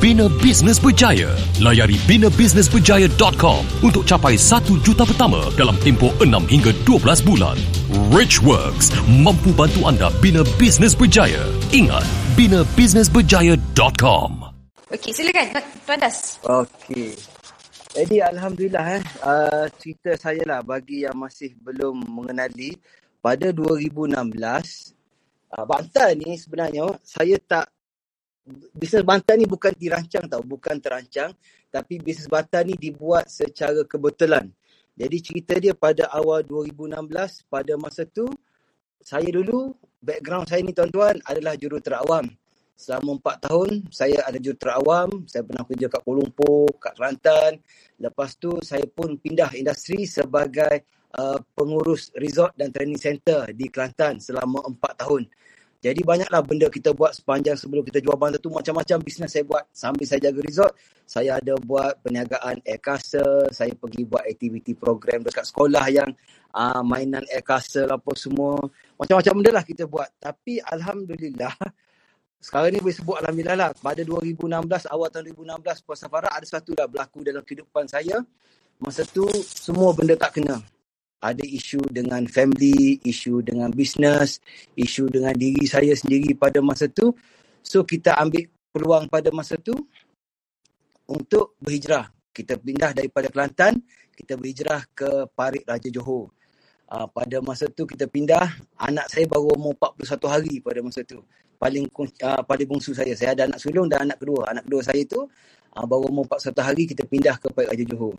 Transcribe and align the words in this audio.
bina 0.00 0.26
bisnes 0.42 0.78
berjaya. 0.78 1.30
Layari 1.62 1.94
binabusinessberjaya.com 2.06 3.62
untuk 3.82 4.02
capai 4.02 4.34
1 4.34 4.80
juta 4.82 5.02
pertama 5.02 5.42
dalam 5.54 5.74
tempoh 5.82 6.10
6 6.22 6.30
hingga 6.50 6.70
12 6.86 7.22
bulan. 7.26 7.58
Richworks 8.10 8.90
mampu 9.06 9.50
bantu 9.54 9.86
anda 9.86 10.10
bina 10.18 10.42
bisnes 10.58 10.94
berjaya. 10.94 11.42
Ingat, 11.70 12.02
binabusinessberjaya.com. 12.38 14.30
Okey, 14.94 15.10
silakan 15.10 15.58
Tuan- 15.84 15.98
Das. 15.98 16.38
Okey. 16.46 17.18
Jadi 17.94 18.18
Alhamdulillah 18.18 18.98
eh, 18.98 19.02
uh, 19.22 19.66
cerita 19.78 20.14
saya 20.14 20.42
lah 20.42 20.62
bagi 20.62 21.02
yang 21.02 21.14
masih 21.14 21.54
belum 21.58 21.98
mengenali. 22.06 22.74
Pada 23.18 23.50
2016, 23.50 24.20
uh, 25.50 25.64
Bantal 25.64 26.12
ni 26.14 26.36
sebenarnya 26.36 26.92
saya 27.00 27.40
tak, 27.40 27.73
bisnes 28.76 29.04
Bantal 29.04 29.40
ni 29.40 29.48
bukan 29.48 29.72
dirancang 29.72 30.28
tau, 30.28 30.44
bukan 30.44 30.76
terancang. 30.78 31.32
Tapi 31.72 31.98
bisnes 31.98 32.28
Bantal 32.28 32.68
ni 32.68 32.76
dibuat 32.76 33.26
secara 33.32 33.82
kebetulan. 33.88 34.46
Jadi 34.94 35.16
cerita 35.18 35.54
dia 35.58 35.74
pada 35.74 36.06
awal 36.14 36.46
2016, 36.46 37.50
pada 37.50 37.74
masa 37.74 38.06
tu, 38.06 38.30
saya 39.02 39.26
dulu, 39.26 39.74
background 39.98 40.46
saya 40.46 40.62
ni 40.62 40.70
tuan-tuan 40.70 41.18
adalah 41.26 41.58
jurutera 41.58 42.04
awam. 42.06 42.30
Selama 42.74 43.18
empat 43.18 43.46
tahun, 43.46 43.86
saya 43.90 44.22
ada 44.22 44.38
jurutera 44.38 44.78
awam. 44.78 45.26
Saya 45.26 45.42
pernah 45.46 45.66
kerja 45.66 45.86
kat 45.90 46.00
Kuala 46.02 46.18
Lumpur, 46.22 46.66
kat 46.78 46.94
Kelantan. 46.94 47.52
Lepas 47.98 48.38
tu, 48.38 48.58
saya 48.62 48.86
pun 48.86 49.18
pindah 49.18 49.50
industri 49.58 50.06
sebagai 50.06 50.86
uh, 51.18 51.38
pengurus 51.54 52.14
resort 52.18 52.54
dan 52.54 52.70
training 52.70 52.98
center 52.98 53.50
di 53.50 53.66
Kelantan 53.70 54.22
selama 54.22 54.62
empat 54.66 54.94
tahun. 55.06 55.26
Jadi 55.84 56.00
banyaklah 56.00 56.40
benda 56.40 56.64
kita 56.72 56.96
buat 56.96 57.12
sepanjang 57.12 57.60
sebelum 57.60 57.84
kita 57.84 58.00
jual 58.00 58.16
bantal 58.16 58.40
tu. 58.40 58.48
Macam-macam 58.48 59.04
bisnes 59.04 59.28
saya 59.28 59.44
buat. 59.44 59.68
Sambil 59.68 60.08
saya 60.08 60.32
jaga 60.32 60.40
resort, 60.40 60.72
saya 61.04 61.36
ada 61.36 61.60
buat 61.60 62.00
perniagaan 62.00 62.64
air 62.64 62.80
castle. 62.80 63.52
Saya 63.52 63.76
pergi 63.76 64.08
buat 64.08 64.24
aktiviti 64.24 64.72
program 64.72 65.20
dekat 65.20 65.44
sekolah 65.44 65.84
yang 65.92 66.08
uh, 66.56 66.80
mainan 66.80 67.20
air 67.28 67.44
castle 67.44 67.92
apa 67.92 68.16
semua. 68.16 68.56
Macam-macam 68.96 69.32
benda 69.44 69.50
lah 69.60 69.64
kita 69.68 69.84
buat. 69.84 70.08
Tapi 70.16 70.64
Alhamdulillah, 70.64 71.52
sekarang 72.40 72.72
ni 72.72 72.80
boleh 72.80 72.96
sebut 72.96 73.16
Alhamdulillah 73.20 73.56
lah. 73.60 73.70
Pada 73.76 74.00
2016, 74.00 74.88
awal 74.88 75.08
tahun 75.12 75.36
2016, 75.36 75.84
Puan 75.84 75.98
Safara 76.00 76.32
ada 76.32 76.48
satu 76.48 76.72
dah 76.72 76.88
berlaku 76.88 77.20
dalam 77.20 77.44
kehidupan 77.44 77.84
saya. 77.92 78.24
Masa 78.80 79.04
tu, 79.04 79.28
semua 79.52 79.92
benda 79.92 80.16
tak 80.16 80.40
kena. 80.40 80.64
Ada 81.24 81.40
isu 81.40 81.80
dengan 81.88 82.28
family, 82.28 83.00
isu 83.00 83.40
dengan 83.40 83.72
bisnes, 83.72 84.44
isu 84.76 85.08
dengan 85.08 85.32
diri 85.32 85.64
saya 85.64 85.96
sendiri 85.96 86.36
pada 86.36 86.60
masa 86.60 86.84
tu. 86.92 87.16
So, 87.64 87.80
kita 87.80 88.20
ambil 88.20 88.44
peluang 88.68 89.08
pada 89.08 89.32
masa 89.32 89.56
tu 89.56 89.72
untuk 91.08 91.56
berhijrah. 91.64 92.12
Kita 92.34 92.60
pindah 92.60 92.92
daripada 92.92 93.32
Kelantan, 93.32 93.80
kita 94.12 94.36
berhijrah 94.36 94.84
ke 94.92 95.30
Parit 95.32 95.64
Raja 95.64 95.88
Johor. 95.88 96.28
Uh, 96.84 97.08
pada 97.08 97.40
masa 97.40 97.64
tu 97.72 97.88
kita 97.88 98.04
pindah, 98.04 98.44
anak 98.76 99.08
saya 99.08 99.24
baru 99.24 99.56
umur 99.56 99.72
41 99.80 100.28
hari 100.28 100.54
pada 100.60 100.84
masa 100.84 101.00
tu. 101.06 101.24
Paling 101.56 101.88
uh, 101.88 102.42
paling 102.44 102.68
bongsu 102.68 102.92
saya. 102.92 103.16
Saya 103.16 103.32
ada 103.32 103.48
anak 103.48 103.62
sulung 103.62 103.88
dan 103.88 104.04
anak 104.10 104.20
kedua. 104.20 104.52
Anak 104.52 104.68
kedua 104.68 104.82
saya 104.84 105.00
tu 105.08 105.24
uh, 105.24 105.84
baru 105.88 106.12
umur 106.12 106.28
41 106.28 106.60
hari 106.60 106.84
kita 106.84 107.02
pindah 107.08 107.40
ke 107.40 107.48
Parit 107.54 107.72
Raja 107.72 107.84
Johor. 107.88 108.14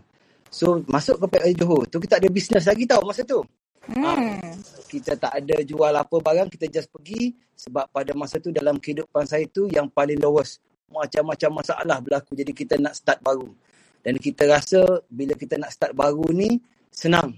So 0.56 0.80
masuk 0.88 1.20
ke 1.28 1.36
Raja 1.36 1.52
Johor 1.52 1.84
tu 1.92 2.00
kita 2.00 2.16
ada 2.16 2.32
bisnes 2.32 2.64
lagi 2.64 2.88
tau 2.88 3.04
masa 3.04 3.28
tu. 3.28 3.44
Hmm. 3.92 4.40
Kita 4.88 5.20
tak 5.20 5.44
ada 5.44 5.60
jual 5.68 5.92
apa 5.92 6.16
barang, 6.16 6.48
kita 6.48 6.72
just 6.72 6.88
pergi 6.88 7.36
sebab 7.60 7.92
pada 7.92 8.16
masa 8.16 8.40
tu 8.40 8.56
dalam 8.56 8.80
kehidupan 8.80 9.28
saya 9.28 9.44
tu 9.52 9.68
yang 9.68 9.92
paling 9.92 10.16
lowest. 10.16 10.64
Macam-macam 10.88 11.60
masalah 11.60 12.00
berlaku 12.00 12.40
jadi 12.40 12.56
kita 12.56 12.80
nak 12.80 12.96
start 12.96 13.20
baru. 13.20 13.52
Dan 14.00 14.16
kita 14.16 14.48
rasa 14.48 15.04
bila 15.12 15.36
kita 15.36 15.60
nak 15.60 15.76
start 15.76 15.92
baru 15.92 16.24
ni 16.32 16.56
senang. 16.88 17.36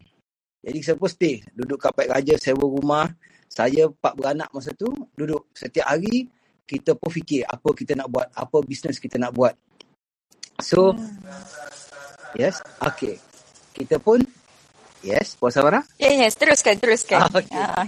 Jadi 0.62 0.80
saya 0.86 0.96
pun 1.00 1.10
stay. 1.10 1.42
Duduk 1.58 1.80
kat 1.82 1.96
Paik 1.98 2.12
Raja, 2.12 2.36
sewa 2.38 2.70
rumah. 2.70 3.08
Saya 3.50 3.88
empat 3.88 4.14
beranak 4.14 4.52
masa 4.52 4.76
tu. 4.78 4.92
Duduk 5.18 5.50
setiap 5.58 5.90
hari. 5.90 6.28
Kita 6.68 6.94
pun 7.00 7.08
fikir 7.08 7.48
apa 7.48 7.72
kita 7.72 7.96
nak 7.96 8.12
buat. 8.12 8.28
Apa 8.36 8.60
bisnes 8.62 9.00
kita 9.00 9.16
nak 9.16 9.32
buat. 9.32 9.56
So, 10.60 10.92
yes. 12.36 12.60
Okay. 12.84 13.16
Kita 13.72 14.02
pun, 14.02 14.20
yes. 15.06 15.38
Puan 15.38 15.54
Samara? 15.54 15.86
Ya, 16.02 16.12
yes, 16.12 16.36
teruskan, 16.36 16.76
teruskan. 16.82 17.24
Ah, 17.24 17.32
okey. 17.32 17.56
Ah. 17.56 17.88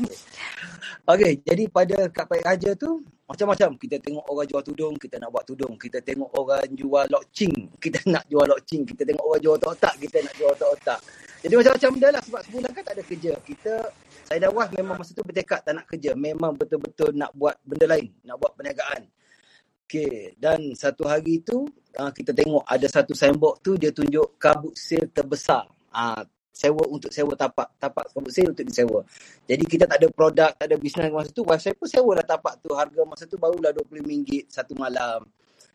Okey, 1.09 1.41
jadi 1.41 1.65
pada 1.73 2.05
kat 2.13 2.29
Paik 2.29 2.45
Raja 2.45 2.71
tu, 2.77 3.01
macam-macam. 3.25 3.77
Kita 3.77 3.97
tengok 3.97 4.25
orang 4.29 4.45
jual 4.45 4.61
tudung, 4.65 4.93
kita 4.97 5.17
nak 5.17 5.29
buat 5.33 5.45
tudung. 5.45 5.73
Kita 5.77 5.97
tengok 6.05 6.29
orang 6.37 6.69
jual 6.73 7.05
lokcing, 7.09 7.53
kita 7.81 7.97
nak 8.09 8.25
jual 8.29 8.45
lokcing. 8.45 8.85
Kita 8.85 9.01
tengok 9.05 9.25
orang 9.25 9.41
jual 9.41 9.55
otak-otak, 9.57 9.93
kita 10.01 10.17
nak 10.21 10.33
jual 10.37 10.49
otak-otak. 10.53 10.99
Jadi 11.39 11.53
macam-macam 11.55 11.89
benda 11.95 12.07
lah 12.11 12.21
sebab 12.25 12.41
sebulan 12.45 12.69
kan 12.75 12.83
tak 12.83 12.93
ada 12.99 13.03
kerja. 13.05 13.31
Kita, 13.41 13.73
saya 14.27 14.37
dan 14.43 14.51
Wah 14.53 14.67
memang 14.75 14.95
masa 14.99 15.11
tu 15.15 15.23
bertekad 15.23 15.59
tak 15.65 15.73
nak 15.77 15.85
kerja. 15.89 16.11
Memang 16.13 16.51
betul-betul 16.53 17.15
nak 17.15 17.31
buat 17.33 17.55
benda 17.65 17.85
lain, 17.89 18.09
nak 18.27 18.35
buat 18.37 18.51
perniagaan. 18.53 19.01
Okey, 19.89 20.37
dan 20.37 20.77
satu 20.77 21.09
hari 21.09 21.41
tu 21.41 21.65
uh, 21.97 22.13
kita 22.13 22.29
tengok 22.29 22.61
ada 22.61 22.85
satu 22.85 23.17
signboard 23.17 23.57
tu 23.65 23.73
dia 23.73 23.89
tunjuk 23.89 24.37
kabut 24.37 24.77
sale 24.77 25.09
terbesar. 25.09 25.65
Uh, 25.89 26.21
sewa 26.53 26.85
untuk 26.93 27.09
sewa 27.09 27.33
tapak, 27.33 27.73
tapak 27.81 28.05
kabut 28.13 28.29
sale 28.29 28.53
untuk 28.53 28.69
disewa. 28.69 29.01
Jadi 29.49 29.65
kita 29.65 29.89
tak 29.89 29.97
ada 29.97 30.13
produk, 30.13 30.53
tak 30.53 30.69
ada 30.69 30.77
bisnes 30.77 31.09
masa 31.09 31.33
tu. 31.33 31.41
Wife 31.41 31.65
saya 31.65 31.73
pun 31.73 31.89
sewa 31.89 32.11
lah 32.13 32.21
tapak 32.21 32.61
tu. 32.61 32.69
Harga 32.77 33.01
masa 33.01 33.25
tu 33.25 33.41
barulah 33.41 33.73
RM20 33.73 34.45
satu 34.45 34.77
malam. 34.77 35.25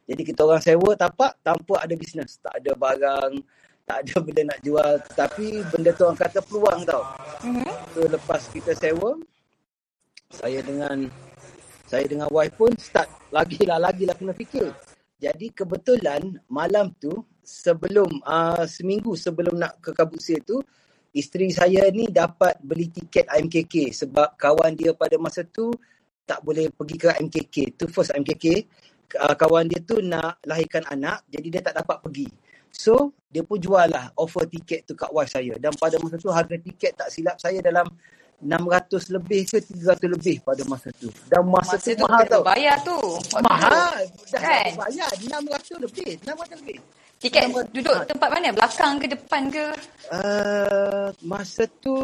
Jadi 0.06 0.22
kita 0.22 0.46
orang 0.46 0.62
sewa 0.62 0.94
tapak 0.94 1.34
tanpa 1.42 1.82
ada 1.82 1.94
bisnes. 1.98 2.38
Tak 2.38 2.54
ada 2.54 2.70
barang, 2.70 3.32
tak 3.82 3.98
ada 3.98 4.14
benda 4.22 4.42
nak 4.54 4.58
jual. 4.62 4.94
Tapi 5.10 5.58
benda 5.74 5.90
tu 5.90 6.06
orang 6.06 6.22
kata 6.22 6.38
peluang 6.38 6.86
tau. 6.86 7.02
Mhm. 7.42 7.66
So 7.98 8.06
lepas 8.06 8.46
kita 8.54 8.78
sewa, 8.78 9.18
saya 10.30 10.62
dengan 10.62 11.10
saya 11.84 12.04
dengan 12.08 12.28
wife 12.32 12.56
pun 12.56 12.72
start 12.80 13.08
lagilah 13.28 13.76
lagilah 13.76 14.16
kena 14.16 14.32
fikir. 14.32 14.72
Jadi 15.20 15.52
kebetulan 15.52 16.36
malam 16.50 16.92
tu 17.00 17.24
sebelum 17.44 18.08
uh, 18.24 18.64
seminggu 18.64 19.14
sebelum 19.14 19.56
nak 19.56 19.78
ke 19.80 19.92
Kabutse 19.92 20.36
tu 20.42 20.60
isteri 21.14 21.52
saya 21.54 21.86
ni 21.92 22.10
dapat 22.10 22.58
beli 22.60 22.90
tiket 22.90 23.28
MKK 23.30 23.94
sebab 23.94 24.34
kawan 24.34 24.74
dia 24.74 24.96
pada 24.96 25.14
masa 25.20 25.46
tu 25.46 25.70
tak 26.24 26.40
boleh 26.40 26.72
pergi 26.72 26.96
ke 26.96 27.08
MKK. 27.20 27.76
Tu 27.78 27.84
first 27.88 28.10
MKK 28.16 28.64
uh, 29.20 29.34
kawan 29.36 29.68
dia 29.68 29.80
tu 29.84 30.00
nak 30.00 30.40
lahirkan 30.48 30.82
anak 30.88 31.22
jadi 31.28 31.60
dia 31.60 31.62
tak 31.70 31.84
dapat 31.84 32.00
pergi. 32.00 32.28
So 32.74 33.14
dia 33.30 33.46
pun 33.46 33.62
jual 33.62 33.86
lah 33.86 34.10
offer 34.18 34.50
tiket 34.50 34.88
tu 34.88 34.98
kat 34.98 35.12
wife 35.14 35.30
saya 35.30 35.54
dan 35.62 35.70
pada 35.78 36.00
masa 36.02 36.18
tu 36.18 36.32
harga 36.32 36.58
tiket 36.58 36.98
tak 36.98 37.08
silap 37.12 37.38
saya 37.38 37.62
dalam 37.62 37.86
600 38.40 38.90
lebih 39.10 39.40
ke 39.44 39.58
300 39.60 40.10
lebih 40.10 40.36
pada 40.40 40.62
masa 40.64 40.88
tu. 40.92 41.08
Dan 41.26 41.46
masa, 41.46 41.76
Masa 41.76 41.86
tu, 41.86 41.96
tu 41.96 42.04
mahal 42.04 42.24
tau. 42.26 42.42
bayar 42.42 42.76
tu. 42.80 42.98
Mahal. 43.40 43.98
Dah 44.28 44.40
Kan? 44.40 44.70
bayar 44.76 45.08
600 45.14 45.78
lebih. 45.78 46.10
600 46.20 46.58
lebih. 46.58 46.78
Tiket 47.14 47.42
Nama- 47.46 47.64
duduk 47.70 47.96
tempat 48.04 48.28
mana? 48.28 48.48
Belakang 48.50 48.94
ke 48.98 49.06
depan 49.08 49.42
ke? 49.48 49.66
Uh, 50.10 51.08
masa 51.22 51.64
tu 51.78 51.96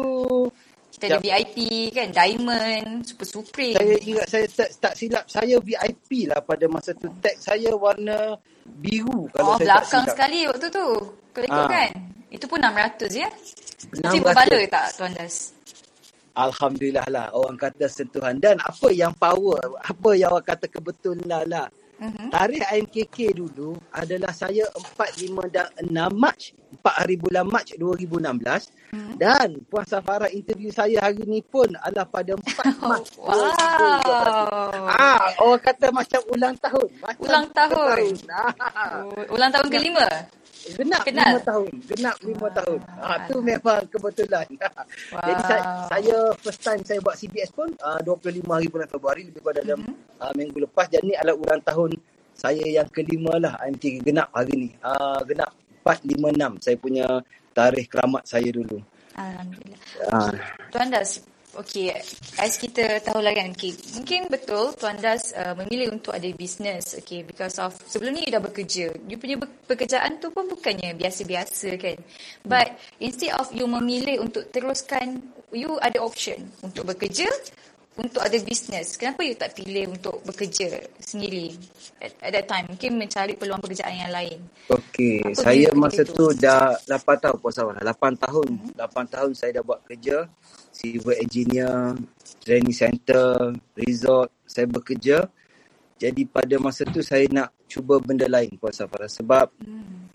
Kita 0.91 1.05
ada. 1.07 1.17
VIP 1.19 1.55
kan, 1.91 2.09
Diamond, 2.09 3.01
Super 3.01 3.27
Supreme. 3.27 3.75
saya 3.75 3.95
ingat 4.01 4.25
saya 4.27 4.45
tak, 4.49 4.69
tak 4.77 4.93
silap 4.93 5.23
saya 5.25 5.55
VIP 5.57 6.25
lah 6.25 6.41
pada 6.41 6.65
masa 6.67 6.91
tu 6.93 7.07
tag 7.17 7.37
saya 7.37 7.69
warna 7.71 8.33
biru 8.67 9.25
kalau 9.31 9.53
oh, 9.53 9.57
saya 9.57 9.77
belakang 9.77 9.81
tak 9.81 9.91
silap. 10.03 10.13
sekali 10.13 10.39
waktu 10.45 10.67
tu. 10.69 10.87
Kau 11.31 11.41
ikut 11.41 11.53
Ah. 11.55 11.69
kan? 11.69 11.91
Itu 12.27 12.45
pun 12.45 12.59
600 12.59 13.11
ya? 13.13 13.29
Mesti 13.29 14.17
600. 14.17 14.19
berbala 14.21 14.57
tak 14.67 14.85
Tuan 14.95 15.11
Das? 15.13 15.35
Alhamdulillah 16.31 17.07
lah 17.11 17.27
orang 17.35 17.59
kata 17.59 17.91
sentuhan 17.91 18.39
dan 18.39 18.55
apa 18.63 18.87
yang 18.91 19.11
power 19.15 19.59
apa 19.83 20.09
yang 20.15 20.31
orang 20.31 20.47
kata 20.47 20.65
kebetulan 20.71 21.43
lah 21.47 21.67
Mm-hmm. 22.01 22.33
Tarikh 22.33 22.65
IMKK 22.65 23.17
dulu 23.37 23.77
adalah 23.93 24.33
saya 24.33 24.65
4, 24.73 25.21
5 25.21 25.53
dan 25.53 25.69
6 25.85 25.93
Mac. 26.17 26.57
4 26.81 26.97
hari 26.97 27.13
bulan 27.21 27.45
Mac 27.45 27.69
2016. 27.77 27.77
Mm-hmm. 27.77 29.13
Dan 29.21 29.61
Puan 29.69 29.85
Safara 29.85 30.25
interview 30.33 30.73
saya 30.73 30.97
hari 30.97 31.21
ni 31.29 31.45
pun 31.45 31.69
adalah 31.77 32.09
pada 32.09 32.33
4 32.33 32.41
Mac 32.89 33.05
Wow. 33.21 33.53
2016. 34.81 34.97
Ah, 34.97 35.21
orang 35.45 35.61
kata 35.61 35.87
macam 35.93 36.21
ulang 36.33 36.55
tahun. 36.57 36.89
Macam 37.05 37.21
Ulang 37.21 37.47
tahun. 37.53 38.05
Ah. 38.33 38.49
Oh, 39.05 39.37
Ulang 39.37 39.51
tahun 39.53 39.67
kelima. 39.69 40.07
Genap 40.61 41.01
Kenal? 41.03 41.33
lima 41.33 41.41
tahun. 41.41 41.71
Genap 41.89 42.15
lima 42.21 42.47
tahun. 42.53 42.79
Ha, 43.01 43.09
tu 43.29 43.37
memang 43.41 43.81
kebetulan. 43.89 44.47
Wow. 45.11 45.27
Jadi 45.27 45.41
saya, 45.43 45.63
saya 45.91 46.17
first 46.39 46.61
time 46.63 46.81
saya 46.87 46.99
buat 47.03 47.15
CBS 47.19 47.51
pun 47.51 47.67
uh, 47.83 47.99
25 48.03 48.47
hari 48.47 48.67
bulan 48.71 48.87
Februari 48.87 49.21
lebih 49.27 49.43
kurang 49.43 49.59
dalam 49.59 49.79
mm-hmm. 49.83 50.23
uh, 50.23 50.33
minggu 50.35 50.57
lepas. 50.63 50.87
Dan 50.87 51.03
ni 51.03 51.13
adalah 51.19 51.35
ulang 51.35 51.61
tahun 51.63 51.91
saya 52.31 52.63
yang 52.63 52.87
kelima 52.87 53.35
lah 53.35 53.59
IMT 53.67 54.03
genap 54.07 54.31
hari 54.31 54.55
ni. 54.55 54.69
Uh, 54.79 55.19
genap 55.27 55.51
456 55.83 56.63
saya 56.63 56.77
punya 56.79 57.05
tarikh 57.51 57.87
keramat 57.91 58.23
saya 58.23 58.49
dulu. 58.55 58.79
Alhamdulillah. 59.19 59.79
Ah. 60.15 60.31
Tuan 60.71 60.87
Das, 60.87 61.19
okey, 61.59 61.91
as 62.39 62.55
kita 62.55 63.03
tahu 63.03 63.19
lah 63.19 63.35
kan, 63.35 63.51
okay, 63.51 63.75
mungkin 63.97 64.31
betul 64.31 64.71
Tuan 64.77 64.95
Das 64.99 65.35
uh, 65.35 65.51
memilih 65.59 65.91
untuk 65.91 66.15
ada 66.15 66.27
bisnes, 66.31 66.95
okay, 66.95 67.27
because 67.27 67.59
of, 67.59 67.75
sebelum 67.87 68.15
ni 68.15 68.27
you 68.27 68.31
dah 68.31 68.43
bekerja. 68.43 68.91
You 69.07 69.17
punya 69.19 69.41
pekerjaan 69.67 70.23
tu 70.23 70.31
pun 70.31 70.47
bukannya 70.47 70.95
biasa-biasa 70.95 71.75
kan. 71.75 71.97
But 72.47 72.79
instead 73.03 73.35
of 73.35 73.51
you 73.51 73.67
memilih 73.67 74.23
untuk 74.23 74.47
teruskan, 74.53 75.19
you 75.51 75.75
ada 75.83 75.99
option 75.99 76.39
untuk 76.63 76.87
bekerja, 76.87 77.27
untuk 77.99 78.23
ada 78.23 78.37
bisnes. 78.39 78.95
Kenapa 78.95 79.19
you 79.27 79.35
tak 79.35 79.51
pilih 79.51 79.91
untuk 79.91 80.23
bekerja 80.23 80.79
sendiri 81.03 81.51
at, 81.99 82.15
at 82.23 82.31
that 82.31 82.47
time? 82.47 82.65
Mungkin 82.71 82.95
mencari 82.95 83.35
peluang 83.35 83.59
pekerjaan 83.59 84.07
yang 84.07 84.13
lain. 84.15 84.39
Okey, 84.71 85.35
saya 85.35 85.67
masa 85.75 86.07
begitu? 86.07 86.15
tu 86.15 86.25
dah 86.39 86.71
8 86.87 87.23
tahun 87.23 87.35
puas 87.43 87.59
awal. 87.59 87.75
8 87.75 88.23
tahun. 88.23 88.49
8 88.79 89.13
tahun 89.13 89.31
saya 89.35 89.59
dah 89.59 89.63
buat 89.67 89.83
kerja 89.83 90.23
civil 90.81 91.13
engineer, 91.21 91.93
training 92.41 92.73
center, 92.73 93.53
resort, 93.77 94.33
saya 94.49 94.65
bekerja. 94.65 95.29
Jadi 96.01 96.25
pada 96.25 96.57
masa 96.57 96.81
tu 96.89 97.05
saya 97.05 97.29
nak 97.29 97.53
cuba 97.69 98.01
benda 98.01 98.25
lain 98.25 98.57
puas 98.57 98.81
Safara 98.81 99.05
sebab 99.05 99.53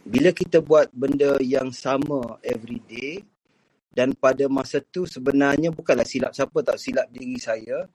bila 0.02 0.34
kita 0.34 0.58
buat 0.58 0.90
benda 0.90 1.38
yang 1.38 1.70
sama 1.70 2.42
every 2.42 2.82
day 2.90 3.22
dan 3.94 4.10
pada 4.18 4.50
masa 4.50 4.82
tu 4.82 5.06
sebenarnya 5.06 5.70
bukanlah 5.70 6.02
silap 6.02 6.34
siapa 6.34 6.58
tak 6.66 6.82
silap 6.82 7.06
diri 7.14 7.38
saya. 7.38 7.86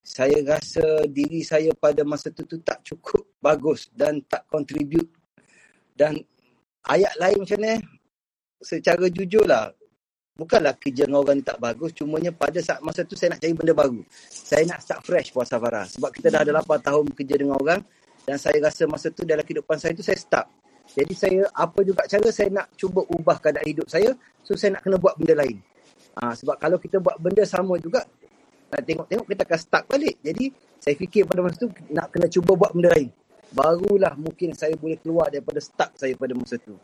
Saya 0.00 0.40
rasa 0.44 1.04
diri 1.08 1.40
saya 1.40 1.72
pada 1.76 2.04
masa 2.04 2.28
tu 2.28 2.44
tu 2.44 2.60
tak 2.60 2.84
cukup 2.84 3.24
bagus 3.46 3.88
dan 3.96 4.20
tak 4.28 4.44
contribute 4.52 5.08
dan 5.96 6.20
ayat 6.84 7.12
lain 7.16 7.40
macam 7.40 7.58
ni 7.60 7.74
secara 8.60 9.08
jujur 9.08 9.48
lah 9.48 9.72
bukanlah 10.40 10.72
kerja 10.80 11.04
dengan 11.04 11.20
orang 11.20 11.36
ni 11.38 11.44
tak 11.44 11.60
bagus 11.60 11.92
cumanya 11.92 12.32
pada 12.32 12.56
saat 12.64 12.80
masa 12.80 13.04
tu 13.04 13.12
saya 13.12 13.36
nak 13.36 13.44
cari 13.44 13.52
benda 13.52 13.76
baru. 13.76 14.00
Saya 14.32 14.64
nak 14.64 14.80
start 14.80 15.00
fresh 15.04 15.28
Puan 15.36 15.44
Safara. 15.44 15.84
Sebab 15.84 16.08
kita 16.16 16.32
dah 16.32 16.40
ada 16.40 16.64
8 16.64 16.80
tahun 16.80 17.02
bekerja 17.12 17.36
dengan 17.36 17.60
orang 17.60 17.80
dan 18.24 18.40
saya 18.40 18.56
rasa 18.64 18.88
masa 18.88 19.12
tu 19.12 19.28
dalam 19.28 19.44
kehidupan 19.44 19.76
saya 19.76 19.92
tu 19.92 20.04
saya 20.04 20.16
start 20.16 20.48
jadi 20.94 21.12
saya 21.14 21.40
apa 21.54 21.80
juga 21.86 22.02
cara 22.06 22.28
saya 22.34 22.50
nak 22.50 22.66
cuba 22.74 23.06
ubah 23.06 23.38
keadaan 23.38 23.66
hidup 23.66 23.86
saya 23.86 24.10
so 24.42 24.58
saya 24.58 24.78
nak 24.78 24.82
kena 24.82 24.98
buat 24.98 25.14
benda 25.14 25.38
lain. 25.38 25.62
Ha, 26.18 26.34
sebab 26.34 26.58
kalau 26.58 26.78
kita 26.82 26.98
buat 26.98 27.14
benda 27.22 27.46
sama 27.46 27.78
juga 27.78 28.02
nak 28.70 28.82
tengok-tengok 28.82 29.26
kita 29.30 29.42
akan 29.46 29.58
stuck 29.60 29.84
balik. 29.86 30.18
Jadi 30.22 30.50
saya 30.82 30.94
fikir 30.98 31.22
pada 31.30 31.46
masa 31.46 31.56
tu 31.62 31.70
nak 31.94 32.10
kena 32.10 32.26
cuba 32.26 32.58
buat 32.58 32.74
benda 32.74 32.90
lain. 32.90 33.10
Barulah 33.50 34.14
mungkin 34.18 34.54
saya 34.54 34.74
boleh 34.78 34.98
keluar 34.98 35.30
daripada 35.30 35.62
stuck 35.62 35.94
saya 35.94 36.14
pada 36.18 36.34
masa 36.34 36.58
tu. 36.58 36.74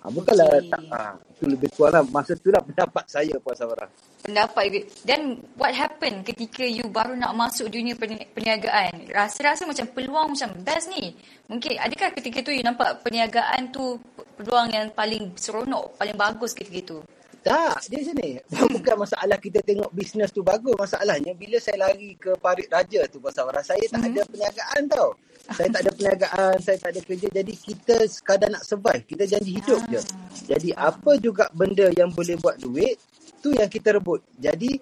Ha, 0.00 0.08
bukanlah 0.08 0.48
Okey. 0.48 0.72
tak, 0.72 0.82
ha, 0.96 1.12
itu 1.12 1.44
lebih 1.44 1.68
kurang 1.76 1.92
lah. 1.92 2.04
Masa 2.08 2.32
tu 2.32 2.48
lah 2.48 2.64
pendapat 2.64 3.04
saya 3.04 3.36
Puan 3.36 3.52
Safara. 3.52 3.84
pendapat 4.20 4.62
you. 4.72 4.80
Then 5.04 5.22
what 5.60 5.76
happened 5.76 6.24
ketika 6.24 6.64
you 6.64 6.88
baru 6.88 7.16
nak 7.16 7.36
masuk 7.36 7.68
dunia 7.68 7.92
perni- 7.92 8.24
perniagaan? 8.32 9.12
Rasa-rasa 9.12 9.68
macam 9.68 9.84
peluang 9.92 10.32
macam 10.32 10.56
best 10.64 10.88
ni. 10.88 11.12
Mungkin 11.52 11.76
adakah 11.76 12.16
ketika 12.16 12.40
tu 12.40 12.52
you 12.52 12.64
nampak 12.64 13.04
perniagaan 13.04 13.68
tu 13.68 14.00
peluang 14.40 14.72
yang 14.72 14.88
paling 14.96 15.36
seronok, 15.36 15.92
paling 16.00 16.16
bagus 16.16 16.56
ketika 16.56 16.78
itu? 16.80 16.98
Tak, 17.40 17.88
dia 17.88 18.00
sini. 18.00 18.36
Bukan 18.76 18.96
masalah 19.00 19.36
kita 19.36 19.60
tengok 19.64 19.92
bisnes 19.92 20.32
tu 20.32 20.40
bagus. 20.40 20.76
Masalahnya 20.76 21.32
bila 21.36 21.56
saya 21.56 21.88
lari 21.88 22.16
ke 22.16 22.36
Parit 22.40 22.68
Raja 22.72 23.04
tu 23.08 23.20
Puan 23.20 23.32
Safara, 23.32 23.60
saya 23.60 23.84
tak 23.88 24.00
ada 24.00 24.20
perniagaan 24.24 24.82
tau. 24.88 25.12
Saya 25.50 25.68
tak 25.74 25.82
ada 25.82 25.90
perniagaan, 25.94 26.54
saya 26.62 26.76
tak 26.78 26.90
ada 26.94 27.00
kerja. 27.02 27.28
Jadi 27.30 27.52
kita 27.58 27.94
sekadar 28.06 28.48
nak 28.54 28.62
survive. 28.62 29.02
Kita 29.02 29.26
janji 29.26 29.58
hidup 29.58 29.80
je. 29.90 30.00
Jadi 30.46 30.70
apa 30.74 31.18
juga 31.18 31.50
benda 31.50 31.90
yang 31.94 32.10
boleh 32.14 32.38
buat 32.38 32.56
duit, 32.62 32.96
tu 33.42 33.50
yang 33.54 33.66
kita 33.66 33.98
rebut. 33.98 34.22
Jadi 34.38 34.78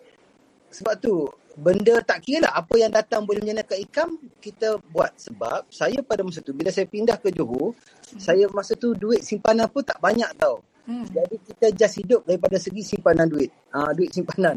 sebab 0.69 0.94
tu 1.00 1.29
benda 1.59 1.99
tak 2.06 2.23
kira 2.23 2.47
lah 2.47 2.62
apa 2.62 2.75
yang 2.79 2.93
datang 2.94 3.26
boleh 3.26 3.43
menyenangkan 3.43 3.82
income 3.82 4.15
kita 4.38 4.79
buat 4.94 5.11
sebab 5.19 5.67
saya 5.75 5.99
pada 6.06 6.23
masa 6.23 6.38
tu 6.38 6.55
bila 6.55 6.70
saya 6.70 6.87
pindah 6.87 7.19
ke 7.19 7.35
Johor 7.35 7.75
saya 8.15 8.47
masa 8.55 8.79
tu 8.79 8.94
duit 8.94 9.26
simpanan 9.26 9.67
pun 9.67 9.82
tak 9.82 9.99
banyak 9.99 10.31
tau 10.38 10.62
Hmm. 10.88 11.05
jadi 11.05 11.37
kita 11.44 11.67
just 11.76 12.00
hidup 12.00 12.25
daripada 12.25 12.56
segi 12.56 12.81
simpanan 12.81 13.29
duit 13.29 13.53
uh, 13.76 13.93
duit 13.93 14.09
simpanan 14.09 14.56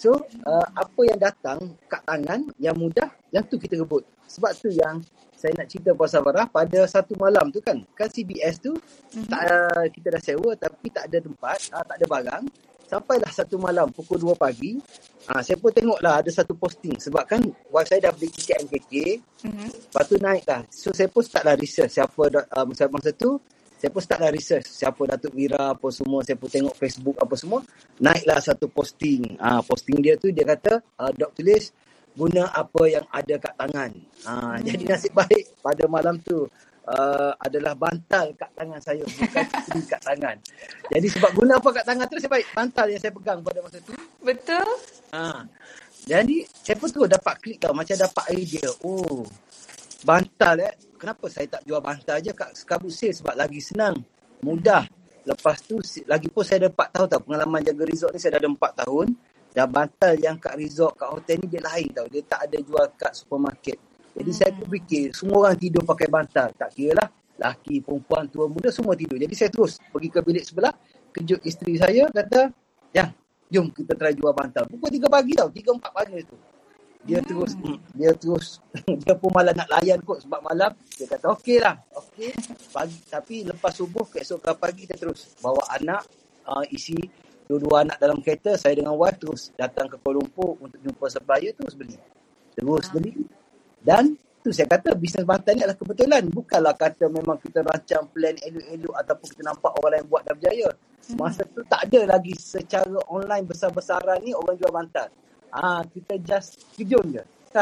so 0.00 0.16
uh, 0.48 0.66
apa 0.72 1.00
yang 1.04 1.18
datang 1.20 1.58
kat 1.84 2.00
tangan 2.08 2.40
yang 2.56 2.72
mudah 2.72 3.12
yang 3.28 3.44
tu 3.44 3.60
kita 3.60 3.76
rebut 3.76 4.00
sebab 4.24 4.56
tu 4.56 4.72
yang 4.72 5.04
saya 5.36 5.52
nak 5.56 5.68
cerita 5.68 5.92
Puan 5.92 6.08
Safarah 6.08 6.48
pada 6.48 6.88
satu 6.88 7.12
malam 7.20 7.52
tu 7.52 7.60
kan 7.60 7.84
kan 7.92 8.08
CBS 8.08 8.64
tu 8.64 8.72
tak, 9.28 9.44
uh, 9.44 9.84
kita 9.92 10.16
dah 10.16 10.22
sewa 10.24 10.56
tapi 10.56 10.88
tak 10.88 11.12
ada 11.12 11.20
tempat 11.20 11.58
uh, 11.76 11.84
tak 11.84 11.96
ada 12.00 12.06
barang 12.08 12.44
Sampailah 12.90 13.30
satu 13.30 13.54
malam 13.54 13.86
pukul 13.94 14.18
2 14.18 14.34
pagi. 14.34 14.74
Ha, 15.30 15.46
saya 15.46 15.54
pun 15.62 15.70
tengoklah 15.70 16.26
ada 16.26 16.26
satu 16.26 16.58
posting. 16.58 16.98
Sebab 16.98 17.22
kan 17.22 17.38
wife 17.70 17.86
saya 17.86 18.10
dah 18.10 18.12
beli 18.18 18.34
tiket 18.34 18.66
MKK. 18.66 18.94
Mm-hmm. 19.46 19.68
Lepas 19.94 20.04
tu 20.10 20.16
naik 20.18 20.42
lah. 20.50 20.66
So 20.74 20.90
saya 20.90 21.06
pun 21.06 21.22
startlah 21.22 21.54
research 21.54 21.94
siapa 21.94 22.18
uh, 22.18 22.66
masa, 22.66 22.90
masa 22.90 23.14
tu. 23.14 23.38
Saya 23.80 23.88
pun 23.96 24.04
startlah 24.04 24.28
research 24.28 24.68
siapa 24.68 25.00
Datuk 25.08 25.32
Wira 25.32 25.72
apa 25.72 25.88
semua. 25.88 26.20
Saya 26.20 26.36
pun 26.36 26.52
tengok 26.52 26.76
Facebook 26.76 27.16
apa 27.16 27.32
semua. 27.40 27.64
Naiklah 27.96 28.36
satu 28.44 28.68
posting. 28.68 29.40
Ha, 29.40 29.64
posting 29.64 30.04
dia 30.04 30.20
tu 30.20 30.28
dia 30.28 30.44
kata 30.44 30.84
uh, 31.00 31.08
Dok 31.16 31.32
tulis 31.40 31.72
guna 32.12 32.52
apa 32.52 32.82
yang 32.92 33.08
ada 33.08 33.34
kat 33.40 33.54
tangan. 33.56 33.90
Ha, 34.28 34.32
hmm. 34.36 34.56
Jadi 34.68 34.82
nasib 34.84 35.12
baik 35.16 35.64
pada 35.64 35.84
malam 35.88 36.20
tu 36.20 36.44
uh, 36.84 37.32
adalah 37.40 37.72
bantal 37.72 38.36
kat 38.36 38.52
tangan 38.52 38.80
saya 38.84 39.00
bukan 39.00 39.44
kat 39.96 40.00
tangan. 40.04 40.36
Jadi 40.92 41.06
sebab 41.16 41.30
guna 41.32 41.56
apa 41.56 41.68
kat 41.72 41.84
tangan 41.88 42.04
tu 42.04 42.14
nasib 42.20 42.32
baik 42.36 42.46
bantal 42.52 42.86
yang 42.92 43.00
saya 43.00 43.12
pegang 43.16 43.40
pada 43.40 43.58
masa 43.64 43.80
tu. 43.80 43.96
Betul? 44.20 44.68
Ha. 45.16 45.48
Jadi 46.04 46.44
saya 46.52 46.76
pun 46.76 46.92
tu 46.92 47.08
dapat 47.08 47.34
klik 47.40 47.56
tau 47.56 47.72
macam 47.72 47.96
dapat 47.96 48.24
idea. 48.36 48.68
Oh. 48.84 49.24
Bantal 50.04 50.54
eh. 50.64 50.74
Kenapa 51.00 51.32
saya 51.32 51.48
tak 51.48 51.64
jual 51.64 51.80
bantal 51.80 52.20
je 52.20 52.32
kat 52.36 52.52
Skabut 52.52 52.92
Sale 52.92 53.16
sebab 53.16 53.34
lagi 53.36 53.60
senang. 53.60 53.96
Mudah. 54.44 54.84
Lepas 55.24 55.60
tu 55.64 55.80
lagi 56.08 56.28
pun 56.32 56.44
saya 56.44 56.66
ada 56.66 56.70
4 56.72 56.96
tahun 56.96 57.06
tau 57.12 57.20
pengalaman 57.24 57.60
jaga 57.60 57.82
resort 57.84 58.12
ni 58.16 58.20
saya 58.20 58.36
dah 58.36 58.40
ada 58.44 58.50
4 58.52 58.80
tahun. 58.84 59.06
Dan 59.50 59.66
bantal 59.66 60.12
yang 60.20 60.36
kat 60.38 60.54
resort 60.56 60.94
kat 60.94 61.08
hotel 61.10 61.36
ni 61.42 61.46
dia 61.48 61.62
lain 61.64 61.88
tau. 61.92 62.06
Dia 62.08 62.22
tak 62.24 62.40
ada 62.48 62.58
jual 62.60 62.84
kat 62.96 63.12
supermarket. 63.16 63.78
Jadi 64.10 64.30
saya 64.34 64.50
pun 64.52 64.66
fikir 64.68 65.16
semua 65.16 65.48
orang 65.48 65.56
tidur 65.56 65.82
pakai 65.84 66.08
bantal. 66.08 66.48
Tak 66.52 66.70
kira 66.76 66.94
lah 67.00 67.08
laki, 67.40 67.80
perempuan, 67.80 68.28
tua, 68.28 68.44
muda 68.44 68.68
semua 68.68 68.92
tidur. 68.92 69.16
Jadi 69.16 69.32
saya 69.32 69.48
terus 69.48 69.80
pergi 69.80 70.08
ke 70.12 70.20
bilik 70.20 70.44
sebelah. 70.44 70.76
Kejut 71.10 71.40
isteri 71.42 71.74
saya 71.80 72.06
kata, 72.12 72.52
ya 72.94 73.08
jom 73.50 73.72
kita 73.72 73.96
try 73.96 74.12
jual 74.12 74.30
bantal. 74.36 74.68
Pukul 74.68 74.92
3 74.92 75.08
pagi 75.08 75.32
tau, 75.34 75.48
3-4 75.48 75.90
pagi 75.90 76.20
tu. 76.22 76.36
Dia 77.00 77.18
hmm. 77.24 77.28
terus, 77.28 77.52
dia 77.96 78.12
terus, 78.12 78.46
dia 79.04 79.14
pun 79.16 79.32
malah 79.32 79.56
nak 79.56 79.68
layan 79.80 80.00
kot 80.04 80.20
sebab 80.20 80.40
malam. 80.44 80.72
Dia 81.00 81.06
kata, 81.08 81.32
okey 81.32 81.56
lah, 81.56 81.80
okey. 81.96 82.32
Pagi, 82.70 82.98
tapi 83.08 83.34
lepas 83.48 83.72
subuh, 83.72 84.04
keesokan 84.04 84.52
pagi 84.60 84.84
kita 84.84 85.00
terus 85.00 85.32
bawa 85.40 85.64
anak, 85.80 86.04
uh, 86.44 86.64
isi 86.68 86.96
dua-dua 87.48 87.88
anak 87.88 87.96
dalam 87.98 88.20
kereta, 88.20 88.54
saya 88.54 88.78
dengan 88.78 88.94
wife 88.94 89.18
terus 89.18 89.50
datang 89.56 89.90
ke 89.90 89.96
Kuala 89.98 90.22
Lumpur 90.22 90.60
untuk 90.60 90.78
jumpa 90.78 91.08
supplier, 91.08 91.56
terus 91.56 91.74
beli. 91.74 91.96
Terus 92.54 92.86
beli. 92.92 93.16
Dan 93.80 94.14
tu 94.40 94.52
saya 94.52 94.68
kata 94.68 94.92
bisnes 94.96 95.24
bantal 95.24 95.56
ni 95.56 95.64
adalah 95.64 95.76
kebetulan. 95.80 96.22
Bukanlah 96.28 96.76
kata 96.76 97.08
memang 97.08 97.40
kita 97.40 97.64
rancang 97.64 98.06
plan 98.12 98.36
elok-elok 98.38 98.94
ataupun 99.02 99.26
kita 99.34 99.42
nampak 99.48 99.72
orang 99.80 99.90
lain 99.98 100.04
buat 100.06 100.22
dah 100.28 100.34
berjaya. 100.36 100.68
Masa 101.16 101.42
tu 101.48 101.64
tak 101.66 101.90
ada 101.90 102.16
lagi 102.16 102.36
secara 102.38 103.00
online 103.08 103.44
besar-besaran 103.48 104.20
ni 104.22 104.30
orang 104.36 104.54
jual 104.54 104.70
bantal. 104.70 105.08
Ah, 105.50 105.82
kita 105.86 106.14
just 106.22 106.62
kejun 106.78 107.20
je. 107.20 107.24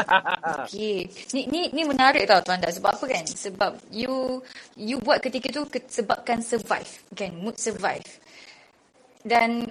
Okay. 0.69 1.09
Ni, 1.33 1.49
ni, 1.49 1.61
ni 1.73 1.81
menarik 1.81 2.29
tau 2.29 2.45
Tuan 2.45 2.61
Das. 2.61 2.77
Sebab 2.77 2.93
apa 2.93 3.05
kan? 3.09 3.25
Sebab 3.25 3.71
you 3.89 4.37
you 4.77 5.01
buat 5.01 5.17
ketika 5.17 5.49
tu 5.49 5.65
ke, 5.65 5.81
sebabkan 5.89 6.45
survive. 6.45 6.89
Kan? 7.17 7.33
Mood 7.41 7.57
survive. 7.57 8.05
Dan 9.25 9.65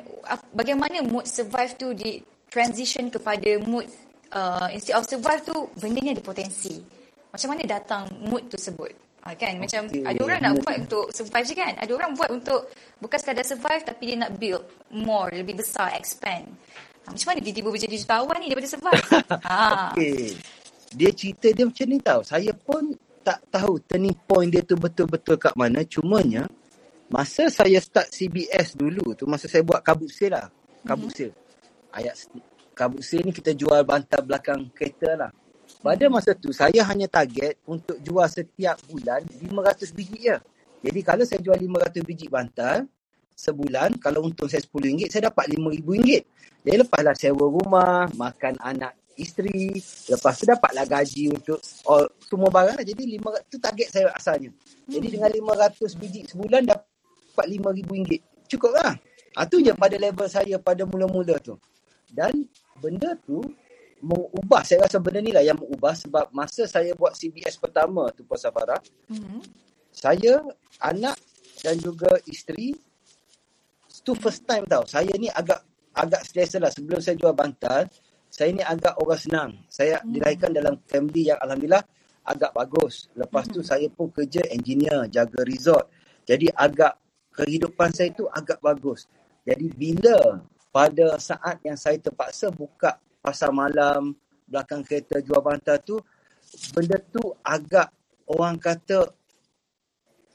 bagaimana 0.50 1.06
mood 1.06 1.24
survive 1.24 1.78
tu 1.78 1.94
di 1.94 2.18
transition 2.50 3.08
kepada 3.14 3.62
mood 3.62 3.86
uh, 4.34 4.66
instead 4.74 4.98
of 4.98 5.06
survive 5.06 5.46
tu 5.46 5.70
benda 5.78 6.02
ni 6.02 6.10
ada 6.12 6.24
potensi. 6.24 6.98
macam 7.28 7.54
mana 7.54 7.62
datang 7.68 8.08
mood 8.24 8.48
tersebut. 8.48 8.92
Ha, 9.28 9.36
kan 9.36 9.60
macam 9.60 9.84
Okey, 9.84 10.00
ada 10.00 10.20
orang 10.24 10.40
nak 10.40 10.52
buat 10.64 10.76
untuk 10.88 11.06
survive 11.12 11.46
je 11.46 11.54
kan. 11.54 11.72
Ada 11.76 11.92
orang 11.92 12.10
buat 12.16 12.30
untuk 12.32 12.60
bukan 12.98 13.18
sekadar 13.20 13.44
survive 13.44 13.84
tapi 13.84 14.02
dia 14.08 14.16
nak 14.16 14.32
build 14.40 14.64
more, 14.96 15.28
lebih 15.28 15.60
besar, 15.60 15.92
expand. 15.94 16.48
Ha, 17.08 17.16
macam 17.16 17.26
mana 17.32 17.40
tiba-tiba 17.40 17.72
menjadi 17.72 17.96
jutawan 17.96 18.36
ni 18.36 18.46
daripada 18.52 18.68
survive? 18.68 19.08
ha. 19.48 19.96
Okey. 19.96 20.36
Dia 20.92 21.10
cerita 21.16 21.48
dia 21.56 21.64
macam 21.64 21.86
ni 21.88 21.98
tau. 22.04 22.20
Saya 22.20 22.52
pun 22.52 22.92
tak 23.24 23.40
tahu 23.48 23.80
turning 23.88 24.12
point 24.28 24.52
dia 24.52 24.60
tu 24.60 24.76
betul-betul 24.76 25.40
kat 25.40 25.56
mana. 25.56 25.80
Cumanya, 25.88 26.44
masa 27.08 27.48
saya 27.48 27.80
start 27.80 28.12
CBS 28.12 28.76
dulu 28.76 29.16
tu, 29.16 29.24
masa 29.24 29.48
saya 29.48 29.64
buat 29.64 29.80
kabut 29.80 30.12
sale 30.12 30.36
lah. 30.36 30.46
Kabut 30.84 31.08
sale. 31.16 31.32
Ayat 31.96 32.28
kabut 32.76 33.00
sale 33.00 33.24
ni 33.24 33.32
kita 33.32 33.56
jual 33.56 33.80
bantal 33.88 34.20
belakang 34.28 34.68
kereta 34.76 35.16
lah. 35.16 35.32
Pada 35.80 36.04
masa 36.12 36.36
tu, 36.36 36.52
saya 36.52 36.84
hanya 36.92 37.08
target 37.08 37.56
untuk 37.64 37.96
jual 38.04 38.28
setiap 38.28 38.76
bulan 38.84 39.24
500 39.24 39.96
biji 39.96 40.28
je. 40.28 40.36
Jadi 40.84 41.00
kalau 41.00 41.24
saya 41.24 41.40
jual 41.40 41.56
500 41.56 42.04
biji 42.04 42.28
bantal, 42.28 42.84
sebulan, 43.38 44.02
kalau 44.02 44.26
untung 44.26 44.50
saya 44.50 44.66
RM10, 44.66 45.14
saya 45.14 45.30
dapat 45.30 45.54
RM5,000. 45.54 46.26
Jadi 46.66 46.76
lepaslah 46.82 47.14
sewa 47.14 47.46
rumah, 47.46 48.10
makan 48.18 48.58
anak 48.58 48.98
isteri, 49.18 49.78
lepas 50.10 50.34
tu 50.38 50.44
dapatlah 50.46 50.86
gaji 50.86 51.30
untuk 51.30 51.58
all, 51.86 52.06
semua 52.22 52.50
barang 52.50 52.82
lah. 52.82 52.84
Jadi 52.86 53.18
500 53.18 53.50
tu 53.50 53.56
target 53.58 53.88
saya 53.90 54.10
asalnya. 54.14 54.50
Jadi 54.86 55.06
dengan 55.18 55.30
500 55.30 55.98
biji 55.98 56.26
sebulan 56.26 56.66
dapat 56.66 57.46
RM5,000. 57.46 58.10
Cukup 58.50 58.74
lah. 58.74 58.94
Ha, 59.38 59.46
tu 59.46 59.62
je 59.62 59.70
pada 59.74 59.94
level 59.94 60.26
saya 60.26 60.58
pada 60.58 60.82
mula-mula 60.82 61.38
tu. 61.38 61.54
Dan 62.10 62.46
benda 62.82 63.14
tu 63.22 63.42
mengubah. 64.02 64.62
Saya 64.62 64.86
rasa 64.86 65.02
benda 65.02 65.18
ni 65.18 65.34
lah 65.34 65.42
yang 65.42 65.58
mengubah 65.58 65.94
sebab 65.94 66.30
masa 66.30 66.66
saya 66.66 66.94
buat 66.94 67.14
CBS 67.14 67.58
pertama 67.58 68.10
tu 68.14 68.22
Puan 68.22 68.38
Safara, 68.38 68.78
Mhm. 69.10 69.42
saya, 69.90 70.42
anak 70.78 71.18
dan 71.62 71.74
juga 71.78 72.14
isteri 72.30 72.70
tu 74.02 74.12
first 74.18 74.44
time 74.44 74.64
tau. 74.68 74.84
Saya 74.86 75.10
ni 75.16 75.28
agak 75.30 75.64
agak 75.94 76.22
selesa 76.26 76.62
lah. 76.62 76.70
Sebelum 76.70 77.00
saya 77.02 77.16
jual 77.18 77.34
bantal, 77.34 77.90
saya 78.28 78.50
ni 78.52 78.62
agak 78.62 78.94
orang 79.00 79.20
senang. 79.20 79.50
Saya 79.66 80.00
hmm. 80.00 80.12
dilahirkan 80.14 80.50
dalam 80.52 80.74
family 80.84 81.32
yang 81.32 81.38
Alhamdulillah 81.40 81.84
agak 82.28 82.52
bagus. 82.52 83.08
Lepas 83.16 83.48
tu 83.48 83.64
saya 83.64 83.88
pun 83.88 84.12
kerja 84.12 84.44
engineer, 84.52 85.08
jaga 85.08 85.40
resort. 85.48 85.88
Jadi 86.28 86.52
agak 86.52 87.00
kehidupan 87.32 87.88
saya 87.96 88.12
tu 88.12 88.28
agak 88.28 88.60
bagus. 88.60 89.08
Jadi 89.48 89.72
bila 89.72 90.44
pada 90.68 91.16
saat 91.16 91.56
yang 91.64 91.80
saya 91.80 91.96
terpaksa 91.96 92.52
buka 92.52 93.00
pasar 93.24 93.48
malam, 93.48 94.12
belakang 94.44 94.84
kereta 94.84 95.24
jual 95.24 95.40
bantal 95.40 95.80
tu, 95.80 95.96
benda 96.76 97.00
tu 97.00 97.32
agak 97.40 97.88
orang 98.28 98.60
kata 98.60 99.08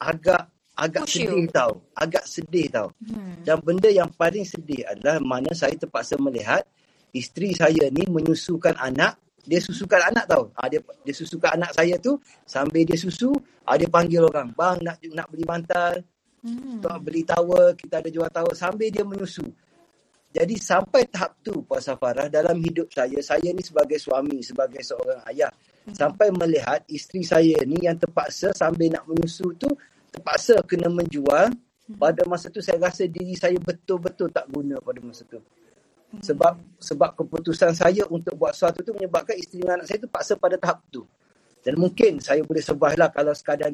agak 0.02 0.50
agak 0.74 1.06
Push 1.06 1.22
you. 1.22 1.30
sedih 1.30 1.46
tau. 1.54 1.72
Agak 1.94 2.24
sedih 2.26 2.68
tau. 2.70 2.88
Hmm. 3.06 3.42
Dan 3.46 3.58
benda 3.62 3.90
yang 3.90 4.10
paling 4.14 4.46
sedih 4.46 4.82
adalah 4.90 5.22
mana 5.22 5.54
saya 5.54 5.78
terpaksa 5.78 6.18
melihat 6.18 6.66
isteri 7.14 7.54
saya 7.54 7.90
ni 7.94 8.04
menyusukan 8.10 8.74
anak. 8.78 9.18
Dia 9.44 9.60
susukan 9.60 10.00
anak 10.08 10.26
tau. 10.26 10.50
Ah 10.56 10.72
dia 10.72 10.80
dia 11.04 11.14
susukan 11.14 11.60
anak 11.60 11.76
saya 11.76 12.00
tu 12.00 12.16
sambil 12.48 12.88
dia 12.88 12.96
susu, 12.96 13.36
ah 13.68 13.76
dia 13.76 13.92
panggil 13.92 14.24
orang, 14.24 14.50
"Bang 14.56 14.80
nak 14.80 15.04
nak 15.12 15.28
beli 15.28 15.44
bantal, 15.44 16.00
Hmm. 16.44 16.84
tak 16.84 17.00
beli 17.04 17.24
towel, 17.24 17.72
kita 17.76 18.04
ada 18.04 18.10
jual 18.12 18.28
towel 18.32 18.56
sambil 18.56 18.88
dia 18.88 19.04
menyusu." 19.04 19.44
Jadi 20.34 20.58
sampai 20.58 21.06
tahap 21.14 21.38
tu 21.46 21.62
Puan 21.62 21.78
Safarah 21.78 22.26
dalam 22.26 22.58
hidup 22.58 22.90
saya, 22.90 23.22
saya 23.22 23.54
ni 23.54 23.62
sebagai 23.62 24.02
suami, 24.02 24.42
sebagai 24.42 24.82
seorang 24.82 25.22
ayah, 25.30 25.52
sampai 25.94 26.34
melihat 26.34 26.82
isteri 26.90 27.22
saya 27.22 27.62
ni 27.70 27.78
yang 27.86 28.00
terpaksa 28.02 28.50
sambil 28.56 28.90
nak 28.90 29.06
menyusu 29.06 29.54
tu 29.62 29.70
terpaksa 30.14 30.62
kena 30.64 30.88
menjual. 30.94 31.50
Pada 32.00 32.24
masa 32.24 32.48
tu 32.48 32.64
saya 32.64 32.80
rasa 32.80 33.04
diri 33.04 33.36
saya 33.36 33.60
betul-betul 33.60 34.32
tak 34.32 34.48
guna 34.48 34.80
pada 34.80 35.04
masa 35.04 35.28
tu. 35.28 35.44
Sebab 36.24 36.80
sebab 36.80 37.18
keputusan 37.18 37.76
saya 37.76 38.08
untuk 38.08 38.38
buat 38.40 38.56
sesuatu 38.56 38.86
tu 38.86 38.96
menyebabkan 38.96 39.36
isteri 39.36 39.68
dan 39.68 39.82
anak 39.82 39.92
saya 39.92 40.00
tu 40.00 40.08
paksa 40.08 40.40
pada 40.40 40.56
tahap 40.56 40.80
tu. 40.94 41.04
Dan 41.60 41.76
mungkin 41.76 42.24
saya 42.24 42.40
boleh 42.46 42.64
survive 42.64 42.96
lah 42.96 43.12
kalau 43.12 43.36
sekadar 43.36 43.68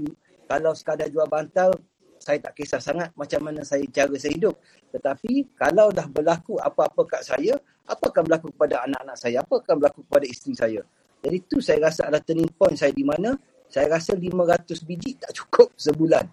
kalau 0.50 0.72
sekadar 0.74 1.06
jual 1.12 1.28
bantal 1.30 1.76
saya 2.20 2.38
tak 2.44 2.54
kisah 2.60 2.82
sangat 2.84 3.10
macam 3.16 3.40
mana 3.46 3.64
saya 3.64 3.86
cara 3.94 4.12
saya 4.20 4.36
hidup. 4.36 4.56
Tetapi 4.92 5.56
kalau 5.56 5.94
dah 5.94 6.06
berlaku 6.10 6.60
apa-apa 6.60 7.02
kat 7.08 7.22
saya, 7.24 7.56
apa 7.88 8.06
akan 8.12 8.24
berlaku 8.28 8.48
kepada 8.54 8.86
anak-anak 8.86 9.18
saya? 9.18 9.38
Apa 9.42 9.64
akan 9.64 9.76
berlaku 9.80 10.00
kepada 10.06 10.26
isteri 10.28 10.54
saya? 10.54 10.82
Jadi 11.20 11.38
tu 11.48 11.58
saya 11.64 11.80
rasa 11.88 12.08
adalah 12.08 12.24
turning 12.24 12.52
point 12.56 12.76
saya 12.76 12.92
di 12.96 13.04
mana 13.04 13.36
saya 13.70 13.86
rasa 13.88 14.18
500 14.18 14.82
biji 14.84 15.16
tak 15.22 15.32
cukup 15.38 15.70
sebulan. 15.78 16.26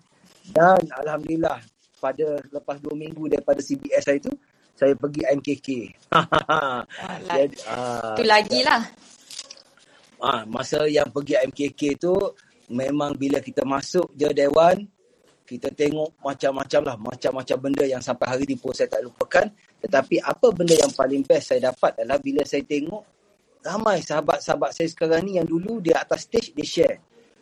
Dan 0.51 0.81
Alhamdulillah 1.05 1.61
pada 2.01 2.41
lepas 2.49 2.81
2 2.81 2.97
minggu 2.97 3.29
daripada 3.29 3.61
CBS 3.61 4.09
saya 4.09 4.19
tu, 4.19 4.33
saya 4.77 4.93
pergi 4.97 5.23
MKK. 5.29 5.69
Jadi, 7.29 7.57
ah, 7.69 8.17
tu 8.17 8.25
lagi 8.25 8.61
lah. 8.65 8.83
Ah, 10.17 10.49
masa 10.49 10.89
yang 10.89 11.13
pergi 11.13 11.37
MKK 11.45 11.81
tu 12.01 12.17
memang 12.73 13.15
bila 13.15 13.39
kita 13.39 13.63
masuk 13.63 14.11
je 14.17 14.27
dewan 14.33 14.89
kita 15.47 15.71
tengok 15.71 16.19
macam-macam 16.19 16.83
lah 16.83 16.97
macam-macam 16.99 17.57
benda 17.63 17.85
yang 17.87 18.03
sampai 18.03 18.27
hari 18.27 18.45
ni 18.51 18.59
pun 18.59 18.75
saya 18.75 18.91
tak 18.91 19.07
lupakan 19.07 19.47
tetapi 19.79 20.19
apa 20.19 20.51
benda 20.51 20.75
yang 20.75 20.91
paling 20.91 21.23
best 21.23 21.55
saya 21.55 21.71
dapat 21.71 21.95
adalah 22.03 22.19
bila 22.19 22.43
saya 22.43 22.67
tengok 22.67 23.07
ramai 23.63 24.03
sahabat-sahabat 24.03 24.75
saya 24.75 24.91
sekarang 24.91 25.23
ni 25.23 25.39
yang 25.39 25.47
dulu 25.47 25.79
dia 25.79 26.03
atas 26.03 26.27
stage 26.27 26.51
dia 26.51 26.67
share 26.67 26.97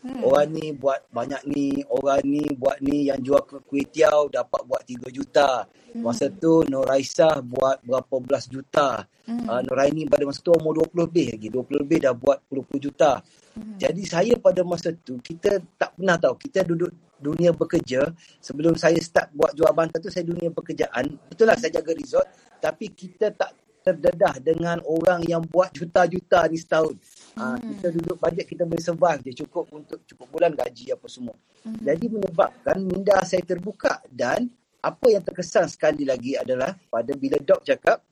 Hmm. 0.05 0.21
Orang 0.21 0.53
ni 0.53 0.77
buat 0.77 1.09
banyak 1.09 1.49
ni, 1.49 1.81
orang 1.89 2.21
ni 2.29 2.45
buat 2.53 2.77
ni 2.85 3.09
yang 3.09 3.25
jual 3.25 3.41
kuih 3.41 3.89
tiaw 3.89 4.29
dapat 4.29 4.61
buat 4.69 4.85
3 4.85 5.09
juta. 5.09 5.65
Masa 5.97 6.29
tu 6.29 6.61
Nur 6.69 6.85
Raisah 6.85 7.41
buat 7.41 7.81
berapa 7.81 8.21
belas 8.21 8.45
juta. 8.45 9.01
Hmm. 9.25 9.49
Uh, 9.49 9.61
Nur 9.65 9.81
Raini 9.81 10.05
pada 10.05 10.29
masa 10.29 10.45
tu 10.45 10.53
umur 10.53 10.85
20 10.93 11.09
lebih 11.09 11.27
lagi. 11.33 11.49
20 11.49 11.83
lebih 11.87 11.99
dah 12.05 12.13
buat 12.13 12.45
puluh-puluh 12.45 12.83
juta. 12.85 13.25
Hmm. 13.57 13.81
Jadi 13.81 14.03
saya 14.05 14.37
pada 14.37 14.61
masa 14.61 14.93
tu 14.93 15.17
kita 15.25 15.57
tak 15.81 15.97
pernah 15.97 16.21
tahu. 16.21 16.37
Kita 16.37 16.69
duduk 16.69 16.93
dunia 17.17 17.57
bekerja. 17.57 18.05
Sebelum 18.45 18.77
saya 18.77 19.01
start 19.01 19.33
buat 19.33 19.57
jual 19.57 19.73
bantal 19.73 20.05
tu 20.05 20.13
saya 20.13 20.29
dunia 20.29 20.53
pekerjaan. 20.53 21.17
Betul 21.33 21.49
lah 21.49 21.57
saya 21.57 21.81
jaga 21.81 21.97
resort. 21.97 22.29
Tapi 22.61 22.93
kita 22.93 23.33
tak 23.33 23.64
terdedah 23.85 24.41
dengan 24.41 24.81
orang 24.89 25.21
yang 25.29 25.45
buat 25.45 25.69
juta-juta 25.77 26.49
ni 26.49 26.57
setahun. 26.57 26.97
Hmm. 27.37 27.55
Ha, 27.55 27.61
kita 27.61 27.87
duduk 27.93 28.17
bajet 28.17 28.49
kita 28.49 28.65
boleh 28.65 28.81
survive 28.81 29.21
je 29.29 29.45
cukup 29.45 29.69
untuk 29.77 30.01
cukup 30.09 30.27
bulan 30.33 30.57
gaji 30.57 30.97
apa 30.97 31.07
semua. 31.07 31.37
Hmm. 31.61 31.77
Jadi 31.85 32.09
menyebabkan 32.09 32.81
minda 32.81 33.21
saya 33.29 33.45
terbuka 33.45 34.01
dan 34.09 34.49
apa 34.81 35.07
yang 35.13 35.21
terkesan 35.21 35.69
sekali 35.69 36.09
lagi 36.09 36.37
adalah 36.41 36.73
pada 36.89 37.13
bila 37.17 37.41
dok 37.41 37.65
cakap 37.65 38.05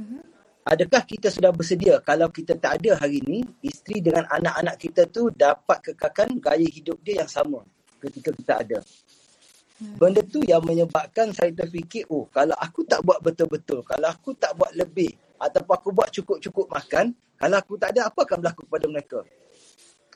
hmm. 0.00 0.24
adakah 0.64 1.04
kita 1.04 1.28
sudah 1.28 1.52
bersedia 1.52 2.00
kalau 2.00 2.32
kita 2.32 2.56
tak 2.56 2.80
ada 2.80 2.96
hari 2.96 3.20
ni 3.20 3.44
isteri 3.60 4.00
dengan 4.00 4.24
anak-anak 4.32 4.80
kita 4.80 5.04
tu 5.12 5.28
dapat 5.28 5.92
kekalkan 5.92 6.40
gaya 6.40 6.64
hidup 6.64 6.96
dia 7.04 7.24
yang 7.24 7.28
sama 7.28 7.60
ketika 8.00 8.34
kita 8.34 8.52
ada. 8.66 8.78
Benda 9.98 10.22
tu 10.22 10.42
yang 10.46 10.62
menyebabkan 10.62 11.34
saya 11.34 11.50
terfikir, 11.50 12.06
oh 12.10 12.26
kalau 12.30 12.54
aku 12.58 12.86
tak 12.86 13.02
buat 13.02 13.18
betul-betul, 13.18 13.82
kalau 13.82 14.08
aku 14.10 14.34
tak 14.38 14.54
buat 14.54 14.70
lebih, 14.78 15.10
ataupun 15.42 15.74
aku 15.74 15.88
buat 15.90 16.08
cukup-cukup 16.14 16.70
makan, 16.70 17.14
kalau 17.38 17.56
aku 17.58 17.74
tak 17.74 17.94
ada, 17.94 18.06
apa 18.06 18.22
akan 18.22 18.36
berlaku 18.38 18.62
kepada 18.70 18.86
mereka? 18.86 19.18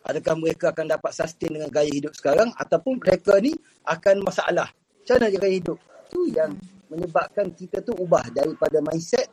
Adakah 0.07 0.35
mereka 0.39 0.65
akan 0.71 0.87
dapat 0.87 1.11
sustain 1.11 1.51
dengan 1.51 1.67
gaya 1.67 1.91
hidup 1.91 2.15
sekarang, 2.15 2.55
ataupun 2.55 3.03
mereka 3.03 3.43
ni 3.43 3.59
akan 3.83 4.23
masalah? 4.23 4.71
Macam 5.03 5.15
mana 5.19 5.27
gaya 5.35 5.55
hidup? 5.59 5.79
Tu 6.07 6.21
yang 6.31 6.55
menyebabkan 6.87 7.51
kita 7.51 7.83
tu 7.83 7.91
ubah 7.99 8.23
daripada 8.31 8.79
mindset 8.79 9.27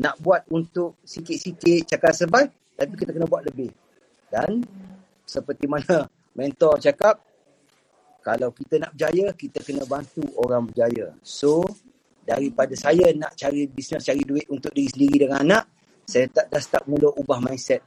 nak 0.00 0.16
buat 0.24 0.40
untuk 0.48 0.96
sikit-sikit 1.04 1.84
cakap 1.92 2.16
survive, 2.16 2.48
tapi 2.72 2.92
kita 2.96 3.12
kena 3.12 3.28
buat 3.28 3.44
lebih. 3.44 3.68
Dan 4.32 4.64
seperti 5.28 5.68
mana 5.68 6.08
mentor 6.32 6.80
cakap, 6.80 7.20
kalau 8.24 8.48
kita 8.56 8.80
nak 8.80 8.96
berjaya, 8.96 9.36
kita 9.36 9.60
kena 9.60 9.84
bantu 9.84 10.24
orang 10.40 10.64
berjaya. 10.64 11.12
So, 11.20 11.60
daripada 12.24 12.72
saya 12.72 13.12
nak 13.12 13.36
cari 13.36 13.68
bisnes, 13.68 14.00
cari 14.00 14.24
duit 14.24 14.48
untuk 14.48 14.72
diri 14.72 14.88
sendiri 14.88 15.28
dengan 15.28 15.44
anak, 15.44 15.64
saya 16.08 16.32
tak 16.32 16.48
dah 16.48 16.62
start 16.64 16.88
mula 16.88 17.12
ubah 17.20 17.44
mindset. 17.44 17.84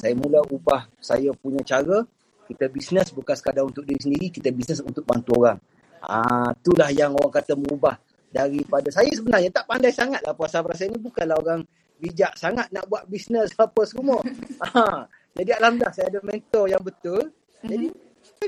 Saya 0.00 0.16
mula 0.16 0.40
ubah 0.48 0.88
saya 0.96 1.36
punya 1.36 1.60
cara, 1.60 2.00
kita 2.48 2.72
bisnes 2.72 3.12
bukan 3.12 3.36
sekadar 3.36 3.68
untuk 3.68 3.84
diri 3.84 4.00
sendiri, 4.00 4.26
kita 4.32 4.48
bisnes 4.56 4.80
untuk 4.80 5.04
bantu 5.04 5.36
orang. 5.44 5.60
Ah, 6.00 6.52
itulah 6.56 6.88
yang 6.88 7.12
orang 7.12 7.32
kata 7.32 7.52
mengubah 7.52 8.00
daripada 8.32 8.88
saya 8.88 9.08
sebenarnya 9.12 9.52
tak 9.52 9.68
pandai 9.68 9.92
sangat 9.92 10.24
lah 10.24 10.32
Puan 10.32 10.48
Sabra. 10.48 10.72
Saya 10.72 10.92
ni 10.92 11.00
bukanlah 11.00 11.36
orang 11.38 11.60
bijak 12.00 12.34
sangat 12.40 12.72
nak 12.72 12.88
buat 12.88 13.04
bisnes 13.08 13.52
apa 13.56 13.84
semua. 13.84 14.20
ha, 14.64 15.04
jadi 15.36 15.60
Alhamdulillah 15.60 15.92
saya 15.92 16.08
ada 16.08 16.20
mentor 16.24 16.72
yang 16.72 16.82
betul. 16.82 17.32
Jadi 17.64 17.88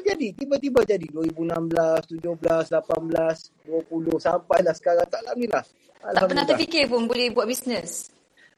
jadi 0.02 0.28
tiba-tiba 0.34 0.80
jadi 0.84 1.06
2016, 1.12 2.18
17, 2.20 2.72
18, 2.72 3.68
20 3.68 4.16
sampailah 4.18 4.74
sekarang 4.76 5.06
tak 5.08 5.20
alhamdulillah. 5.26 5.64
Tak 6.06 6.26
pernah 6.28 6.46
terfikir 6.46 6.84
pun 6.86 7.08
boleh 7.08 7.32
buat 7.34 7.46
bisnes. 7.48 8.14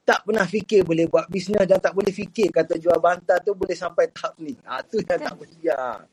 tak 0.09 0.25
pernah 0.25 0.49
fikir 0.49 0.88
boleh 0.88 1.04
buat 1.04 1.28
bisnes 1.28 1.68
dan 1.68 1.76
tak 1.76 1.92
boleh 1.92 2.09
fikir 2.09 2.49
kata 2.49 2.80
jual 2.80 2.97
bantal 2.97 3.37
tu 3.45 3.52
boleh 3.52 3.76
sampai 3.76 4.09
tahap 4.09 4.40
ni. 4.40 4.57
Ha, 4.64 4.80
tu 4.80 5.04
yang 5.04 5.21
tak 5.21 5.37
boleh 5.37 5.52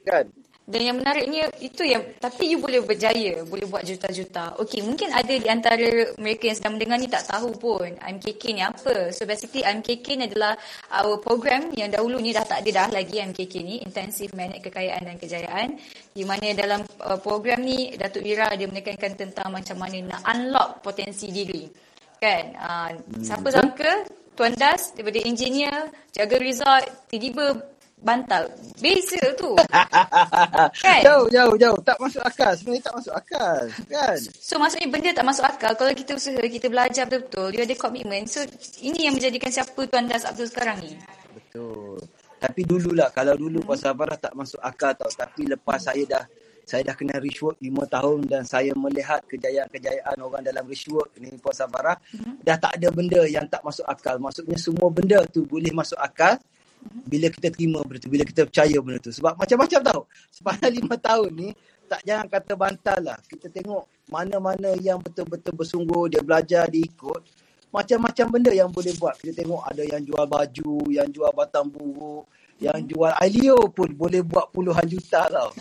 kan. 0.03 0.27
Dan 0.65 0.81
yang 0.81 0.97
menariknya 0.97 1.45
itu 1.61 1.85
yang 1.85 2.01
tapi 2.17 2.49
you 2.49 2.57
boleh 2.57 2.81
berjaya, 2.81 3.45
boleh 3.45 3.69
buat 3.69 3.85
juta-juta. 3.85 4.57
Okey, 4.57 4.81
mungkin 4.81 5.13
ada 5.13 5.29
di 5.29 5.45
antara 5.45 6.09
mereka 6.17 6.49
yang 6.49 6.57
sedang 6.57 6.73
mendengar 6.73 6.97
ni 6.97 7.05
tak 7.05 7.29
tahu 7.29 7.53
pun 7.53 7.85
MKK 7.93 8.43
ni 8.49 8.65
apa. 8.65 9.13
So 9.13 9.29
basically 9.29 9.61
MKK 9.61 10.05
ni 10.17 10.23
adalah 10.25 10.57
our 10.89 11.21
program 11.21 11.69
yang 11.77 11.93
dahulu 11.93 12.17
ni 12.17 12.33
dah 12.33 12.41
tak 12.41 12.65
ada 12.65 12.81
dah 12.81 12.87
lagi 12.97 13.21
MKK 13.21 13.53
ni, 13.61 13.75
Intensive 13.85 14.33
Manage 14.33 14.65
Kekayaan 14.65 15.05
dan 15.05 15.21
Kejayaan. 15.21 15.69
Di 16.17 16.25
mana 16.25 16.49
dalam 16.57 16.81
uh, 16.81 17.21
program 17.21 17.61
ni 17.61 17.93
Datuk 17.93 18.25
Ira 18.25 18.49
dia 18.57 18.65
menekankan 18.65 19.13
tentang 19.13 19.53
macam 19.53 19.77
mana 19.77 20.17
nak 20.17 20.21
unlock 20.33 20.81
potensi 20.81 21.29
diri. 21.29 21.69
Kan? 22.17 22.57
Uh, 22.57 22.89
siapa 23.21 23.53
sangka 23.53 24.01
Tuan 24.35 24.51
Das 24.57 24.91
daripada 24.91 25.21
engineer, 25.23 25.93
jaga 26.11 26.35
resort, 26.41 26.89
tiba-tiba 27.07 27.74
bantal. 28.05 28.45
Beza 28.77 29.19
tu. 29.33 29.57
kan? 30.85 31.01
Jauh, 31.01 31.25
jauh, 31.33 31.55
jauh. 31.57 31.79
Tak 31.81 31.97
masuk 31.97 32.21
akal. 32.21 32.53
Sebenarnya 32.53 32.83
tak 32.85 32.95
masuk 33.01 33.13
akal. 33.17 33.61
Kan? 33.89 34.17
So, 34.37 34.61
maksudnya 34.61 34.87
benda 34.93 35.09
tak 35.17 35.25
masuk 35.25 35.45
akal. 35.49 35.73
Kalau 35.73 35.91
kita 35.97 36.13
usaha, 36.13 36.37
kita 36.37 36.69
belajar 36.69 37.09
betul-betul, 37.09 37.49
you 37.57 37.61
ada 37.65 37.75
komitmen. 37.75 38.29
So, 38.29 38.45
ini 38.85 39.09
yang 39.09 39.17
menjadikan 39.17 39.49
siapa 39.49 39.81
Tuan 39.89 40.05
Das 40.05 40.29
Abdul 40.29 40.45
sekarang 40.45 40.85
ni. 40.85 40.93
Betul. 41.33 41.97
Tapi 42.37 42.61
dululah, 42.61 43.09
kalau 43.09 43.33
dulu 43.33 43.65
hmm. 43.65 43.67
Puasa 43.67 43.89
Farah 43.97 44.19
tak 44.21 44.37
masuk 44.37 44.61
akal 44.61 44.93
tau. 44.93 45.09
Tapi 45.09 45.49
lepas 45.49 45.81
saya 45.81 46.05
dah 46.05 46.23
saya 46.65 46.81
dah 46.81 46.97
kena 46.97 47.21
rishwork 47.21 47.61
5 47.61 47.93
tahun 47.93 48.19
dan 48.25 48.41
saya 48.41 48.73
melihat 48.73 49.21
kejayaan-kejayaan 49.29 50.17
orang 50.17 50.41
dalam 50.41 50.65
rishwork 50.65 51.13
ni 51.21 51.29
Puasa 51.37 51.69
Farah, 51.69 51.93
hmm. 52.13 52.41
dah 52.41 52.57
tak 52.57 52.81
ada 52.81 52.89
benda 52.89 53.21
yang 53.29 53.45
tak 53.45 53.61
masuk 53.61 53.85
akal. 53.85 54.17
Maksudnya 54.17 54.57
semua 54.57 54.89
benda 54.89 55.21
tu 55.29 55.45
boleh 55.45 55.69
masuk 55.69 55.97
akal 56.01 56.41
bila 57.05 57.27
kita 57.29 57.47
terima 57.53 57.81
benda 57.85 57.99
tu, 58.01 58.09
bila 58.09 58.23
kita 58.25 58.45
percaya 58.47 58.77
benda 58.81 58.99
tu. 59.01 59.11
Sebab 59.13 59.37
macam-macam 59.37 59.79
tau. 59.81 60.01
Sepanjang 60.29 60.73
lima 60.73 60.95
tahun 60.97 61.31
ni, 61.33 61.49
tak 61.85 62.01
jangan 62.05 62.25
kata 62.29 62.53
bantal 62.57 62.99
lah. 63.01 63.17
Kita 63.25 63.47
tengok 63.49 63.83
mana-mana 64.09 64.73
yang 64.81 65.01
betul-betul 65.01 65.53
bersungguh, 65.53 66.09
dia 66.13 66.21
belajar, 66.25 66.65
dia 66.69 66.81
ikut. 66.81 67.21
Macam-macam 67.73 68.25
benda 68.31 68.51
yang 68.55 68.71
boleh 68.71 68.93
buat. 68.95 69.19
Kita 69.19 69.43
tengok 69.43 69.61
ada 69.67 69.83
yang 69.83 70.01
jual 70.01 70.25
baju, 70.25 70.75
yang 70.89 71.07
jual 71.11 71.31
batang 71.35 71.67
buruk, 71.67 72.25
yang 72.57 72.79
jual 72.87 73.11
Ailio 73.19 73.67
pun 73.67 73.91
boleh 73.91 74.23
buat 74.23 74.47
puluhan 74.55 74.87
juta 74.87 75.27
tau. 75.27 75.51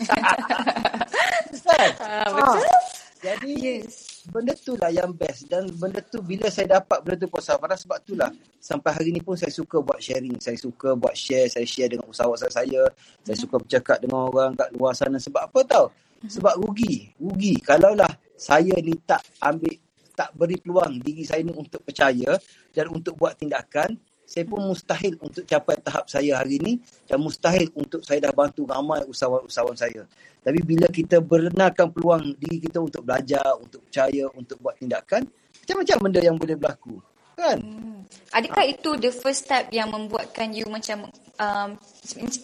kan? 1.75 1.91
Uh, 1.99 2.29
betul. 2.33 2.59
Ha. 2.63 3.04
Jadi, 3.25 3.53
yes. 3.57 4.21
benda 4.29 4.53
tu 4.53 4.77
lah 4.77 4.93
yang 4.93 5.09
best. 5.09 5.49
Dan 5.49 5.65
benda 5.73 5.97
tu 6.05 6.21
bila 6.21 6.45
saya 6.53 6.77
dapat 6.77 7.01
benda 7.01 7.25
tu 7.25 7.29
pada 7.33 7.73
sebab 7.73 7.97
tu 8.05 8.13
lah 8.13 8.29
sampai 8.61 8.93
hari 8.93 9.09
ni 9.09 9.17
pun 9.17 9.33
saya 9.33 9.49
suka 9.49 9.81
buat 9.81 9.97
sharing. 9.97 10.37
Saya 10.37 10.53
suka 10.61 10.93
buat 10.93 11.17
share 11.17 11.49
saya 11.49 11.65
share 11.65 11.89
dengan 11.89 12.05
usahawan 12.05 12.37
saya 12.37 12.53
saya 12.53 12.81
saya 13.25 13.37
suka 13.37 13.57
bercakap 13.57 13.97
dengan 13.97 14.29
orang 14.29 14.53
kat 14.53 14.69
luar 14.77 14.93
sana. 14.93 15.17
Sebab 15.17 15.41
apa 15.49 15.59
tau? 15.65 15.85
Sebab 16.21 16.53
rugi. 16.61 17.09
Rugi. 17.17 17.57
Kalaulah 17.65 18.13
saya 18.37 18.77
ni 18.77 18.93
tak 19.01 19.25
ambil 19.41 19.73
tak 20.15 20.29
beri 20.37 20.61
peluang 20.61 21.01
diri 21.01 21.25
saya 21.25 21.41
ni 21.41 21.51
untuk 21.51 21.81
percaya 21.81 22.37
dan 22.71 22.85
untuk 22.93 23.19
buat 23.19 23.35
tindakan 23.35 23.99
saya 24.25 24.43
pun 24.49 24.61
mustahil 24.65 25.13
untuk 25.21 25.45
capai 25.45 25.77
tahap 25.85 26.09
saya 26.09 26.41
hari 26.41 26.57
ini 26.57 26.81
dan 27.05 27.21
mustahil 27.21 27.69
untuk 27.77 28.01
saya 28.01 28.25
dah 28.25 28.33
bantu 28.33 28.65
ramai 28.65 29.05
usahawan-usahawan 29.05 29.77
saya. 29.77 30.01
Tapi 30.41 30.59
bila 30.65 30.89
kita 30.89 31.21
benarkan 31.21 31.93
peluang 31.93 32.33
diri 32.37 32.57
kita 32.61 32.81
untuk 32.81 33.05
belajar, 33.05 33.57
untuk 33.57 33.85
percaya, 33.85 34.25
untuk 34.33 34.57
buat 34.61 34.77
tindakan, 34.77 35.25
macam-macam 35.65 35.97
benda 36.09 36.21
yang 36.21 36.37
boleh 36.37 36.55
berlaku. 36.57 36.95
Kan? 37.35 37.57
Hmm. 37.61 37.99
Adakah 38.31 38.63
ha. 38.63 38.71
itu 38.71 38.89
the 39.01 39.11
first 39.11 39.45
step 39.45 39.67
yang 39.73 39.91
membuatkan 39.91 40.55
you 40.55 40.65
macam 40.69 41.09
um, 41.37 41.69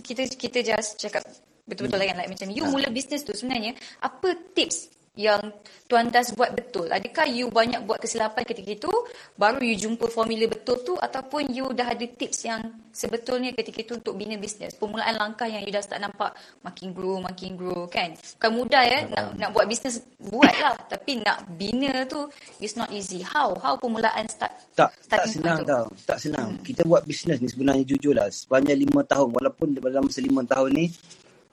kita 0.04 0.28
kita 0.36 0.60
just 0.66 1.00
cakap 1.00 1.24
betul-betul 1.64 2.02
hmm. 2.02 2.04
lah 2.04 2.08
kan 2.12 2.18
like, 2.26 2.32
macam 2.36 2.48
you 2.52 2.64
ha. 2.66 2.72
mula 2.72 2.88
bisnes 2.92 3.24
tu 3.24 3.32
sebenarnya 3.32 3.78
apa 4.04 4.36
tips 4.52 5.01
yang 5.20 5.52
Tuan 5.92 6.08
Das 6.08 6.32
buat 6.32 6.56
betul? 6.56 6.88
Adakah 6.88 7.28
you 7.28 7.52
banyak 7.52 7.84
buat 7.84 8.00
kesilapan 8.00 8.48
ketika 8.48 8.72
itu, 8.72 8.92
baru 9.36 9.60
you 9.60 9.76
jumpa 9.76 10.08
formula 10.08 10.48
betul 10.48 10.80
tu 10.88 10.96
ataupun 10.96 11.52
you 11.52 11.68
dah 11.76 11.92
ada 11.92 12.08
tips 12.08 12.48
yang 12.48 12.64
sebetulnya 12.96 13.52
ketika 13.52 13.84
itu 13.84 14.00
untuk 14.00 14.16
bina 14.16 14.40
bisnes? 14.40 14.72
Permulaan 14.80 15.20
langkah 15.20 15.52
yang 15.52 15.68
you 15.68 15.72
dah 15.76 15.84
start 15.84 16.00
nampak 16.00 16.32
makin 16.64 16.96
grow, 16.96 17.20
makin 17.20 17.60
grow 17.60 17.92
kan? 17.92 18.16
Bukan 18.40 18.52
mudah 18.56 18.84
ya, 18.88 19.00
nak, 19.12 19.36
nak 19.36 19.50
buat 19.52 19.68
bisnes 19.68 20.00
buat 20.32 20.56
lah. 20.64 20.80
Tapi 20.88 21.20
nak 21.20 21.44
bina 21.60 22.08
tu, 22.08 22.32
it's 22.64 22.80
not 22.80 22.88
easy. 22.96 23.20
How? 23.20 23.52
How 23.60 23.76
permulaan 23.76 24.32
start? 24.32 24.56
Tak, 24.80 24.96
tak 25.12 25.28
senang 25.28 25.68
tau. 25.68 25.92
Tak 26.08 26.24
senang. 26.24 26.56
Hmm. 26.56 26.64
Kita 26.64 26.88
buat 26.88 27.04
bisnes 27.04 27.44
ni 27.44 27.52
sebenarnya 27.52 27.84
jujur 27.84 28.16
lah. 28.16 28.32
Sepanjang 28.32 28.80
lima 28.80 29.04
tahun, 29.04 29.36
walaupun 29.36 29.76
dalam 29.76 30.08
masa 30.08 30.24
lima 30.24 30.48
tahun 30.48 30.72
ni, 30.72 30.88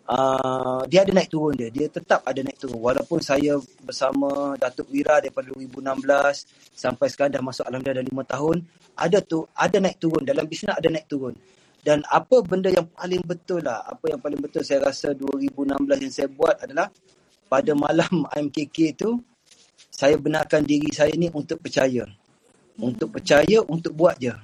uh, 0.09 0.83
dia 0.88 1.05
ada 1.05 1.12
naik 1.12 1.29
turun 1.29 1.55
dia. 1.55 1.68
Dia 1.68 1.87
tetap 1.92 2.25
ada 2.25 2.40
naik 2.40 2.57
turun. 2.57 2.81
Walaupun 2.81 3.21
saya 3.21 3.61
bersama 3.85 4.57
Datuk 4.57 4.88
Wira 4.88 5.21
daripada 5.21 5.53
2016 5.53 6.49
sampai 6.73 7.07
sekarang 7.12 7.33
dah 7.37 7.44
masuk 7.44 7.64
Alhamdulillah 7.68 8.03
dah 8.03 8.25
5 8.25 8.33
tahun. 8.35 8.57
Ada 8.99 9.18
tu, 9.23 9.44
ada 9.55 9.77
naik 9.79 9.97
turun. 10.01 10.23
Dalam 10.25 10.44
bisnes 10.49 10.75
ada 10.75 10.88
naik 10.88 11.07
turun. 11.07 11.37
Dan 11.79 12.03
apa 12.11 12.42
benda 12.42 12.68
yang 12.68 12.90
paling 12.90 13.23
betul 13.23 13.62
lah, 13.62 13.87
apa 13.87 14.11
yang 14.11 14.21
paling 14.21 14.42
betul 14.42 14.66
saya 14.66 14.90
rasa 14.90 15.14
2016 15.14 15.79
yang 15.79 16.12
saya 16.12 16.29
buat 16.29 16.59
adalah 16.59 16.90
pada 17.47 17.73
malam 17.73 18.27
MKK 18.51 18.99
tu, 18.99 19.23
saya 19.88 20.18
benarkan 20.18 20.66
diri 20.66 20.90
saya 20.90 21.14
ni 21.14 21.31
untuk 21.31 21.62
percaya. 21.62 22.05
Untuk 22.79 23.14
percaya, 23.14 23.62
untuk 23.66 23.94
buat 23.94 24.18
je. 24.18 24.35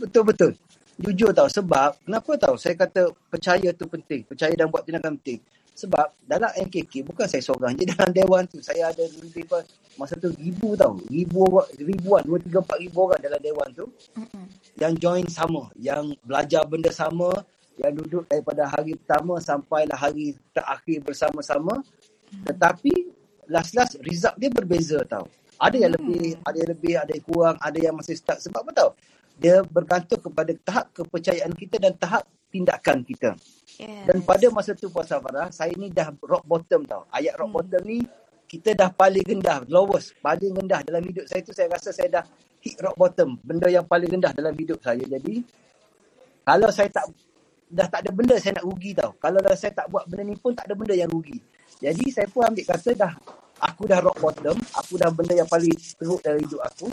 Betul-betul. 0.00 0.56
Jujur 1.00 1.32
tau 1.32 1.48
sebab 1.48 1.96
kenapa 2.04 2.30
tau 2.36 2.54
saya 2.60 2.76
kata 2.76 3.08
percaya 3.32 3.72
tu 3.72 3.88
penting. 3.88 4.20
Percaya 4.28 4.52
dan 4.52 4.68
buat 4.68 4.84
tindakan 4.84 5.16
penting. 5.16 5.40
Sebab 5.72 6.12
dalam 6.28 6.52
MKK 6.68 7.08
bukan 7.08 7.24
saya 7.24 7.40
seorang 7.40 7.72
je 7.72 7.88
dalam 7.96 8.12
dewan 8.12 8.44
tu. 8.44 8.60
Saya 8.60 8.92
ada 8.92 9.00
lebih 9.00 9.48
masa 9.96 10.20
tu 10.20 10.28
ribu 10.36 10.76
tau. 10.76 11.00
Ribu 11.08 11.48
ribuan, 11.80 12.20
dua, 12.28 12.36
tiga, 12.36 12.60
empat 12.60 12.78
ribu 12.84 13.08
orang 13.08 13.20
dalam 13.24 13.40
dewan 13.40 13.68
tu. 13.72 13.88
Mm-hmm. 14.12 14.44
Yang 14.76 14.92
join 15.00 15.26
sama. 15.32 15.62
Yang 15.80 16.20
belajar 16.20 16.62
benda 16.68 16.92
sama. 16.92 17.32
Yang 17.80 17.92
duduk 18.04 18.22
daripada 18.28 18.68
hari 18.68 18.92
pertama 19.00 19.40
sampailah 19.40 19.96
hari 19.96 20.36
terakhir 20.52 21.00
bersama-sama. 21.00 21.80
Mm-hmm. 21.80 22.44
Tetapi 22.52 22.92
last-last 23.48 23.96
result 24.04 24.36
dia 24.36 24.52
berbeza 24.52 25.00
tau. 25.08 25.24
Ada 25.60 25.76
yang 25.76 25.92
lebih, 25.92 26.40
ada 26.44 26.56
yang 26.56 26.70
lebih, 26.72 26.94
ada 26.96 27.10
yang 27.12 27.24
kurang, 27.24 27.56
ada 27.60 27.78
yang 27.80 27.94
masih 27.96 28.16
start. 28.16 28.40
Sebab 28.40 28.64
apa 28.64 28.72
tau? 28.72 28.90
Dia 29.40 29.64
bergantung 29.64 30.20
kepada 30.20 30.52
tahap 30.60 30.92
kepercayaan 30.92 31.56
kita 31.56 31.80
dan 31.80 31.96
tahap 31.96 32.28
tindakan 32.52 33.00
kita. 33.00 33.32
Yes. 33.80 34.04
Dan 34.04 34.20
pada 34.20 34.46
masa 34.52 34.76
tu 34.76 34.92
Puan 34.92 35.08
Farah, 35.08 35.48
saya 35.48 35.72
ni 35.80 35.88
dah 35.88 36.12
rock 36.20 36.44
bottom 36.44 36.84
tau. 36.84 37.08
Ayat 37.08 37.40
rock 37.40 37.48
hmm. 37.48 37.56
bottom 37.56 37.82
ni, 37.88 37.98
kita 38.44 38.76
dah 38.76 38.92
paling 38.92 39.24
rendah, 39.24 39.64
lowest, 39.72 40.12
paling 40.20 40.52
rendah 40.52 40.84
dalam 40.84 41.00
hidup 41.06 41.24
saya 41.24 41.40
tu, 41.40 41.56
saya 41.56 41.72
rasa 41.72 41.88
saya 41.94 42.20
dah 42.20 42.24
hit 42.60 42.76
rock 42.84 43.00
bottom. 43.00 43.40
Benda 43.40 43.72
yang 43.72 43.88
paling 43.88 44.12
rendah 44.12 44.36
dalam 44.36 44.52
hidup 44.52 44.76
saya. 44.84 45.00
Jadi, 45.00 45.40
kalau 46.44 46.68
saya 46.68 46.92
tak, 46.92 47.08
dah 47.70 47.88
tak 47.88 48.04
ada 48.04 48.10
benda 48.12 48.36
saya 48.36 48.60
nak 48.60 48.66
rugi 48.68 48.92
tau. 48.92 49.16
Kalau 49.16 49.40
saya 49.56 49.72
tak 49.72 49.88
buat 49.88 50.04
benda 50.04 50.22
ni 50.28 50.36
pun, 50.36 50.52
tak 50.52 50.68
ada 50.68 50.76
benda 50.76 50.92
yang 50.92 51.08
rugi. 51.08 51.40
Jadi, 51.80 52.12
saya 52.12 52.28
pun 52.28 52.44
ambil 52.44 52.66
kata 52.68 52.90
dah 52.92 53.12
aku 53.60 53.82
dah 53.84 54.00
rock 54.00 54.16
bottom, 54.18 54.56
aku 54.72 54.96
dah 54.96 55.12
benda 55.12 55.36
yang 55.36 55.48
paling 55.48 55.76
teruk 56.00 56.20
dalam 56.24 56.40
hidup 56.40 56.60
aku. 56.64 56.88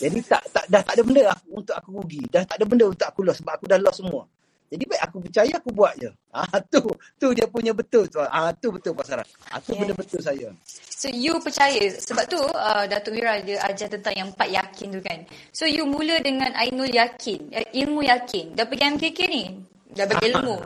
Jadi 0.00 0.18
tak 0.24 0.42
tak 0.52 0.64
dah 0.68 0.80
tak 0.82 0.94
ada 0.96 1.02
benda 1.04 1.22
aku, 1.32 1.48
untuk 1.52 1.74
aku 1.76 1.88
rugi. 2.00 2.22
Dah 2.32 2.42
tak 2.48 2.56
ada 2.60 2.64
benda 2.64 2.84
untuk 2.88 3.06
aku 3.06 3.20
loss 3.22 3.38
sebab 3.40 3.52
aku 3.56 3.66
dah 3.68 3.78
loss 3.80 4.00
semua. 4.00 4.24
Jadi 4.66 4.82
baik 4.82 5.02
aku 5.06 5.16
percaya 5.22 5.52
aku 5.62 5.70
buat 5.70 5.94
je. 5.94 6.10
Ah 6.36 6.60
tu 6.60 6.84
tu 7.16 7.32
dia 7.32 7.48
punya 7.48 7.72
betul 7.72 8.04
tu. 8.12 8.20
Ah 8.20 8.52
tu 8.52 8.68
betul 8.68 8.92
pasaran. 8.92 9.24
Ah 9.48 9.56
tu 9.62 9.72
yes. 9.72 9.78
benda 9.80 9.94
betul 9.96 10.20
saya. 10.20 10.48
So 10.96 11.06
you 11.08 11.38
percaya 11.40 11.80
sebab 11.92 12.24
tu 12.28 12.40
uh, 12.40 12.84
Datuk 12.84 13.16
Wira 13.16 13.40
dia 13.40 13.62
ajar 13.64 13.88
tentang 13.88 14.12
yang 14.16 14.28
empat 14.34 14.48
yakin 14.52 14.86
tu 14.96 15.00
kan. 15.00 15.24
So 15.54 15.64
you 15.64 15.88
mula 15.88 16.20
dengan 16.20 16.52
Ainul 16.56 16.92
yakin, 16.92 17.52
eh, 17.56 17.68
ilmu 17.84 18.04
yakin. 18.04 18.52
Dah 18.52 18.68
pergi 18.68 18.84
MKK 18.96 19.18
ni. 19.28 19.44
Dah 19.96 20.04
bagi 20.04 20.34
ilmu. 20.34 20.56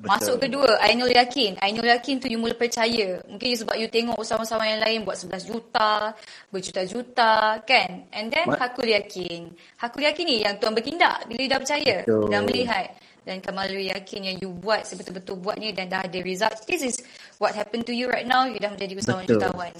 Betul. 0.00 0.16
Masuk 0.16 0.36
kedua, 0.40 0.80
Ainul 0.80 1.12
yakin. 1.12 1.60
Ainul 1.60 1.84
yakin 1.92 2.16
tu 2.16 2.26
you 2.32 2.40
mula 2.40 2.56
percaya. 2.56 3.20
Mungkin 3.28 3.52
sebab 3.52 3.76
you 3.76 3.84
tengok 3.92 4.16
usahawan-usahawan 4.16 4.72
yang 4.72 4.80
lain 4.80 4.98
buat 5.04 5.20
11 5.20 5.44
juta, 5.44 6.16
berjuta-juta, 6.48 7.60
kan? 7.68 8.08
And 8.08 8.32
then 8.32 8.48
What? 8.48 8.64
Hakul 8.64 8.88
yakin. 8.88 9.52
Hakul 9.76 10.08
yakin 10.08 10.24
ni 10.24 10.36
yang 10.40 10.56
tuan 10.56 10.72
bertindak 10.72 11.28
bila 11.28 11.40
you 11.44 11.52
dah 11.52 11.60
percaya. 11.60 11.96
Betul. 12.08 12.32
Dah 12.32 12.40
melihat. 12.40 12.86
Dan 13.20 13.44
kemalu 13.44 13.92
yakin 13.92 14.20
yang 14.32 14.36
you 14.40 14.48
buat, 14.56 14.88
sebetul-betul 14.88 15.36
buat 15.36 15.60
ni 15.60 15.76
dan 15.76 15.92
dah 15.92 16.00
ada 16.00 16.18
result. 16.24 16.56
This 16.64 16.80
is 16.80 16.96
what 17.36 17.52
happened 17.52 17.84
to 17.84 17.92
you 17.92 18.08
right 18.08 18.24
now. 18.24 18.48
You 18.48 18.56
dah 18.56 18.72
menjadi 18.72 18.96
usahawan 18.96 19.28
Betul. 19.28 19.36
jutawan. 19.36 19.72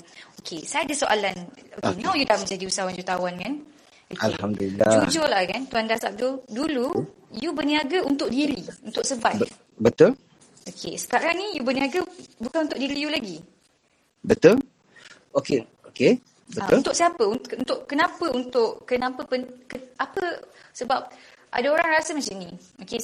Okay, 0.44 0.60
saya 0.68 0.84
ada 0.84 0.94
soalan. 1.00 1.36
Okay, 1.80 1.96
okay. 1.96 2.04
now 2.04 2.12
you 2.12 2.28
dah 2.28 2.36
menjadi 2.36 2.68
usahawan 2.68 2.92
jutawan 2.92 3.34
kan? 3.40 3.52
Okay. 4.12 4.36
Alhamdulillah. 4.36 4.92
Jujur 5.00 5.24
lah 5.24 5.48
kan, 5.48 5.64
Tuan 5.64 5.88
Das 5.88 6.04
Abdul. 6.04 6.44
Dulu, 6.52 6.92
you 7.40 7.56
berniaga 7.56 8.04
untuk 8.04 8.28
diri, 8.28 8.60
untuk 8.84 9.08
survive. 9.08 9.48
Betul. 9.80 10.12
Okey, 10.68 10.94
sekarang 11.00 11.34
ni 11.40 11.56
you 11.56 11.64
berniaga 11.64 12.04
bukan 12.36 12.68
untuk 12.68 12.78
diri 12.78 13.00
you 13.00 13.08
lagi. 13.08 13.40
Betul. 14.20 14.60
Okey, 15.32 15.64
okey. 15.88 16.20
Betul. 16.52 16.76
Ha, 16.76 16.80
untuk 16.84 16.94
siapa? 16.94 17.24
Untuk, 17.24 17.50
untuk 17.56 17.78
kenapa 17.88 18.24
untuk 18.28 18.70
kenapa 18.84 19.24
pen, 19.24 19.48
ke, 19.64 19.80
apa 19.96 20.44
Sebab 20.74 21.00
ada 21.50 21.68
orang 21.70 21.88
rasa 21.98 22.14
macam 22.14 22.36
ni. 22.38 22.50
Okay, 22.82 23.00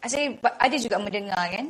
saya 0.00 0.32
ada 0.40 0.76
juga 0.80 0.96
mendengar 0.96 1.44
kan. 1.52 1.66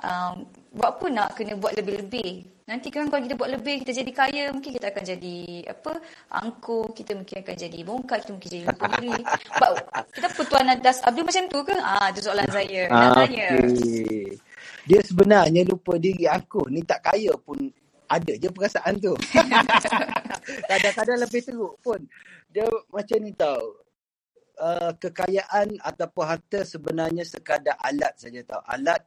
Um, 0.00 0.34
buat 0.74 0.98
apa 0.98 1.06
nak 1.06 1.28
kena 1.38 1.54
buat 1.54 1.72
lebih-lebih? 1.78 2.50
Nanti 2.64 2.88
kan 2.88 3.12
kalau 3.12 3.22
kita 3.22 3.36
buat 3.36 3.52
lebih, 3.52 3.84
kita 3.84 3.92
jadi 3.92 4.12
kaya, 4.12 4.44
mungkin 4.50 4.72
kita 4.72 4.88
akan 4.88 5.04
jadi 5.04 5.36
apa? 5.68 5.92
Angkuh, 6.32 6.96
kita 6.96 7.12
mungkin 7.12 7.44
akan 7.44 7.56
jadi 7.60 7.78
bongkar, 7.84 8.18
kita 8.24 8.32
mungkin 8.32 8.50
jadi 8.50 8.64
lupa 8.66 8.86
diri. 8.98 9.12
kita 10.16 10.26
apa 10.32 10.42
Tuan 10.48 10.72
Adas 10.72 10.98
Abdul 11.04 11.28
macam 11.28 11.44
tu 11.52 11.60
ke? 11.60 11.76
Ah, 11.78 12.08
itu 12.08 12.20
soalan 12.24 12.48
saya. 12.48 12.82
Ah, 12.88 13.20
okay. 13.20 14.32
Dia 14.88 15.00
sebenarnya 15.04 15.62
lupa 15.68 16.00
diri 16.00 16.24
aku. 16.24 16.66
Ni 16.72 16.80
tak 16.82 17.04
kaya 17.04 17.36
pun 17.36 17.56
ada 18.08 18.32
je 18.32 18.48
perasaan 18.48 18.96
tu. 18.96 19.12
Kadang-kadang 20.72 21.18
lebih 21.20 21.40
teruk 21.44 21.74
pun. 21.84 22.00
Dia 22.48 22.64
macam 22.88 23.18
ni 23.22 23.32
tau. 23.36 23.84
Uh, 24.54 24.94
kekayaan 25.02 25.82
ataupun 25.82 26.30
harta 26.30 26.62
sebenarnya 26.62 27.26
sekadar 27.26 27.74
alat 27.82 28.14
saja 28.16 28.38
tau. 28.46 28.62
Alat 28.70 29.02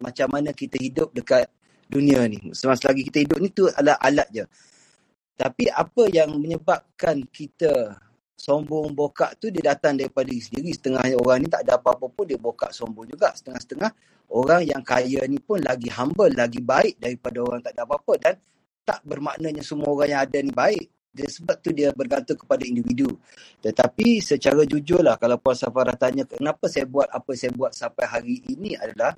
macam 0.00 0.26
mana 0.30 0.50
kita 0.50 0.80
hidup 0.80 1.14
dekat 1.14 1.46
dunia 1.86 2.24
ni. 2.26 2.40
Semasa 2.56 2.90
lagi 2.90 3.06
kita 3.06 3.22
hidup 3.22 3.38
ni 3.38 3.48
tu 3.52 3.68
adalah 3.70 3.98
alat 4.02 4.28
je. 4.32 4.44
Tapi 5.34 5.66
apa 5.66 6.06
yang 6.14 6.38
menyebabkan 6.38 7.26
kita 7.26 7.98
sombong 8.34 8.92
bokak 8.92 9.38
tu 9.38 9.48
dia 9.50 9.74
datang 9.74 9.98
daripada 9.98 10.30
diri 10.30 10.42
sendiri. 10.42 10.70
Setengah 10.74 11.02
orang 11.18 11.46
ni 11.46 11.48
tak 11.50 11.66
ada 11.66 11.78
apa-apa 11.78 12.06
pun 12.10 12.24
dia 12.26 12.38
bokak 12.38 12.70
sombong 12.70 13.06
juga. 13.10 13.34
Setengah-setengah 13.34 13.90
orang 14.34 14.62
yang 14.66 14.82
kaya 14.82 15.26
ni 15.26 15.38
pun 15.42 15.58
lagi 15.62 15.90
humble, 15.90 16.30
lagi 16.34 16.60
baik 16.62 16.98
daripada 17.02 17.38
orang 17.42 17.60
tak 17.62 17.72
ada 17.74 17.82
apa-apa. 17.86 18.12
Dan 18.20 18.34
tak 18.84 19.00
bermaknanya 19.02 19.62
semua 19.64 19.90
orang 19.90 20.08
yang 20.12 20.22
ada 20.22 20.38
ni 20.38 20.52
baik. 20.52 20.86
Dia, 21.14 21.30
sebab 21.30 21.62
tu 21.62 21.70
dia 21.70 21.94
bergantung 21.94 22.34
kepada 22.34 22.66
individu. 22.66 23.06
Tetapi 23.62 24.18
secara 24.18 24.66
jujur 24.66 24.98
lah 24.98 25.14
kalau 25.14 25.38
Puan 25.38 25.54
Safarah 25.54 25.94
tanya 25.94 26.26
kenapa 26.26 26.66
saya 26.66 26.90
buat 26.90 27.06
apa 27.06 27.38
saya 27.38 27.54
buat 27.54 27.70
sampai 27.70 28.04
hari 28.10 28.36
ini 28.50 28.74
adalah 28.74 29.14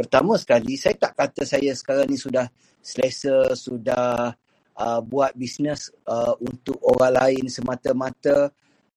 pertama 0.00 0.40
sekali 0.40 0.80
saya 0.80 0.96
tak 0.96 1.12
kata 1.12 1.44
saya 1.44 1.76
sekarang 1.76 2.08
ni 2.08 2.16
sudah 2.16 2.48
selesa, 2.80 3.52
sudah 3.52 4.32
uh, 4.80 5.00
buat 5.04 5.36
bisnes 5.36 5.92
uh, 6.08 6.32
untuk 6.40 6.80
orang 6.80 7.20
lain 7.20 7.44
semata-mata. 7.52 8.48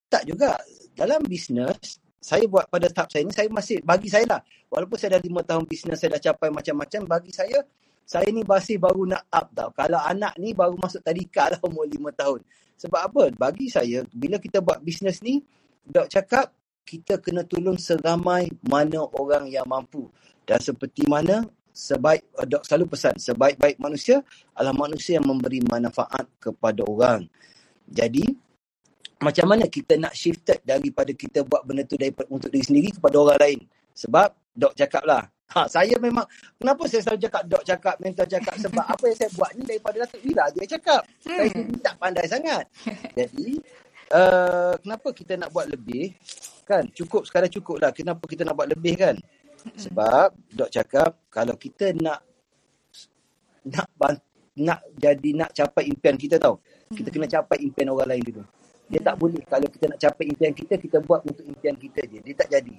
Tak 0.08 0.24
juga. 0.24 0.56
Dalam 0.94 1.26
bisnes, 1.26 2.00
saya 2.22 2.46
buat 2.48 2.70
pada 2.70 2.88
tahap 2.88 3.10
saya 3.12 3.26
ni, 3.28 3.34
saya 3.36 3.50
masih, 3.50 3.82
bagi 3.82 4.08
saya 4.08 4.24
lah, 4.30 4.42
walaupun 4.70 4.96
saya 4.96 5.18
dah 5.18 5.22
lima 5.26 5.42
tahun 5.42 5.66
bisnes, 5.66 5.98
saya 6.00 6.16
dah 6.16 6.32
capai 6.32 6.54
macam-macam, 6.54 7.02
bagi 7.10 7.34
saya, 7.34 7.66
saya 8.06 8.30
ni 8.30 8.46
masih 8.46 8.78
baru 8.78 9.10
nak 9.10 9.26
up 9.34 9.50
tau. 9.58 9.70
Kalau 9.74 10.00
anak 10.00 10.38
ni 10.38 10.54
baru 10.54 10.78
masuk 10.78 11.02
tadika 11.02 11.50
lah 11.50 11.60
umur 11.68 11.90
lima 11.90 12.14
tahun. 12.14 12.46
Sebab 12.78 13.02
apa? 13.10 13.24
Bagi 13.36 13.68
saya, 13.74 14.06
bila 14.14 14.38
kita 14.38 14.62
buat 14.62 14.80
bisnes 14.80 15.20
ni, 15.26 15.44
Dok 15.84 16.08
cakap, 16.08 16.56
kita 16.88 17.20
kena 17.20 17.44
tolong 17.44 17.76
seramai 17.76 18.48
mana 18.64 19.04
orang 19.20 19.52
yang 19.52 19.68
mampu. 19.68 20.08
Dan 20.44 20.60
seperti 20.60 21.08
mana, 21.08 21.44
sebaik, 21.72 22.24
Dok 22.48 22.64
selalu 22.68 22.86
pesan, 22.94 23.16
sebaik-baik 23.18 23.80
manusia 23.80 24.22
adalah 24.54 24.76
manusia 24.76 25.18
yang 25.18 25.28
memberi 25.28 25.64
manfaat 25.64 26.28
kepada 26.38 26.84
orang. 26.84 27.26
Jadi, 27.88 28.24
macam 29.24 29.46
mana 29.56 29.66
kita 29.72 29.96
nak 29.96 30.12
shifted 30.12 30.60
daripada 30.68 31.16
kita 31.16 31.48
buat 31.48 31.64
benda 31.64 31.88
tu 31.88 31.96
daripada, 31.96 32.28
untuk 32.28 32.52
diri 32.52 32.64
sendiri 32.64 32.90
kepada 32.92 33.16
orang 33.20 33.40
lain. 33.40 33.60
Sebab, 33.96 34.36
Dok 34.54 34.74
cakap 34.78 35.04
lah, 35.08 35.24
Ha, 35.54 35.70
saya 35.70 35.94
memang, 36.02 36.26
kenapa 36.58 36.90
saya 36.90 37.06
selalu 37.06 37.30
cakap, 37.30 37.44
dok 37.46 37.62
cakap, 37.62 37.96
mentor 38.02 38.26
cakap, 38.26 38.56
sebab 38.58 38.86
apa 38.90 39.04
yang 39.06 39.18
saya 39.22 39.30
buat 39.38 39.52
ni 39.54 39.64
daripada 39.70 39.96
Datuk 40.02 40.22
Wira 40.26 40.46
dia 40.50 40.66
cakap. 40.66 41.02
Hmm. 41.30 41.46
Saya 41.46 41.48
tak 41.78 41.96
pandai 42.02 42.26
sangat. 42.26 42.66
Jadi, 43.22 43.62
uh, 44.18 44.74
kenapa 44.82 45.08
kita 45.14 45.38
nak 45.38 45.54
buat 45.54 45.70
lebih? 45.70 46.18
Kan, 46.66 46.90
cukup 46.98 47.30
sekadar 47.30 47.54
cukup 47.54 47.78
lah. 47.86 47.94
Kenapa 47.94 48.26
kita 48.26 48.42
nak 48.42 48.58
buat 48.58 48.72
lebih 48.74 48.98
kan? 48.98 49.16
Sebab, 49.76 50.36
dok 50.52 50.70
cakap, 50.70 51.24
kalau 51.32 51.56
kita 51.56 51.96
nak 51.96 52.20
nak 53.64 53.88
nak 54.54 54.80
jadi 54.94 55.30
nak 55.34 55.50
capai 55.56 55.90
impian 55.90 56.20
kita 56.20 56.38
tau. 56.38 56.62
Kita 56.92 57.10
kena 57.10 57.26
capai 57.26 57.64
impian 57.64 57.90
orang 57.96 58.14
lain 58.14 58.24
dulu. 58.24 58.44
Dia 58.92 59.00
tak 59.02 59.16
boleh 59.18 59.42
kalau 59.48 59.66
kita 59.72 59.86
nak 59.90 60.00
capai 60.00 60.26
impian 60.30 60.54
kita, 60.54 60.76
kita 60.78 60.98
buat 61.02 61.26
untuk 61.26 61.46
impian 61.48 61.74
kita 61.74 62.06
je. 62.06 62.20
Dia 62.22 62.34
tak 62.38 62.50
jadi. 62.54 62.76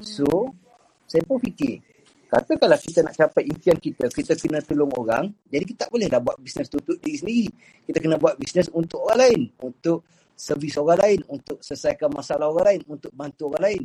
So, 0.00 0.24
saya 1.04 1.20
pun 1.26 1.42
fikir, 1.42 1.82
Kata 2.30 2.54
kalau 2.54 2.78
kita 2.78 3.02
nak 3.02 3.14
capai 3.18 3.42
impian 3.42 3.74
kita, 3.74 4.06
kita 4.06 4.38
kena 4.38 4.62
tolong 4.62 4.94
orang. 4.94 5.34
Jadi 5.50 5.74
kita 5.74 5.78
tak 5.82 5.90
boleh 5.90 6.06
dah 6.06 6.22
buat 6.22 6.38
bisnes 6.38 6.70
untuk 6.70 6.94
diri 7.02 7.18
sendiri. 7.18 7.50
Kita 7.90 7.98
kena 7.98 8.22
buat 8.22 8.38
bisnes 8.38 8.70
untuk 8.70 9.02
orang 9.02 9.18
lain. 9.26 9.40
Untuk 9.58 10.06
servis 10.38 10.78
orang 10.78 11.02
lain. 11.02 11.20
Untuk 11.26 11.58
selesaikan 11.58 12.06
masalah 12.14 12.46
orang 12.46 12.66
lain. 12.70 12.80
Untuk 12.86 13.10
bantu 13.18 13.50
orang 13.50 13.62
lain. 13.66 13.82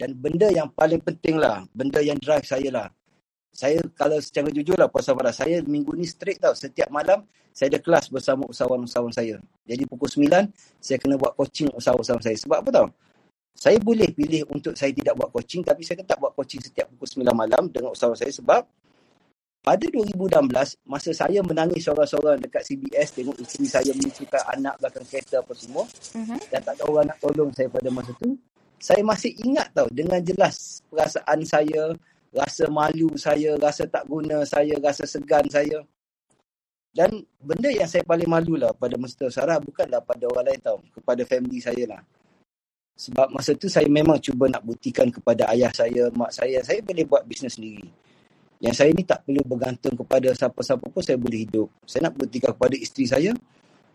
Dan 0.00 0.16
benda 0.16 0.48
yang 0.48 0.72
paling 0.72 1.04
penting 1.04 1.36
lah. 1.36 1.68
Benda 1.76 2.00
yang 2.00 2.16
drive 2.16 2.48
saya 2.48 2.72
lah. 2.72 2.88
Saya 3.52 3.84
kalau 3.92 4.16
secara 4.16 4.48
jujur 4.48 4.80
lah 4.80 4.88
Puan 4.88 5.04
Safara. 5.04 5.28
Saya 5.28 5.60
minggu 5.60 5.92
ni 5.92 6.08
straight 6.08 6.40
tau. 6.40 6.56
Setiap 6.56 6.88
malam 6.88 7.28
saya 7.52 7.76
ada 7.76 7.80
kelas 7.84 8.08
bersama 8.08 8.48
usahawan-usahawan 8.48 9.12
saya. 9.12 9.36
Jadi 9.68 9.84
pukul 9.84 10.08
9 10.08 10.48
saya 10.80 10.96
kena 10.96 11.20
buat 11.20 11.36
coaching 11.36 11.68
usahawan-usahawan 11.76 12.24
saya. 12.24 12.36
Sebab 12.40 12.56
apa 12.64 12.70
tau? 12.72 12.88
Saya 13.52 13.76
boleh 13.76 14.08
pilih 14.16 14.48
untuk 14.48 14.72
saya 14.72 14.88
tidak 14.88 15.20
buat 15.20 15.28
coaching 15.36 15.60
tapi 15.60 15.84
saya 15.84 16.00
tetap 16.00 16.16
buat 16.16 16.32
coaching 16.32 16.64
setiap 16.64 16.88
pukul 16.96 17.20
9 17.20 17.36
malam 17.36 17.68
dengan 17.68 17.92
usahawan 17.92 18.16
saya 18.16 18.32
sebab 18.32 18.64
pada 19.60 19.84
2016 19.92 20.88
masa 20.88 21.10
saya 21.12 21.44
menangis 21.44 21.84
seorang-seorang 21.84 22.40
dekat 22.40 22.64
CBS 22.64 23.12
tengok 23.12 23.36
isteri 23.36 23.68
saya 23.68 23.92
menyusukan 23.92 24.40
anak 24.56 24.80
belakang 24.80 25.04
kereta 25.04 25.44
apa 25.44 25.52
semua 25.52 25.84
uh-huh. 25.84 26.40
dan 26.48 26.60
tak 26.64 26.80
ada 26.80 26.82
orang 26.88 27.04
nak 27.12 27.20
tolong 27.20 27.52
saya 27.52 27.68
pada 27.68 27.92
masa 27.92 28.16
tu 28.16 28.40
saya 28.80 29.04
masih 29.04 29.36
ingat 29.44 29.68
tau 29.76 29.86
dengan 29.92 30.18
jelas 30.24 30.80
perasaan 30.88 31.44
saya 31.44 31.92
rasa 32.32 32.64
malu 32.72 33.12
saya 33.20 33.60
rasa 33.60 33.84
tak 33.84 34.08
guna 34.08 34.42
saya 34.48 34.74
rasa 34.80 35.04
segan 35.04 35.44
saya 35.52 35.84
dan 36.96 37.22
benda 37.38 37.70
yang 37.70 37.86
saya 37.86 38.02
paling 38.02 38.26
malu 38.26 38.56
lah 38.56 38.72
pada 38.74 38.96
tu 38.96 39.28
Sarah 39.28 39.60
bukanlah 39.60 40.02
pada 40.02 40.26
orang 40.26 40.50
lain 40.50 40.60
tau 40.64 40.78
kepada 40.96 41.22
family 41.28 41.60
saya 41.60 41.84
lah 41.86 42.02
sebab 43.00 43.32
masa 43.32 43.56
tu 43.56 43.64
saya 43.64 43.88
memang 43.88 44.20
cuba 44.20 44.44
nak 44.52 44.60
buktikan 44.60 45.08
kepada 45.08 45.48
ayah 45.56 45.72
saya, 45.72 46.12
mak 46.12 46.36
saya, 46.36 46.60
saya 46.60 46.84
boleh 46.84 47.08
buat 47.08 47.24
bisnes 47.24 47.56
sendiri. 47.56 47.88
Yang 48.60 48.76
saya 48.76 48.90
ni 48.92 49.08
tak 49.08 49.24
perlu 49.24 49.40
bergantung 49.40 49.96
kepada 49.96 50.28
siapa-siapa 50.36 50.84
pun 50.84 51.00
saya 51.00 51.16
boleh 51.16 51.48
hidup. 51.48 51.72
Saya 51.88 52.12
nak 52.12 52.20
buktikan 52.20 52.52
kepada 52.52 52.76
isteri 52.76 53.08
saya 53.08 53.32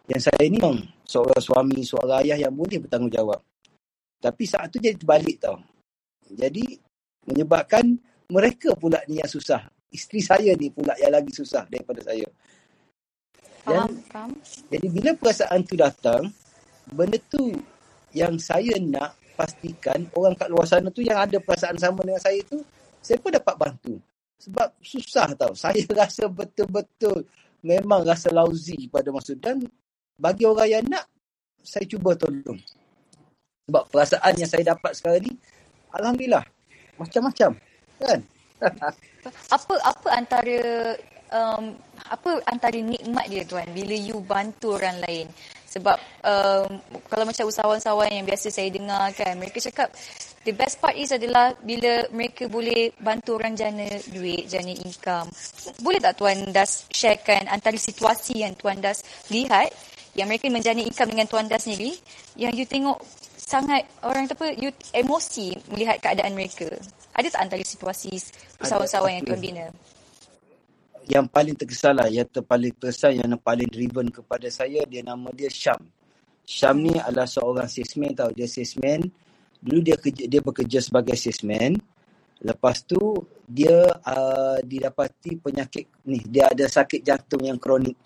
yang 0.10 0.22
saya 0.22 0.42
ni 0.50 0.58
seorang 1.06 1.38
suami, 1.38 1.86
seorang 1.86 2.26
ayah 2.26 2.50
yang 2.50 2.54
boleh 2.58 2.82
bertanggungjawab. 2.82 3.38
Tapi 4.26 4.44
saat 4.50 4.74
tu 4.74 4.82
jadi 4.82 4.98
terbalik 4.98 5.38
tau. 5.38 5.62
Jadi 6.26 6.82
menyebabkan 7.30 7.86
mereka 8.34 8.74
pula 8.74 8.98
ni 9.06 9.22
yang 9.22 9.30
susah. 9.30 9.70
Isteri 9.94 10.22
saya 10.26 10.52
ni 10.58 10.74
pula 10.74 10.98
yang 10.98 11.14
lagi 11.14 11.30
susah 11.30 11.70
daripada 11.70 12.02
saya. 12.02 12.26
Dan, 13.62 13.86
faham, 13.86 13.94
faham. 14.10 14.32
Jadi 14.74 14.88
bila 14.90 15.14
perasaan 15.14 15.62
tu 15.62 15.78
datang, 15.78 16.34
benda 16.90 17.22
tu 17.30 17.54
yang 18.18 18.34
saya 18.42 18.74
nak 18.82 19.14
pastikan 19.38 20.10
orang 20.18 20.34
kat 20.34 20.50
luar 20.50 20.66
sana 20.66 20.90
tu 20.90 21.06
yang 21.06 21.22
ada 21.22 21.38
perasaan 21.38 21.78
sama 21.78 22.02
dengan 22.02 22.22
saya 22.22 22.42
tu, 22.50 22.66
saya 23.06 23.22
pun 23.22 23.30
dapat 23.30 23.56
bantu. 23.62 23.94
Sebab 24.42 24.68
susah 24.82 25.32
tau. 25.38 25.54
Saya 25.64 25.80
rasa 25.96 26.28
betul-betul 26.28 27.24
memang 27.64 28.04
rasa 28.04 28.30
lousy 28.36 28.92
pada 28.92 29.10
masa 29.10 29.32
dan 29.40 29.64
bagi 30.20 30.44
orang 30.44 30.70
yang 30.70 30.84
nak, 30.86 31.08
saya 31.64 31.88
cuba 31.88 32.14
tolong. 32.14 32.60
Sebab 33.66 33.84
perasaan 33.90 34.34
yang 34.38 34.50
saya 34.50 34.64
dapat 34.78 34.92
sekarang 34.94 35.26
ni, 35.26 35.34
Alhamdulillah, 35.90 36.44
macam-macam. 37.02 37.52
Kan? 37.98 38.20
apa 39.56 39.74
apa 39.84 40.08
antara 40.16 40.58
um, 41.34 41.76
apa 42.08 42.40
antara 42.48 42.78
nikmat 42.80 43.28
dia 43.28 43.44
tuan 43.44 43.68
bila 43.76 43.92
you 43.92 44.24
bantu 44.24 44.80
orang 44.80 44.96
lain 45.04 45.28
sebab 45.76 46.00
um, 46.24 46.80
kalau 47.12 47.28
macam 47.28 47.52
usahawan-usahawan 47.52 48.08
yang 48.08 48.24
biasa 48.24 48.48
saya 48.48 48.72
dengar 48.72 49.12
kan, 49.12 49.36
mereka 49.36 49.60
cakap 49.60 49.92
the 50.48 50.56
best 50.56 50.80
part 50.80 50.96
is 50.96 51.12
adalah 51.12 51.52
bila 51.60 52.08
mereka 52.16 52.48
boleh 52.48 52.96
bantu 52.96 53.36
orang 53.36 53.60
jana 53.60 53.84
duit, 54.08 54.48
jana 54.48 54.72
income. 54.72 55.28
Boleh 55.84 56.00
tak 56.00 56.16
Tuan 56.16 56.48
Das 56.56 56.88
sharekan 56.88 57.52
antara 57.52 57.76
situasi 57.76 58.48
yang 58.48 58.56
Tuan 58.56 58.80
Das 58.80 59.04
lihat 59.28 59.68
yang 60.16 60.32
mereka 60.32 60.48
menjana 60.48 60.80
income 60.80 61.12
dengan 61.12 61.28
Tuan 61.28 61.52
Das 61.52 61.68
sendiri 61.68 61.92
yang 62.40 62.56
you 62.56 62.64
tengok 62.64 63.04
sangat 63.46 63.86
orang 64.02 64.26
apa 64.26 64.58
you 64.58 64.74
emosi 64.92 65.54
melihat 65.70 66.02
keadaan 66.02 66.34
mereka. 66.34 66.68
Ada 67.14 67.30
tak 67.30 67.42
antara 67.48 67.64
situasi 67.64 68.18
usahawan-usahawan 68.60 69.22
yang 69.22 69.26
Tuan 69.30 69.42
bina? 69.42 69.66
yang 71.06 71.30
paling 71.30 71.54
terkesan 71.54 72.02
lah, 72.02 72.10
yang 72.10 72.26
paling 72.26 72.74
terkesan, 72.74 73.22
yang 73.22 73.38
paling 73.38 73.70
driven 73.70 74.10
kepada 74.10 74.50
saya, 74.50 74.82
dia 74.90 75.06
nama 75.06 75.30
dia 75.30 75.50
Syam. 75.54 75.78
Syam 76.46 76.82
ni 76.82 76.94
adalah 76.98 77.30
seorang 77.30 77.70
salesman 77.70 78.14
tau. 78.14 78.30
Dia 78.34 78.46
salesman. 78.50 79.06
Dulu 79.62 79.80
dia 79.82 79.98
kerja, 79.98 80.30
dia 80.30 80.42
bekerja 80.42 80.80
sebagai 80.82 81.18
salesman. 81.18 81.78
Lepas 82.46 82.86
tu, 82.86 83.02
dia 83.46 83.86
uh, 84.06 84.58
didapati 84.62 85.42
penyakit 85.42 86.06
ni. 86.06 86.22
Dia 86.26 86.54
ada 86.54 86.70
sakit 86.70 87.02
jantung 87.02 87.42
yang 87.42 87.58
kronik. 87.58 87.98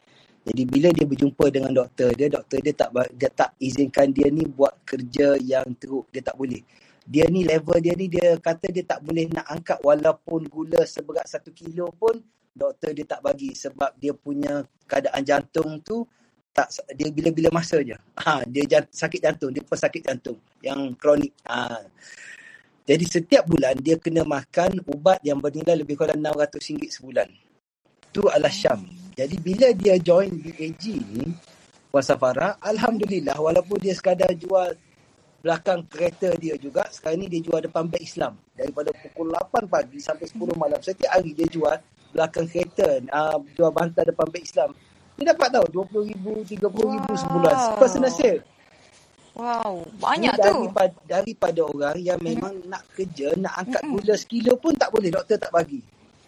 Jadi 0.48 0.64
bila 0.66 0.88
dia 0.96 1.06
berjumpa 1.06 1.46
dengan 1.52 1.72
doktor 1.76 2.16
dia, 2.16 2.28
doktor 2.32 2.64
dia 2.64 2.74
tak 2.74 2.90
dia 3.16 3.30
tak 3.32 3.52
izinkan 3.60 4.08
dia 4.14 4.32
ni 4.32 4.48
buat 4.48 4.72
kerja 4.88 5.36
yang 5.40 5.68
teruk. 5.76 6.08
Dia 6.14 6.24
tak 6.24 6.40
boleh. 6.40 6.64
dia 7.10 7.26
ni 7.26 7.42
level 7.42 7.82
dia 7.82 7.98
ni 7.98 8.06
dia 8.06 8.38
kata 8.38 8.70
dia 8.70 8.86
tak 8.86 9.02
boleh 9.02 9.26
nak 9.34 9.50
angkat 9.50 9.82
walaupun 9.82 10.46
gula 10.46 10.86
seberat 10.86 11.26
satu 11.26 11.50
kilo 11.50 11.90
pun 11.98 12.22
doktor 12.54 12.94
dia 12.94 13.02
tak 13.02 13.26
bagi 13.26 13.58
sebab 13.58 13.98
dia 13.98 14.14
punya 14.14 14.62
keadaan 14.86 15.26
jantung 15.26 15.82
tu 15.82 16.06
tak 16.54 16.70
dia 16.98 17.10
bila-bila 17.14 17.50
masa 17.54 17.80
je. 17.82 17.96
Ha, 18.20 18.44
dia 18.46 18.66
jant, 18.66 18.86
sakit 18.90 19.22
jantung, 19.22 19.54
dia 19.54 19.64
pesakit 19.64 20.02
jantung 20.04 20.38
yang 20.60 20.94
kronik. 20.98 21.34
Ha. 21.46 21.82
Jadi 22.90 23.06
setiap 23.06 23.46
bulan 23.46 23.78
dia 23.78 24.02
kena 24.02 24.26
makan 24.26 24.82
ubat 24.90 25.22
yang 25.22 25.38
bernilai 25.38 25.78
lebih 25.78 25.94
kurang 25.94 26.26
RM600 26.26 26.90
sebulan. 26.90 27.30
Tu 28.10 28.26
adalah 28.26 28.50
Syam. 28.50 28.82
Jadi 29.20 29.36
bila 29.44 29.68
dia 29.76 30.00
join 30.00 30.32
BAG 30.32 30.84
ni, 30.88 31.28
Puan 31.92 32.00
Safara, 32.00 32.56
Alhamdulillah 32.64 33.36
walaupun 33.36 33.76
dia 33.84 33.92
sekadar 33.92 34.32
jual 34.32 34.72
belakang 35.40 35.88
kereta 35.88 36.36
dia 36.36 36.60
juga 36.60 36.84
sekarang 36.92 37.24
ni 37.24 37.28
dia 37.32 37.40
jual 37.40 37.64
depan 37.64 37.88
bank 37.88 38.04
Islam 38.04 38.36
daripada 38.52 38.92
pukul 38.92 39.32
8 39.32 39.72
pagi 39.72 40.00
sampai 40.04 40.28
10 40.28 40.36
malam 40.60 40.80
setiap 40.84 41.16
hari 41.16 41.32
dia 41.32 41.48
jual 41.48 41.76
belakang 42.12 42.48
kereta 42.52 43.00
uh, 43.08 43.40
jual 43.56 43.72
bantal 43.72 44.04
depan 44.04 44.28
bank 44.28 44.44
Islam 44.44 44.70
dia 45.16 45.32
dapat 45.32 45.48
tahu 45.56 45.66
RM20,000 45.72 46.26
RM30,000 46.44 46.84
wow. 46.84 47.16
sebulan 47.16 47.56
personal 47.80 48.12
sale 48.12 48.40
wow 49.40 49.74
banyak 49.96 50.36
Ini 50.36 50.44
tu 50.44 50.52
daripada, 50.60 50.96
daripada 51.08 51.62
orang 51.72 51.98
yang 52.04 52.20
memang 52.20 52.54
hmm. 52.60 52.68
nak 52.68 52.84
kerja 52.92 53.28
nak 53.40 53.54
angkat 53.64 53.84
hmm. 53.88 53.92
gula 53.96 54.16
sekilo 54.20 54.54
pun 54.60 54.76
tak 54.76 54.92
boleh 54.92 55.08
doktor 55.08 55.40
tak 55.40 55.56
bagi 55.56 55.80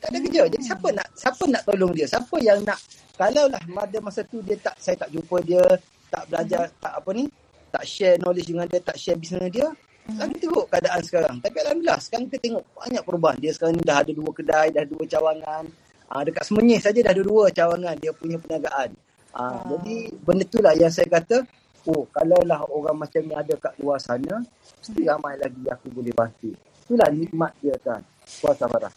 tak 0.02 0.10
ada 0.12 0.18
kerja 0.26 0.42
jadi 0.50 0.64
siapa 0.66 0.88
nak 0.90 1.08
siapa 1.14 1.44
nak 1.46 1.62
tolong 1.70 1.94
dia 1.94 2.10
siapa 2.10 2.36
yang 2.42 2.60
nak 2.66 2.80
kalau 3.14 3.46
lah 3.46 3.62
pada 3.62 3.98
masa 4.02 4.26
tu 4.26 4.42
dia 4.42 4.58
tak 4.58 4.74
saya 4.82 4.98
tak 4.98 5.14
jumpa 5.14 5.38
dia 5.46 5.62
tak 6.10 6.26
belajar 6.28 6.68
tak 6.82 6.94
apa 6.98 7.10
ni 7.14 7.30
tak 7.72 7.84
share 7.88 8.20
knowledge 8.20 8.52
dengan 8.52 8.68
dia, 8.68 8.84
tak 8.84 9.00
share 9.00 9.16
bisnes 9.16 9.48
dia, 9.48 9.66
hmm. 9.72 10.20
lagi 10.20 10.36
teruk 10.44 10.68
keadaan 10.68 11.02
sekarang. 11.02 11.36
Tapi 11.40 11.58
Alhamdulillah, 11.64 12.00
sekarang 12.04 12.26
kita 12.28 12.38
tengok 12.44 12.64
banyak 12.76 13.04
perubahan. 13.08 13.38
Dia 13.40 13.52
sekarang 13.56 13.74
ni 13.80 13.84
dah 13.88 13.98
ada 14.04 14.12
dua 14.12 14.30
kedai, 14.36 14.68
dah 14.76 14.84
dua 14.84 15.04
cawangan. 15.08 15.64
Ha, 16.12 16.14
dekat 16.28 16.44
Semenyih 16.44 16.80
saja 16.84 17.00
dah 17.00 17.12
ada 17.16 17.24
dua 17.24 17.44
cawangan 17.56 17.96
dia 17.96 18.12
punya 18.12 18.36
perniagaan. 18.38 18.90
Ha, 19.32 19.42
hmm. 19.42 19.64
Jadi 19.72 19.96
benda 20.20 20.44
tu 20.44 20.60
lah 20.60 20.74
yang 20.76 20.92
saya 20.92 21.08
kata, 21.08 21.48
oh 21.88 22.04
kalaulah 22.12 22.60
orang 22.68 23.00
macam 23.00 23.22
ni 23.24 23.34
ada 23.34 23.56
kat 23.56 23.74
luar 23.80 23.98
sana, 23.98 24.44
mesti 24.84 25.02
ramai 25.08 25.40
lagi 25.40 25.64
aku 25.72 25.88
boleh 25.96 26.12
bantu. 26.12 26.52
Itulah 26.84 27.08
nikmat 27.16 27.56
dia 27.64 27.76
kan. 27.80 28.04
Puasa 28.44 28.68
Farah. 28.68 28.92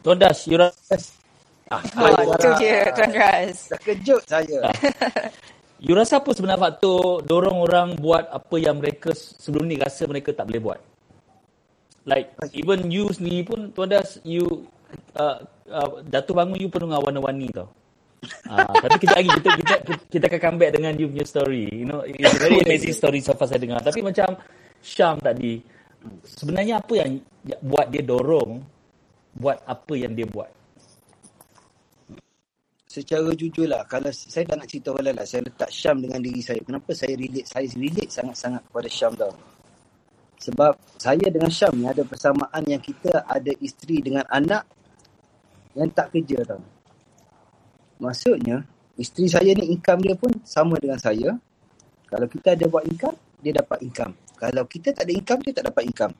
Tuan 0.00 0.16
Das, 0.16 0.48
you 0.48 0.56
rasa... 0.56 0.96
Ah, 1.72 1.80
oh, 2.00 2.36
itu 2.36 2.48
dia, 2.60 2.88
Tuan 2.96 3.12
Ras. 3.12 3.68
Dah 3.72 3.80
kejut 3.80 4.22
saya. 4.24 4.60
You 5.82 5.98
rasa 5.98 6.22
apa 6.22 6.30
sebenarnya 6.30 6.62
faktor 6.62 7.26
dorong 7.26 7.58
orang 7.66 7.88
buat 7.98 8.30
apa 8.30 8.54
yang 8.54 8.78
mereka 8.78 9.10
sebelum 9.18 9.66
ni 9.66 9.74
rasa 9.74 10.06
mereka 10.06 10.30
tak 10.30 10.46
boleh 10.46 10.62
buat? 10.62 10.80
Like 12.06 12.38
even 12.54 12.86
you 12.86 13.10
sendiri 13.10 13.42
pun 13.42 13.74
tuan 13.74 13.90
das 13.90 14.22
you 14.22 14.66
uh, 15.18 15.42
uh, 15.66 15.90
Datuk 16.06 16.38
bangun 16.38 16.62
you 16.62 16.70
penuh 16.70 16.86
dengan 16.86 17.02
warna-warni 17.02 17.50
tau. 17.50 17.66
Uh, 18.46 18.74
tapi 18.86 18.96
kejap 19.02 19.18
lagi 19.18 19.30
kita, 19.42 19.50
kita 19.58 19.74
kita 20.06 20.24
akan 20.30 20.38
come 20.38 20.58
back 20.62 20.70
dengan 20.78 20.92
you 20.94 21.10
punya 21.10 21.26
story. 21.26 21.66
You 21.66 21.86
know, 21.90 22.06
it's 22.06 22.38
very 22.38 22.62
amazing 22.62 22.94
story 22.94 23.18
so 23.18 23.34
far 23.34 23.50
saya 23.50 23.58
dengar. 23.58 23.82
Tapi 23.82 24.06
macam 24.06 24.38
Syam 24.82 25.18
tadi, 25.18 25.62
sebenarnya 26.26 26.78
apa 26.78 26.94
yang 26.94 27.18
buat 27.58 27.90
dia 27.90 28.06
dorong 28.06 28.62
buat 29.36 29.60
apa 29.64 29.94
yang 29.96 30.12
dia 30.12 30.28
buat? 30.28 30.50
secara 32.92 33.32
jujur 33.32 33.64
lah, 33.64 33.88
kalau 33.88 34.12
saya 34.12 34.44
tak 34.44 34.60
nak 34.60 34.68
cerita 34.68 34.92
orang 34.92 35.16
lah, 35.16 35.24
saya 35.24 35.48
letak 35.48 35.72
Syam 35.72 36.04
dengan 36.04 36.20
diri 36.20 36.44
saya. 36.44 36.60
Kenapa 36.60 36.92
saya 36.92 37.16
relate? 37.16 37.48
Saya 37.48 37.64
relate 37.72 38.12
sangat-sangat 38.12 38.60
kepada 38.68 38.88
Syam 38.92 39.12
tau. 39.16 39.32
Sebab 40.36 40.72
saya 41.00 41.26
dengan 41.32 41.48
Syam 41.48 41.72
ni 41.80 41.88
ada 41.88 42.04
persamaan 42.04 42.62
yang 42.68 42.82
kita 42.84 43.24
ada 43.24 43.48
isteri 43.64 44.04
dengan 44.04 44.28
anak 44.28 44.68
yang 45.72 45.88
tak 45.88 46.12
kerja 46.12 46.44
tau. 46.44 46.60
Maksudnya, 47.96 48.60
isteri 49.00 49.24
saya 49.32 49.56
ni 49.56 49.72
income 49.72 50.04
dia 50.04 50.12
pun 50.12 50.32
sama 50.44 50.76
dengan 50.76 51.00
saya. 51.00 51.32
Kalau 52.12 52.28
kita 52.28 52.52
ada 52.52 52.68
buat 52.68 52.84
income, 52.84 53.16
dia 53.40 53.56
dapat 53.56 53.80
income. 53.80 54.12
Kalau 54.36 54.68
kita 54.68 54.92
tak 54.92 55.08
ada 55.08 55.12
income, 55.16 55.40
dia 55.40 55.52
tak 55.56 55.64
dapat 55.72 55.82
income. 55.88 56.12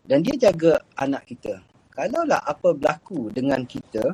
Dan 0.00 0.24
dia 0.24 0.48
jaga 0.48 0.80
anak 0.96 1.28
kita. 1.28 1.60
Kalaulah 1.96 2.44
apa 2.44 2.76
berlaku 2.76 3.32
dengan 3.32 3.64
kita, 3.64 4.04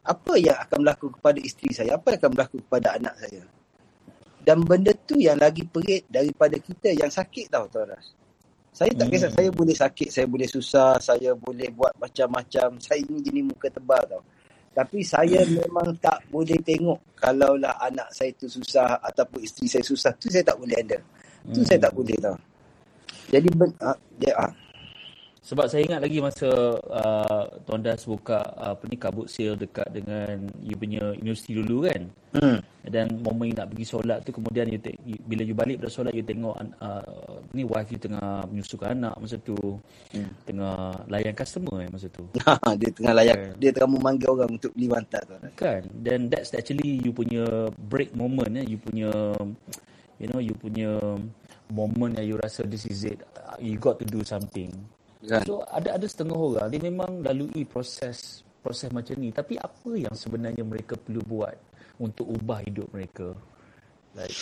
apa 0.00 0.32
yang 0.40 0.56
akan 0.56 0.78
berlaku 0.80 1.12
kepada 1.12 1.38
isteri 1.44 1.70
saya, 1.76 2.00
apa 2.00 2.16
yang 2.16 2.18
akan 2.24 2.30
berlaku 2.32 2.56
kepada 2.64 2.96
anak 2.96 3.14
saya. 3.20 3.44
Dan 4.40 4.64
benda 4.64 4.96
tu 5.04 5.20
yang 5.20 5.36
lagi 5.36 5.68
perit 5.68 6.08
daripada 6.08 6.56
kita 6.56 6.96
yang 6.96 7.12
sakit 7.12 7.52
tau 7.52 7.68
Tuan 7.68 7.92
Ras. 7.92 8.16
Saya 8.70 8.96
tak 8.96 9.12
kisah, 9.12 9.28
hmm. 9.28 9.36
saya 9.36 9.48
boleh 9.52 9.76
sakit, 9.76 10.08
saya 10.08 10.26
boleh 10.30 10.48
susah, 10.48 10.92
saya 11.02 11.30
boleh 11.36 11.68
buat 11.74 11.92
macam-macam. 12.00 12.80
Saya 12.80 13.02
ni 13.04 13.20
jenis 13.20 13.44
muka 13.52 13.68
tebal 13.68 14.00
tau. 14.08 14.22
Tapi 14.70 15.02
saya 15.04 15.42
hmm. 15.44 15.66
memang 15.66 15.88
tak 16.00 16.24
boleh 16.32 16.56
tengok 16.62 17.18
kalaulah 17.18 17.76
anak 17.82 18.08
saya 18.14 18.30
tu 18.38 18.46
susah 18.46 19.02
ataupun 19.02 19.42
isteri 19.44 19.66
saya 19.68 19.84
susah. 19.84 20.14
Tu 20.16 20.32
saya 20.32 20.46
tak 20.46 20.56
boleh 20.56 20.78
handle. 20.80 21.04
Tu 21.50 21.60
hmm. 21.60 21.68
saya 21.68 21.78
tak 21.82 21.92
boleh 21.92 22.16
tau. 22.22 22.38
Jadi, 23.30 23.48
ben, 23.52 23.70
uh, 23.84 23.98
dia, 24.16 24.32
uh, 24.38 24.52
sebab 25.40 25.72
saya 25.72 25.88
ingat 25.88 26.04
lagi 26.04 26.20
masa 26.20 26.76
uh, 26.76 27.44
Tuan 27.64 27.80
Das 27.80 28.04
buka 28.04 28.44
uh, 28.60 28.76
apa 28.76 28.84
ni 28.92 29.00
kabut 29.00 29.24
sale 29.24 29.56
dekat 29.56 29.88
dengan 29.88 30.44
you 30.60 30.76
punya 30.76 31.16
universiti 31.16 31.56
dulu 31.56 31.88
kan. 31.88 32.02
Hmm. 32.36 32.60
Dan 32.84 33.24
momen 33.24 33.48
you 33.48 33.56
nak 33.56 33.72
pergi 33.72 33.88
solat 33.88 34.20
tu 34.20 34.36
kemudian 34.36 34.68
you 34.68 34.76
te- 34.76 35.00
you, 35.00 35.16
bila 35.24 35.40
you 35.40 35.56
balik 35.56 35.80
dari 35.80 35.88
solat 35.88 36.12
you 36.12 36.20
tengok 36.20 36.60
uh, 36.84 37.40
ni 37.56 37.64
wife 37.64 37.88
you 37.88 37.96
tengah 37.96 38.44
menyusukan 38.52 38.92
anak 38.92 39.16
masa 39.16 39.40
tu. 39.40 39.56
Hmm. 40.12 40.28
Tengah 40.44 41.08
layan 41.08 41.32
customer 41.32 41.76
eh, 41.82 41.88
masa 41.88 42.06
tu. 42.12 42.24
dia 42.80 42.90
tengah 42.92 43.14
layan 43.16 43.36
kan. 43.40 43.52
dia 43.56 43.70
tengah 43.72 43.90
memanggil 43.96 44.28
orang 44.36 44.50
untuk 44.60 44.76
beli 44.76 44.92
bantal 44.92 45.24
tu. 45.24 45.36
Kan. 45.56 45.88
Dan 45.88 46.28
that's 46.28 46.52
actually 46.52 47.00
you 47.00 47.16
punya 47.16 47.72
break 47.88 48.12
moment 48.12 48.60
eh 48.60 48.68
you 48.68 48.76
punya 48.76 49.08
you 50.20 50.28
know 50.28 50.38
you 50.38 50.52
punya 50.52 51.00
moment 51.72 52.12
yang 52.20 52.26
you 52.28 52.36
rasa 52.36 52.68
this 52.68 52.84
is 52.84 53.08
it 53.08 53.24
you 53.56 53.80
got 53.80 53.96
to 53.96 54.04
do 54.04 54.20
something 54.20 54.68
Kan? 55.20 55.44
So 55.44 55.60
ada 55.68 56.00
ada 56.00 56.06
setengah 56.08 56.38
orang 56.38 56.68
dia 56.72 56.80
memang 56.80 57.20
lalui 57.20 57.68
proses 57.68 58.40
proses 58.64 58.88
macam 58.88 59.20
ni 59.20 59.28
tapi 59.28 59.60
apa 59.60 59.92
yang 59.92 60.16
sebenarnya 60.16 60.64
mereka 60.64 60.96
perlu 60.96 61.20
buat 61.24 61.56
untuk 62.00 62.24
ubah 62.24 62.64
hidup 62.64 62.88
mereka? 62.88 63.36
Like 64.16 64.32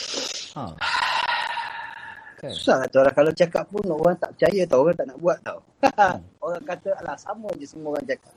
ha. 0.55 0.79
Kan? 2.39 2.55
Susah 2.55 2.87
tu 2.87 3.03
orang 3.03 3.15
kalau 3.19 3.35
cakap 3.35 3.67
pun 3.67 3.83
orang 3.91 4.15
tak 4.15 4.31
percaya 4.39 4.63
tau 4.71 4.87
orang 4.87 4.95
tak 4.95 5.07
nak 5.11 5.19
buat 5.19 5.39
tau. 5.43 5.59
Hmm. 5.83 6.23
orang 6.47 6.63
kata 6.63 6.89
alah 7.03 7.19
sama 7.19 7.51
je 7.59 7.67
semua 7.67 7.99
orang 7.99 8.07
cakap. 8.07 8.35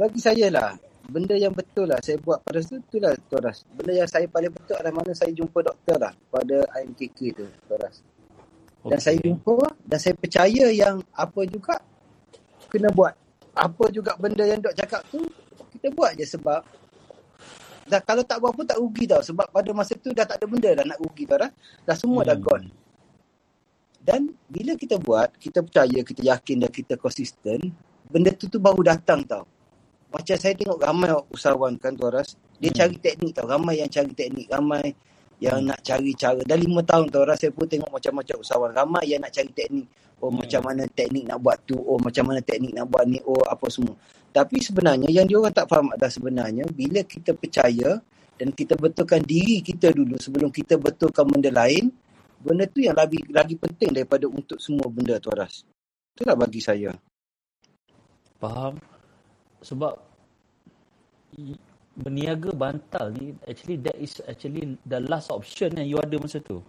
Bagi 0.00 0.20
saya 0.24 0.46
lah 0.48 0.72
benda 1.06 1.36
yang 1.36 1.52
betul 1.52 1.86
lah 1.86 2.00
saya 2.02 2.16
buat 2.18 2.42
pada 2.42 2.58
tu 2.64 2.80
tu 2.88 2.96
lah 2.96 3.12
Tuan 3.28 3.44
Ras. 3.44 3.68
Benda 3.68 3.92
yang 3.92 4.08
saya 4.08 4.24
paling 4.24 4.48
betul 4.48 4.80
adalah 4.80 4.94
mana 4.96 5.12
saya 5.12 5.30
jumpa 5.36 5.60
doktor 5.60 6.00
lah 6.00 6.12
pada 6.32 6.64
IMKK 6.80 7.18
tu 7.36 7.44
Tuan 7.68 7.78
Ras. 7.84 8.00
Dan 8.86 8.98
saya 9.02 9.18
jumpa 9.18 9.56
dan 9.82 9.98
saya 9.98 10.14
percaya 10.14 10.70
yang 10.70 11.02
apa 11.10 11.40
juga 11.50 11.74
kena 12.70 12.90
buat. 12.94 13.14
Apa 13.56 13.90
juga 13.90 14.14
benda 14.20 14.46
yang 14.46 14.62
dok 14.62 14.76
cakap 14.76 15.02
tu 15.10 15.22
kita 15.74 15.90
buat 15.90 16.14
je 16.14 16.26
sebab 16.28 16.60
dah 17.86 18.02
kalau 18.02 18.26
tak 18.26 18.42
buat 18.42 18.50
pun 18.50 18.66
tak 18.66 18.82
rugi 18.82 19.06
tau 19.06 19.22
sebab 19.22 19.46
pada 19.50 19.70
masa 19.70 19.94
tu 19.94 20.10
dah 20.10 20.26
tak 20.26 20.42
ada 20.42 20.46
benda 20.50 20.70
dah 20.74 20.84
nak 20.86 20.98
rugi 21.02 21.26
tau 21.26 21.38
dah. 21.40 21.50
Dah 21.82 21.96
semua 21.98 22.22
hmm. 22.22 22.28
dah 22.30 22.38
gone. 22.38 22.66
Dan 24.06 24.30
bila 24.46 24.78
kita 24.78 25.02
buat, 25.02 25.34
kita 25.34 25.66
percaya, 25.66 25.98
kita 26.06 26.22
yakin 26.22 26.62
dan 26.62 26.70
kita 26.70 26.94
konsisten, 26.94 27.58
benda 28.06 28.30
tu 28.30 28.46
tu 28.46 28.62
baru 28.62 28.78
datang 28.86 29.26
tau. 29.26 29.42
Macam 30.14 30.36
saya 30.38 30.54
tengok 30.54 30.78
ramai 30.78 31.10
usahawan 31.34 31.74
kan 31.74 31.90
tu 31.90 32.06
Aras, 32.06 32.38
dia 32.62 32.70
hmm. 32.70 32.78
cari 32.78 32.96
teknik 33.02 33.32
tau. 33.34 33.50
Ramai 33.50 33.82
yang 33.82 33.90
cari 33.90 34.14
teknik, 34.14 34.46
ramai 34.46 34.94
yang 35.42 35.64
nak 35.64 35.80
cari 35.84 36.12
cara. 36.16 36.40
Dah 36.44 36.56
lima 36.56 36.80
tahun 36.80 37.12
tu 37.12 37.18
orang 37.20 37.36
saya 37.36 37.52
pun 37.52 37.68
tengok 37.68 37.90
macam-macam 37.92 38.36
usahawan. 38.40 38.70
Ramai 38.72 39.04
yang 39.12 39.20
nak 39.20 39.32
cari 39.32 39.50
teknik. 39.52 39.86
Oh 40.16 40.32
hmm. 40.32 40.40
macam 40.40 40.60
mana 40.64 40.82
teknik 40.88 41.24
nak 41.28 41.38
buat 41.44 41.58
tu. 41.68 41.76
Oh 41.76 41.98
macam 42.00 42.24
mana 42.24 42.40
teknik 42.40 42.72
nak 42.72 42.86
buat 42.88 43.04
ni. 43.04 43.20
Oh 43.28 43.44
apa 43.44 43.66
semua. 43.68 43.94
Tapi 44.32 44.56
sebenarnya 44.60 45.08
yang 45.12 45.24
dia 45.28 45.36
orang 45.36 45.52
tak 45.52 45.68
faham 45.68 45.92
adalah 45.92 46.12
sebenarnya 46.12 46.64
bila 46.72 47.00
kita 47.04 47.32
percaya 47.36 48.00
dan 48.36 48.48
kita 48.52 48.76
betulkan 48.76 49.24
diri 49.24 49.64
kita 49.64 49.92
dulu 49.96 50.20
sebelum 50.20 50.52
kita 50.52 50.76
betulkan 50.76 51.24
benda 51.24 51.48
lain 51.48 51.88
benda 52.36 52.68
tu 52.68 52.84
yang 52.84 52.92
lagi 52.92 53.24
lagi 53.32 53.56
penting 53.56 53.96
daripada 53.96 54.28
untuk 54.28 54.60
semua 54.60 54.92
benda 54.92 55.16
tu 55.16 55.32
Aras 55.32 55.64
itulah 56.12 56.36
bagi 56.36 56.60
saya. 56.64 56.92
Faham? 58.40 58.76
Sebab 59.60 59.96
berniaga 61.96 62.52
bantal 62.52 63.08
ni 63.16 63.32
actually 63.48 63.80
that 63.80 63.96
is 63.96 64.20
actually 64.28 64.76
the 64.84 65.00
last 65.08 65.32
option 65.32 65.72
yang 65.76 65.88
you 65.88 65.96
ada 65.96 66.16
masa 66.20 66.40
tu. 66.44 66.60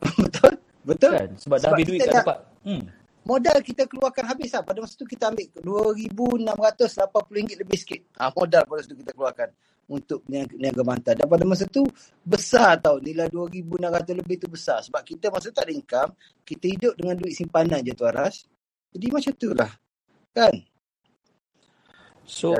betul. 0.24 0.56
Betul. 0.86 1.12
Kan? 1.18 1.30
Sebab, 1.34 1.40
sebab 1.40 1.56
dah 1.58 1.70
habis 1.74 1.86
duit 1.88 1.98
kat 1.98 2.14
tempat. 2.22 2.38
Hmm. 2.66 2.84
modal 3.26 3.58
kita 3.58 3.82
keluarkan 3.90 4.24
habis 4.30 4.50
lah. 4.54 4.62
Pada 4.62 4.78
masa 4.78 4.94
tu 4.94 5.06
kita 5.06 5.34
ambil 5.34 5.46
RM2,680 5.58 7.58
lebih 7.58 7.78
sikit. 7.78 8.00
Ha, 8.22 8.30
modal 8.30 8.62
pada 8.62 8.78
masa 8.78 8.88
tu 8.94 8.98
kita 9.02 9.12
keluarkan 9.18 9.48
untuk 9.86 10.20
niaga, 10.30 10.54
niaga 10.54 10.82
bantal. 10.86 11.14
Dan 11.18 11.26
pada 11.26 11.42
masa 11.42 11.64
tu 11.66 11.82
besar 12.22 12.78
tau. 12.78 13.02
Nilai 13.02 13.26
RM2,600 13.34 14.14
lebih 14.14 14.36
tu 14.38 14.46
besar. 14.46 14.78
Sebab 14.86 15.02
kita 15.02 15.26
masa 15.34 15.50
tu 15.50 15.58
tak 15.58 15.66
ada 15.66 15.74
income. 15.74 16.10
Kita 16.46 16.64
hidup 16.70 16.94
dengan 16.94 17.14
duit 17.18 17.34
simpanan 17.34 17.82
je 17.82 17.92
tu 17.94 18.06
Aras. 18.06 18.46
Jadi 18.94 19.06
macam 19.10 19.32
tu 19.34 19.50
lah. 19.54 19.72
Kan? 20.30 20.54
So, 22.26 22.58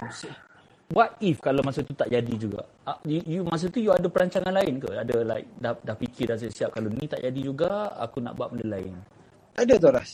what 0.92 1.18
if 1.18 1.42
kalau 1.42 1.62
masa 1.66 1.82
tu 1.82 1.94
tak 1.96 2.10
jadi 2.12 2.34
juga? 2.38 2.62
Ah, 2.86 2.98
You, 3.02 3.22
you 3.26 3.40
masa 3.46 3.66
tu 3.70 3.82
you 3.82 3.90
ada 3.90 4.06
perancangan 4.06 4.52
lain 4.54 4.78
ke? 4.78 4.90
Ada 4.92 5.16
like 5.26 5.48
dah 5.58 5.72
dah 5.80 5.96
fikir 5.98 6.30
dah 6.30 6.36
siap 6.38 6.74
kalau 6.74 6.90
ni 6.92 7.06
tak 7.10 7.22
jadi 7.22 7.40
juga 7.40 7.96
aku 7.98 8.22
nak 8.22 8.38
buat 8.38 8.54
benda 8.54 8.78
lain. 8.78 8.94
Ada 9.56 9.74
tu 9.80 9.88
Ras. 9.90 10.12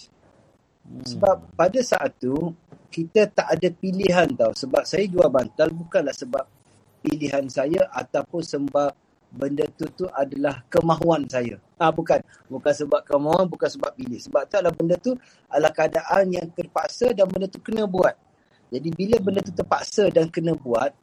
Sebab 0.82 1.54
pada 1.54 1.78
saat 1.82 2.10
tu 2.18 2.34
kita 2.90 3.30
tak 3.30 3.48
ada 3.48 3.68
pilihan 3.70 4.28
tau. 4.34 4.52
Sebab 4.52 4.82
saya 4.84 5.06
jual 5.06 5.28
bantal 5.30 5.70
bukanlah 5.72 6.12
sebab 6.12 6.44
pilihan 7.02 7.46
saya 7.50 7.86
ataupun 7.90 8.42
sebab 8.42 8.90
benda 9.32 9.64
tu 9.74 9.88
tu 9.96 10.04
adalah 10.12 10.60
kemahuan 10.68 11.24
saya. 11.26 11.56
Ah 11.80 11.90
bukan, 11.90 12.20
bukan 12.46 12.72
sebab 12.76 13.00
kemahuan, 13.02 13.48
bukan 13.48 13.68
sebab 13.72 13.90
pilih. 13.96 14.20
Sebab 14.20 14.44
tu 14.46 14.54
adalah 14.60 14.74
benda 14.76 14.96
tu 15.00 15.12
adalah 15.48 15.72
keadaan 15.72 16.24
yang 16.30 16.46
terpaksa 16.52 17.10
dan 17.16 17.26
benda 17.26 17.48
tu 17.48 17.58
kena 17.58 17.88
buat. 17.88 18.14
Jadi 18.72 18.88
bila 18.96 19.16
benda 19.20 19.44
tu 19.44 19.52
terpaksa 19.52 20.08
dan 20.08 20.32
kena 20.32 20.56
buat, 20.56 20.96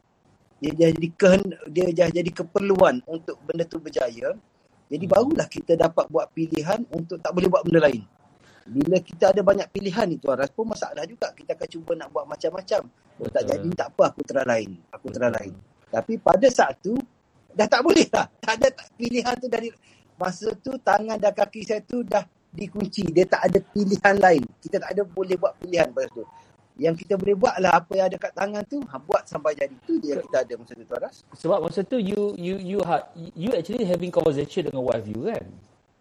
dia 0.58 0.90
jadi 0.90 1.08
kehen, 1.14 1.54
dia 1.70 1.86
dah 1.94 2.10
jadi 2.10 2.32
keperluan 2.34 3.06
untuk 3.06 3.38
benda 3.46 3.64
tu 3.70 3.78
berjaya. 3.78 4.34
Jadi 4.90 5.06
barulah 5.06 5.46
kita 5.46 5.78
dapat 5.78 6.10
buat 6.10 6.34
pilihan 6.34 6.82
untuk 6.90 7.22
tak 7.22 7.30
boleh 7.38 7.46
buat 7.46 7.62
benda 7.62 7.86
lain. 7.86 8.02
Bila 8.70 8.98
kita 9.02 9.34
ada 9.34 9.42
banyak 9.46 9.70
pilihan 9.70 10.10
itu 10.14 10.30
Aras 10.30 10.50
pun 10.50 10.66
masalah 10.70 11.06
juga. 11.06 11.30
Kita 11.34 11.54
akan 11.54 11.68
cuba 11.70 11.92
nak 11.94 12.10
buat 12.10 12.26
macam-macam. 12.26 12.82
Oh, 13.22 13.30
tak 13.30 13.44
jadi 13.50 13.70
tak 13.78 13.88
apa 13.94 14.04
aku 14.14 14.22
try 14.26 14.46
lain. 14.46 14.70
Aku 14.94 15.08
try 15.14 15.30
lain. 15.30 15.54
Tapi 15.90 16.14
pada 16.22 16.48
saat 16.50 16.78
tu 16.82 16.94
dah 17.54 17.66
tak 17.66 17.82
boleh 17.82 18.06
lah. 18.14 18.26
Tak 18.50 18.54
ada 18.62 18.68
pilihan 18.98 19.34
tu 19.38 19.46
dari 19.46 19.70
masa 20.18 20.50
tu 20.58 20.74
tangan 20.82 21.22
dan 21.22 21.34
kaki 21.34 21.62
saya 21.66 21.82
tu 21.86 22.02
dah 22.02 22.26
dikunci. 22.50 23.10
Dia 23.14 23.30
tak 23.30 23.46
ada 23.50 23.62
pilihan 23.62 24.16
lain. 24.18 24.44
Kita 24.58 24.82
tak 24.82 24.90
ada 24.98 25.02
boleh 25.06 25.38
buat 25.38 25.54
pilihan 25.62 25.90
pada 25.94 26.10
tu. 26.10 26.26
Yang 26.80 27.04
kita 27.06 27.20
boleh 27.20 27.36
buat 27.36 27.56
lah 27.60 27.84
apa 27.84 27.92
yang 27.92 28.08
ada 28.08 28.18
kat 28.18 28.32
tangan 28.32 28.63
tu, 28.63 28.80
ha, 28.88 28.96
buat 28.96 29.28
sampai 29.28 29.52
jadi. 29.52 29.76
Itu 29.76 30.00
je 30.00 30.15
yang 30.15 30.24
kita 30.24 30.48
ada 30.48 30.54
masa 30.56 30.72
tu 30.74 30.84
tu 30.88 30.96
Aras. 30.96 31.15
Sebab 31.36 31.60
masa 31.60 31.84
tu 31.84 32.00
you 32.00 32.34
you 32.39 32.56
you 32.56 32.80
ha, 32.88 33.04
you 33.36 33.52
actually 33.52 33.84
having 33.84 34.10
conversation 34.10 34.72
dengan 34.72 34.82
wife 34.88 35.04
you 35.04 35.28
kan. 35.28 35.44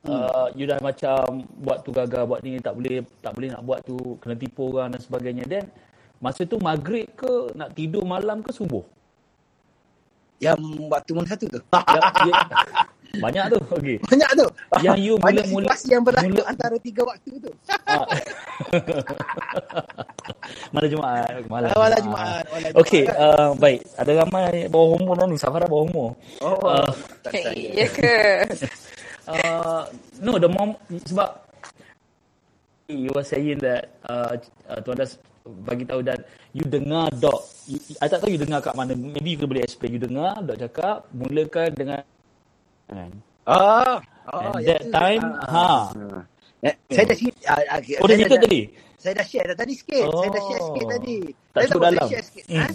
Hmm. 0.07 0.15
Uh, 0.15 0.49
you 0.55 0.63
dah 0.63 0.79
macam 0.79 1.43
buat 1.59 1.83
tu 1.83 1.91
gagal 1.91 2.23
buat 2.23 2.39
ni 2.47 2.63
tak 2.63 2.79
boleh 2.79 3.03
tak 3.19 3.35
boleh 3.35 3.51
nak 3.51 3.67
buat 3.67 3.83
tu 3.83 3.99
kena 4.23 4.39
tipu 4.39 4.71
orang 4.71 4.95
dan 4.95 5.03
sebagainya 5.03 5.43
then 5.51 5.67
masa 6.23 6.47
tu 6.47 6.55
maghrib 6.63 7.11
ke 7.19 7.51
nak 7.59 7.75
tidur 7.75 8.07
malam 8.07 8.39
ke 8.39 8.55
subuh 8.55 8.87
Yang 10.39 10.87
waktu 10.87 11.11
mana 11.19 11.27
satu 11.27 11.51
tu? 11.51 11.59
ya, 11.59 12.03
ya, 12.31 12.35
banyak 13.17 13.45
tu 13.49 13.59
okey 13.73 13.97
Banyak 14.09 14.31
tu. 14.35 14.47
Yang 14.79 14.97
you 15.01 15.15
Banyak 15.17 15.45
mula-mula- 15.49 15.67
situasi 15.73 15.87
yang 15.91 16.03
berlaku 16.03 16.31
mula- 16.31 16.47
antara 16.47 16.77
tiga 16.79 17.03
waktu 17.03 17.31
tu. 17.39 17.51
Ah. 17.85 18.07
Malam 20.71 20.89
Jumaat. 20.89 21.31
Malam, 21.47 21.69
Malam 21.71 21.99
Jumaat, 22.03 22.43
malam 22.49 22.71
Okey, 22.77 23.03
Jumaat. 23.05 23.37
uh, 23.37 23.51
baik. 23.57 23.79
Ada 23.95 24.11
ramai 24.19 24.45
bawah 24.67 24.89
umur 24.95 25.13
dah 25.15 25.25
ni. 25.27 25.37
Safara 25.37 25.65
bawah 25.65 25.85
umur. 25.85 26.09
Oh, 26.41 26.57
Ah. 26.63 26.89
tak 27.23 27.31
Okay, 27.33 27.43
saya. 27.45 27.69
ya 27.75 27.87
ke? 27.89 28.15
Uh, 29.29 29.85
no, 30.25 30.41
the 30.41 30.49
mom 30.49 30.73
sebab 31.05 31.37
you 32.89 33.13
were 33.13 33.21
saying 33.21 33.61
that 33.61 33.93
uh, 34.03 34.33
uh, 34.65 34.81
Tuan 34.81 34.97
Das 34.97 35.21
bagi 35.45 35.85
tahu 35.85 36.01
dan 36.01 36.17
you 36.51 36.65
dengar 36.65 37.09
dok 37.13 37.45
you, 37.67 37.77
I 38.01 38.05
tak 38.05 38.21
tahu 38.21 38.33
you 38.33 38.37
dengar 38.37 38.61
kat 38.61 38.73
mana 38.73 38.93
maybe 38.97 39.33
you 39.33 39.45
boleh 39.45 39.61
explain 39.61 39.93
you 39.93 40.01
dengar 40.01 40.33
dok 40.41 40.57
cakap 40.59 41.05
mulakan 41.13 41.69
dengan 41.73 42.01
kan 42.89 43.13
Ah, 43.49 43.97
oh, 44.29 44.61
and 44.61 44.61
yang 44.61 44.77
that 44.77 44.85
time 44.93 45.25
Ah. 45.49 45.89
ha 45.89 46.29
Eh, 46.59 46.75
saya 46.91 47.07
dah 47.07 47.17
sikit. 47.17 47.35
Ah, 47.47 47.63
ah, 47.71 47.79
oh 48.03 48.07
dah 48.11 48.19
saya 48.19 48.27
cerita 48.27 48.37
tadi 48.43 48.61
Saya 48.99 49.13
dah 49.15 49.27
share 49.31 49.47
dah 49.47 49.57
tadi 49.57 49.75
sikit. 49.79 50.07
Saya 50.11 50.31
dah 50.35 50.43
share 50.43 50.59
Oh. 50.59 50.67
sikit 50.67 50.87
tadi. 50.91 51.19
Tak 51.55 51.61
saya 51.63 51.79
dalam. 51.79 52.09
share 52.11 52.25
sikit. 52.27 52.45
Hmm. 52.51 52.59
Ha? 52.59 52.67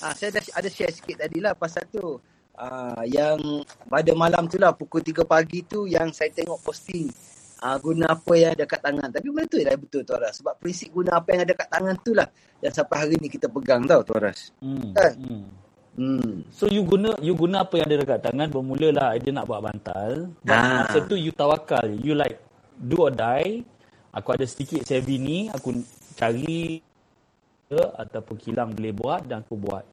Ah, 0.00 0.12
saya 0.16 0.30
dah 0.32 0.42
ada 0.56 0.68
share 0.72 0.92
sikit 0.96 1.16
tadi 1.20 1.38
lah 1.44 1.52
pasal 1.52 1.84
tu. 1.92 2.16
Ah, 2.56 3.04
yang 3.04 3.36
pada 3.84 4.12
malam 4.16 4.48
tu 4.48 4.56
lah 4.56 4.72
pukul 4.72 5.04
3 5.04 5.28
pagi 5.28 5.60
tu 5.68 5.84
yang 5.84 6.08
saya 6.16 6.32
tengok 6.32 6.64
posting 6.64 7.12
ah, 7.60 7.76
guna 7.76 8.16
apa 8.16 8.32
yang 8.40 8.50
ada 8.56 8.64
kat 8.64 8.80
tangan. 8.80 9.08
Tapi 9.12 9.26
benda 9.28 9.44
tu 9.52 9.56
dah 9.60 9.76
betul 9.76 10.00
Tuan 10.08 10.18
Ras. 10.24 10.34
Sebab 10.40 10.54
prinsip 10.56 10.88
guna 10.96 11.20
apa 11.20 11.28
yang 11.36 11.42
ada 11.44 11.52
kat 11.52 11.68
tangan 11.68 11.94
tu 12.00 12.12
lah 12.16 12.28
yang 12.64 12.72
sampai 12.72 12.96
hari 12.96 13.14
ni 13.20 13.28
kita 13.28 13.52
pegang 13.52 13.84
tau 13.84 14.00
Tuan 14.00 14.32
Ras. 14.32 14.48
hmm. 14.64 14.96
Kan? 14.96 15.12
hmm. 15.12 15.44
Hmm. 15.96 16.44
So 16.52 16.68
you 16.68 16.84
guna 16.84 17.16
you 17.24 17.32
guna 17.32 17.64
apa 17.64 17.80
yang 17.80 17.88
ada 17.88 18.04
dekat 18.04 18.20
tangan 18.20 18.52
bermulalah 18.52 19.16
idea 19.16 19.32
nak 19.32 19.48
buat 19.48 19.64
bantal. 19.64 20.28
Ah. 20.44 20.84
masa 20.84 21.00
tu 21.08 21.16
you 21.16 21.32
tawakal. 21.32 21.88
You 21.88 22.12
like 22.12 22.36
do 22.76 23.08
or 23.08 23.12
die. 23.12 23.64
Aku 24.12 24.32
ada 24.32 24.44
sedikit 24.48 24.80
saving 24.84 25.24
ni, 25.24 25.38
aku 25.52 25.76
cari 26.16 26.80
ke 27.68 27.82
ataupun 28.00 28.36
kilang 28.40 28.72
boleh 28.72 28.92
buat 28.96 29.20
dan 29.28 29.44
aku 29.44 29.56
buat. 29.60 29.84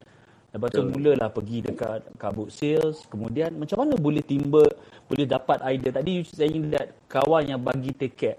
Lepas 0.54 0.68
tu 0.70 0.86
Betul. 0.86 0.92
mulalah 0.94 1.28
pergi 1.28 1.58
dekat 1.60 2.00
kabut 2.16 2.48
sales. 2.48 3.04
Kemudian 3.10 3.52
macam 3.58 3.84
mana 3.84 3.98
boleh 3.98 4.22
timba, 4.24 4.64
boleh 5.10 5.26
dapat 5.26 5.60
idea. 5.66 5.90
Tadi 5.92 6.10
you 6.20 6.24
saying 6.24 6.72
that 6.72 6.94
kawan 7.10 7.44
yang 7.44 7.60
bagi 7.60 7.90
tiket 7.90 8.38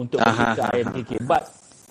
untuk 0.00 0.18
pergi 0.18 0.44
ke 0.56 0.62
aha, 0.64 0.72
IMKK. 0.82 1.10
But 1.22 1.44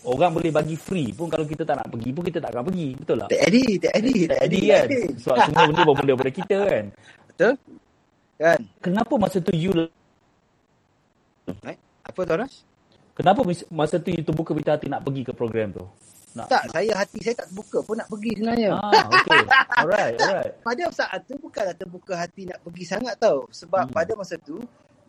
orang 0.03 0.31
boleh 0.35 0.51
bagi 0.51 0.75
free 0.75 1.15
pun 1.15 1.31
kalau 1.31 1.47
kita 1.47 1.63
tak 1.63 1.79
nak 1.79 1.87
pergi 1.87 2.09
pun 2.11 2.23
kita 2.27 2.39
tak 2.43 2.51
akan 2.51 2.63
pergi. 2.71 2.89
Betul 2.99 3.15
tak? 3.23 3.29
Tak 3.31 3.41
edit, 3.47 3.75
tak 3.79 3.93
edit, 3.99 4.25
Tak 4.27 4.39
jadi 4.43 4.59
kan? 4.67 4.85
Sebab 5.19 5.37
semua 5.47 5.63
benda 5.69 5.81
bermula 5.83 6.07
daripada 6.07 6.31
kita 6.31 6.57
kan? 6.67 6.85
Betul? 7.31 7.53
Kan? 8.37 8.59
Kenapa 8.83 9.13
masa 9.15 9.37
tu 9.39 9.53
you 9.55 9.71
Eh? 11.47 11.77
Apa 12.03 12.19
Tuan 12.23 12.37
Ras? 12.43 12.63
Kenapa 13.13 13.39
masa 13.69 13.95
tu 14.01 14.09
you 14.09 14.23
terbuka 14.25 14.51
pintu 14.57 14.71
hati 14.73 14.87
nak 14.89 15.05
pergi 15.05 15.21
ke 15.27 15.31
program 15.35 15.69
tu? 15.69 15.85
Nak, 16.33 16.49
Tak, 16.49 16.63
saya 16.73 16.97
hati 16.97 17.21
saya 17.21 17.35
tak 17.37 17.47
terbuka 17.53 17.85
pun 17.85 17.93
nak 18.01 18.09
pergi 18.09 18.31
sebenarnya. 18.41 18.69
Ah, 18.73 19.05
okay. 19.05 19.41
Alright, 19.77 20.15
alright. 20.25 20.53
pada 20.65 20.83
saat 20.89 21.19
tu 21.29 21.37
bukanlah 21.37 21.75
terbuka 21.77 22.13
hati 22.17 22.49
nak 22.49 22.57
pergi 22.65 22.83
sangat 22.89 23.13
tau. 23.21 23.45
Sebab 23.53 23.85
hmm. 23.89 23.93
pada 23.93 24.11
masa 24.17 24.35
tu 24.41 24.57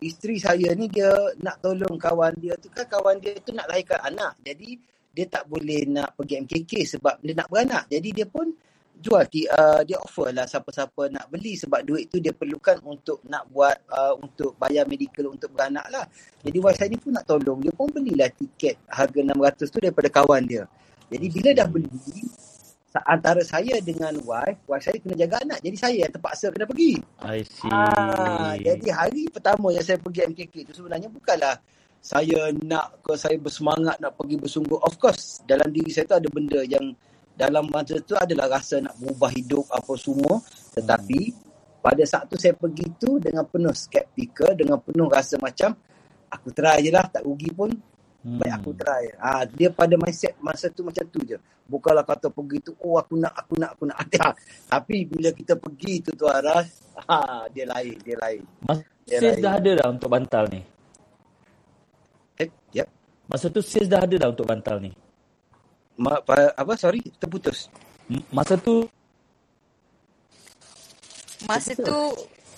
isteri 0.01 0.39
saya 0.41 0.71
ni 0.75 0.91
dia 0.91 1.11
nak 1.39 1.61
tolong 1.63 1.95
kawan 1.95 2.35
dia 2.39 2.55
tu 2.59 2.67
kan 2.71 2.87
kawan 2.87 3.19
dia 3.19 3.37
tu 3.39 3.55
nak 3.55 3.69
lahirkan 3.71 3.99
anak. 4.03 4.39
Jadi 4.43 4.79
dia 5.15 5.25
tak 5.31 5.47
boleh 5.47 5.87
nak 5.87 6.11
pergi 6.19 6.43
MKK 6.43 6.71
sebab 6.99 7.23
dia 7.23 7.33
nak 7.37 7.47
beranak. 7.47 7.87
Jadi 7.87 8.09
dia 8.11 8.27
pun 8.27 8.51
jual 8.95 9.23
ti- 9.27 9.47
uh, 9.47 9.83
dia 9.83 9.99
offer 9.99 10.31
lah 10.31 10.47
siapa-siapa 10.47 11.11
nak 11.11 11.27
beli 11.27 11.59
sebab 11.59 11.83
duit 11.83 12.07
tu 12.07 12.19
dia 12.19 12.31
perlukan 12.31 12.79
untuk 12.83 13.23
nak 13.27 13.47
buat 13.51 13.75
uh, 13.91 14.15
untuk 14.19 14.55
bayar 14.59 14.87
medical 14.87 15.31
untuk 15.31 15.51
beranak 15.51 15.87
lah. 15.91 16.03
Jadi 16.43 16.57
wife 16.59 16.79
saya 16.79 16.91
ni 16.91 16.99
pun 16.99 17.15
nak 17.15 17.27
tolong. 17.27 17.63
Dia 17.63 17.71
pun 17.75 17.91
belilah 17.91 18.31
tiket 18.31 18.79
harga 18.87 19.19
600 19.19 19.71
tu 19.71 19.79
daripada 19.83 20.09
kawan 20.11 20.41
dia. 20.47 20.63
Jadi 21.11 21.27
bila 21.29 21.49
dah 21.53 21.67
beli 21.69 22.23
antara 23.03 23.43
saya 23.43 23.75
dengan 23.83 24.15
wife, 24.23 24.63
wife 24.71 24.83
saya 24.87 24.95
kena 25.03 25.19
jaga 25.19 25.43
anak. 25.43 25.59
Jadi 25.59 25.75
saya 25.75 25.95
yang 26.07 26.13
terpaksa 26.15 26.47
kena 26.53 26.63
pergi. 26.63 26.95
I 27.19 27.43
see. 27.43 27.67
Ah, 27.67 28.55
jadi 28.55 28.87
hari 28.95 29.27
pertama 29.27 29.75
yang 29.75 29.83
saya 29.83 29.99
pergi 29.99 30.31
MKK 30.31 30.71
tu 30.71 30.73
sebenarnya 30.79 31.11
bukanlah 31.11 31.59
saya 32.05 32.53
nak 32.61 33.01
ke 33.01 33.17
saya 33.17 33.35
bersemangat 33.41 33.97
nak 33.97 34.13
pergi 34.13 34.37
bersungguh. 34.37 34.77
Of 34.77 35.01
course, 35.01 35.41
dalam 35.43 35.73
diri 35.73 35.89
saya 35.89 36.05
tu 36.05 36.15
ada 36.21 36.29
benda 36.29 36.61
yang 36.61 36.93
dalam 37.35 37.67
masa 37.67 37.99
tu 37.99 38.15
adalah 38.15 38.47
rasa 38.47 38.79
nak 38.79 38.95
berubah 39.01 39.33
hidup 39.33 39.65
apa 39.73 39.93
semua. 39.97 40.39
Tetapi 40.77 41.21
pada 41.81 42.03
saat 42.05 42.29
tu 42.29 42.37
saya 42.37 42.53
pergi 42.53 42.87
tu 43.01 43.17
dengan 43.17 43.43
penuh 43.49 43.73
skeptikal, 43.73 44.53
dengan 44.53 44.77
penuh 44.79 45.09
rasa 45.09 45.41
macam 45.41 45.73
aku 46.29 46.53
try 46.53 46.79
je 46.85 46.93
lah, 46.93 47.09
tak 47.09 47.25
rugi 47.25 47.49
pun. 47.51 47.73
Hmm. 48.25 48.41
Baik 48.41 48.53
aku 48.57 48.71
try. 48.73 49.05
Ah, 49.21 49.45
dia 49.45 49.69
pada 49.69 49.93
mindset 50.01 50.33
masa 50.41 50.65
tu 50.73 50.81
macam 50.81 51.05
tu 51.13 51.21
je. 51.21 51.37
Bukanlah 51.69 52.01
kata 52.01 52.33
pergi 52.33 52.57
tu, 52.65 52.73
oh 52.81 52.97
aku 52.97 53.13
nak, 53.21 53.37
aku 53.37 53.53
nak, 53.53 53.77
aku 53.77 53.85
nak. 53.85 53.97
Ha, 54.17 54.33
Tapi 54.65 55.05
bila 55.05 55.29
kita 55.29 55.53
pergi 55.53 56.01
tu 56.01 56.09
tu 56.17 56.25
Aras, 56.25 56.65
ha, 57.05 57.45
dia 57.53 57.69
lain, 57.69 57.93
dia 58.01 58.17
lain. 58.17 58.41
Masa 58.65 58.81
Dia 59.05 59.21
sales 59.21 59.37
lain. 59.37 59.43
dah 59.45 59.53
ada 59.61 59.71
dah 59.77 59.87
untuk 59.93 60.09
bantal 60.09 60.43
ni. 60.49 60.61
Eh, 62.41 62.49
yep. 62.73 62.89
Masa 63.29 63.45
tu 63.53 63.61
sales 63.61 63.85
dah 63.85 64.01
ada 64.01 64.15
dah 64.17 64.29
untuk 64.33 64.49
bantal 64.49 64.81
ni. 64.81 64.89
Ma, 66.01 66.17
pa, 66.25 66.49
apa, 66.57 66.73
sorry, 66.75 67.05
terputus. 67.21 67.69
M- 68.09 68.25
Masa 68.33 68.57
tu 68.57 68.89
Masa 71.45 71.77
tu 71.77 71.97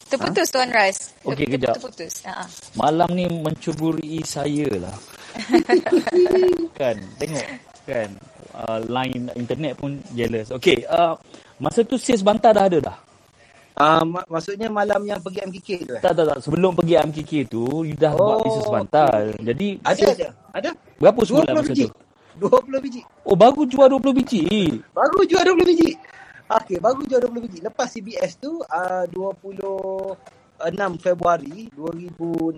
terputus 0.07 0.47
Tuan 0.49 0.69
Rais. 0.69 0.97
Okey, 1.21 1.43
Ter- 1.43 1.51
kejap. 1.53 1.73
Terputus. 1.75 2.13
Ha. 2.23 2.43
malam 2.73 3.09
ni 3.11 3.27
mencuburi 3.27 4.23
saya 4.23 4.67
lah. 4.77 4.95
kan, 6.79 6.95
tengok 7.17 7.45
kan. 7.83 8.09
Uh, 8.57 8.79
line 8.89 9.29
internet 9.35 9.77
pun 9.77 10.01
jealous. 10.11 10.49
Okay, 10.49 10.81
uh, 10.87 11.13
masa 11.57 11.85
tu 11.85 11.95
sales 11.95 12.25
bantal 12.25 12.51
dah 12.51 12.65
ada 12.65 12.79
dah. 12.81 12.97
Uh, 13.77 14.01
mak- 14.01 14.25
maksudnya 14.25 14.65
malam 14.67 15.05
yang 15.05 15.21
pergi 15.21 15.45
MKK 15.45 15.69
tu 15.85 15.93
eh? 15.93 16.01
Tak, 16.01 16.17
tak, 16.17 16.25
tak. 16.25 16.37
Sebelum 16.41 16.73
pergi 16.73 16.97
MKK 16.97 17.31
tu, 17.45 17.85
you 17.85 17.93
dah 17.93 18.09
buat 18.09 18.41
Oh, 18.41 18.43
bisnes 18.43 18.65
bantal. 18.65 19.37
Jadi, 19.37 19.77
Ada, 19.85 19.93
sales- 19.93 20.17
ada. 20.17 20.27
Ada. 20.57 20.69
Berapa 20.97 21.19
sebulan 21.21 21.45
20 21.45 21.57
masa 21.61 21.69
biji. 21.69 21.85
tu? 21.85 21.93
20 22.37 22.81
biji. 22.81 23.01
Oh, 23.21 23.37
baru 23.37 23.61
jual 23.65 23.87
20 23.93 24.17
biji. 24.17 24.41
Baru 24.89 25.19
jual 25.21 25.43
20 25.45 25.69
biji. 25.69 25.89
Okey, 26.47 26.79
baru 26.79 27.03
jual 27.03 27.19
20 27.27 27.43
biji. 27.43 27.59
Lepas 27.59 27.91
CBS 27.91 28.39
tu, 28.39 28.63
uh, 28.63 29.03
26 29.11 30.15
Februari 30.95 31.67
2016, 31.75 32.55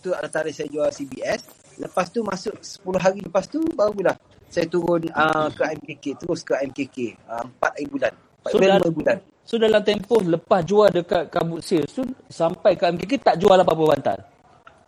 tu 0.00 0.16
antara 0.16 0.48
saya 0.48 0.68
jual 0.72 0.88
CBS. 0.88 1.44
Lepas 1.76 2.08
tu 2.08 2.24
masuk 2.24 2.56
10 2.56 2.96
hari 2.96 3.20
lepas 3.20 3.44
tu, 3.44 3.60
barulah 3.76 4.16
saya 4.48 4.64
turun 4.64 5.04
uh, 5.12 5.52
ke 5.52 5.68
MKK. 5.68 6.04
Terus 6.24 6.40
ke 6.40 6.56
MKK. 6.64 6.96
Uh, 7.28 7.44
4 7.60 7.76
hari 7.76 7.84
bulan. 7.84 8.12
4 8.40 8.48
So, 8.48 8.56
dah- 8.56 8.80
bulan. 8.88 9.16
So, 9.46 9.54
dalam 9.60 9.82
tempoh 9.84 10.24
lepas 10.24 10.64
jual 10.64 10.88
dekat 10.90 11.28
kabut 11.28 11.60
sales 11.60 11.92
tu, 11.92 12.02
sampai 12.26 12.72
ke 12.74 12.88
MKK 12.88 13.12
tak 13.20 13.36
jual 13.36 13.54
apa-apa 13.54 13.84
bantal. 13.84 14.18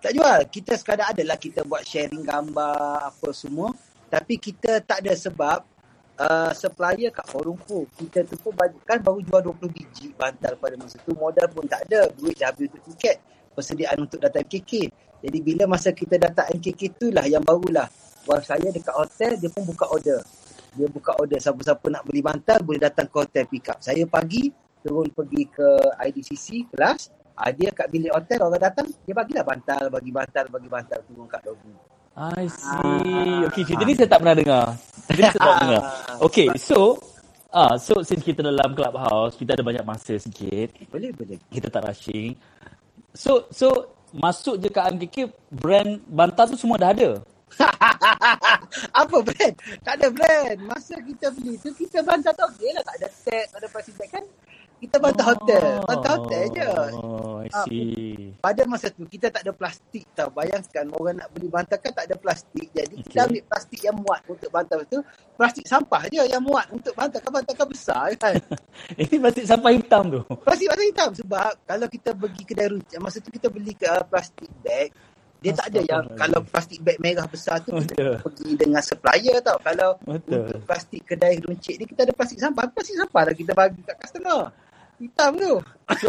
Tak 0.01 0.12
jual. 0.16 0.40
Kita 0.49 0.72
sekadar 0.72 1.12
adalah 1.12 1.36
kita 1.36 1.68
buat 1.68 1.84
sharing 1.84 2.24
gambar 2.24 3.12
apa 3.12 3.28
semua. 3.36 3.76
Tapi 4.09 4.40
kita 4.40 4.80
tak 4.80 5.05
ada 5.05 5.12
sebab 5.12 5.78
uh, 6.18 6.50
supplier 6.52 7.14
kat 7.14 7.26
forum 7.30 7.56
pun. 7.62 7.86
Kita 7.94 8.26
tu 8.26 8.34
pun 8.38 8.52
kan 8.84 8.98
baru 9.00 9.22
jual 9.22 9.40
20 9.54 9.70
biji 9.70 10.12
bantal 10.18 10.58
pada 10.58 10.74
masa 10.74 10.98
tu. 11.00 11.14
Modal 11.14 11.46
pun 11.48 11.64
tak 11.64 11.86
ada. 11.88 12.10
Duit 12.18 12.34
dah 12.36 12.50
habis 12.50 12.68
untuk 12.68 12.82
tiket. 12.92 13.22
Persediaan 13.54 13.96
untuk 14.02 14.18
datang 14.22 14.44
MKK. 14.46 14.90
Jadi 15.18 15.38
bila 15.42 15.64
masa 15.66 15.90
kita 15.90 16.14
datang 16.14 16.46
MKK 16.54 16.82
tu 16.94 17.10
lah 17.10 17.26
yang 17.26 17.42
barulah. 17.42 17.86
Wife 18.28 18.44
saya 18.44 18.68
dekat 18.68 18.92
hotel, 18.92 19.40
dia 19.40 19.48
pun 19.50 19.64
buka 19.64 19.88
order. 19.88 20.20
Dia 20.76 20.86
buka 20.86 21.16
order. 21.16 21.40
Siapa-siapa 21.40 21.86
nak 21.88 22.02
beli 22.04 22.20
bantal, 22.20 22.60
boleh 22.60 22.82
datang 22.82 23.08
ke 23.08 23.16
hotel 23.18 23.44
pick 23.48 23.66
up. 23.72 23.78
Saya 23.80 24.04
pagi, 24.04 24.52
turun 24.84 25.08
pergi 25.10 25.42
ke 25.48 25.68
IDCC 25.96 26.70
kelas. 26.70 27.10
Ah, 27.38 27.54
dia 27.54 27.70
kat 27.70 27.86
bilik 27.88 28.10
hotel, 28.10 28.50
orang 28.50 28.58
datang, 28.58 28.86
dia 29.06 29.14
bagilah 29.14 29.46
bantal, 29.46 29.82
bagi 29.94 30.10
bantal, 30.10 30.44
bagi 30.50 30.68
bantal 30.68 30.98
turun 31.06 31.26
kat 31.30 31.42
lobi. 31.46 31.97
I 32.18 32.50
see. 32.50 33.46
Okay, 33.46 33.62
cerita 33.62 33.82
ni 33.86 33.94
saya 33.94 34.10
tak 34.10 34.18
pernah 34.26 34.34
dengar. 34.34 34.64
Cerita 35.06 35.22
ni 35.22 35.30
saya 35.30 35.38
tak 35.38 35.58
dengar. 35.62 35.82
Okay, 36.26 36.48
so, 36.58 36.98
ah, 37.54 37.78
so 37.78 38.02
since 38.02 38.26
kita 38.26 38.42
dalam 38.42 38.74
clubhouse, 38.74 39.38
kita 39.38 39.54
ada 39.54 39.62
banyak 39.62 39.86
masa 39.86 40.18
sikit. 40.18 40.74
Boleh, 40.90 41.14
boleh. 41.14 41.38
Kita 41.46 41.70
tak 41.70 41.86
rushing. 41.86 42.34
So, 43.14 43.46
so 43.54 43.94
masuk 44.10 44.58
je 44.58 44.66
kat 44.66 44.90
MKK, 44.98 45.30
brand 45.54 46.02
bantal 46.10 46.50
tu 46.50 46.58
semua 46.58 46.74
dah 46.74 46.90
ada. 46.90 47.22
Apa 49.00 49.16
brand? 49.22 49.54
Tak 49.86 49.94
ada 50.02 50.06
brand. 50.10 50.58
Masa 50.66 50.98
kita 50.98 51.30
beli 51.38 51.54
tu, 51.62 51.70
kita 51.70 52.02
bantal 52.02 52.34
tau. 52.34 52.50
Dia 52.58 52.74
lah 52.74 52.82
tak 52.82 52.96
ada 52.98 53.08
tag, 53.14 53.46
tak 53.46 53.58
ada 53.62 53.68
plastic 53.70 53.94
bag 53.94 54.10
kan. 54.10 54.24
Kita 54.79 54.97
bantal 55.03 55.35
hotel. 55.35 55.83
Bantal 55.83 56.11
hotel 56.22 56.43
je. 56.55 56.68
Oh, 56.95 57.43
I 57.43 57.51
Ah, 57.51 57.64
see. 57.66 58.31
Pada 58.39 58.62
masa 58.62 58.95
tu, 58.95 59.03
kita 59.11 59.26
tak 59.26 59.43
ada 59.43 59.51
plastik 59.51 60.07
tau. 60.14 60.31
Bayangkan 60.31 60.87
orang 60.95 61.18
nak 61.18 61.29
beli 61.35 61.51
bantal 61.51 61.83
kan 61.83 61.91
tak 61.91 62.07
ada 62.07 62.14
plastik. 62.14 62.70
Jadi 62.70 62.95
Okay. 63.03 63.11
kita 63.11 63.26
ambil 63.26 63.43
plastik 63.51 63.81
yang 63.83 63.97
muat 63.99 64.20
untuk 64.31 64.51
bantal 64.55 64.81
tu. 64.87 64.99
Plastik 65.35 65.66
sampah 65.66 66.07
je 66.07 66.22
yang 66.22 66.43
muat 66.43 66.70
untuk 66.70 66.95
bantal. 66.95 67.18
Kan 67.18 67.33
bantal 67.35 67.55
kan 67.59 67.66
besar 67.66 68.07
kan. 68.14 68.35
Ini 69.03 69.18
plastik 69.18 69.47
sampah 69.51 69.70
hitam 69.74 70.03
tu. 70.14 70.20
Plastik 70.47 70.66
warna 70.70 70.85
hitam 70.87 71.11
sebab 71.11 71.51
kalau 71.66 71.87
kita 71.91 72.11
pergi 72.14 72.43
kedai 72.47 72.68
runcit 72.70 72.99
masa 73.03 73.18
tu 73.18 73.31
kita 73.35 73.51
beli 73.51 73.74
ke 73.74 73.87
uh, 73.87 74.03
plastik 74.07 74.51
bag 74.62 74.95
dia 75.39 75.55
tak 75.55 75.70
ada 75.70 75.81
yang 75.87 76.03
kalau 76.18 76.43
plastik 76.43 76.83
bag 76.83 76.99
merah 76.99 77.22
besar 77.31 77.62
tu 77.62 77.70
kita 77.70 78.18
pergi 78.18 78.59
dengan 78.59 78.83
supplier 78.83 79.39
tau. 79.39 79.55
Kalau 79.62 79.95
Betul. 80.03 80.51
untuk 80.51 80.61
plastik 80.66 81.07
kedai 81.07 81.39
runcit 81.39 81.79
ni 81.79 81.87
kita 81.87 82.03
ada 82.03 82.14
plastik 82.14 82.43
sampah. 82.43 82.66
Plastik 82.74 82.99
sampah 82.99 83.22
lah 83.22 83.35
kita 83.39 83.55
bagi 83.55 83.79
kat 83.87 83.97
customer. 84.03 84.51
Hitam 84.99 85.32
tu. 85.38 85.55
So, 85.96 86.09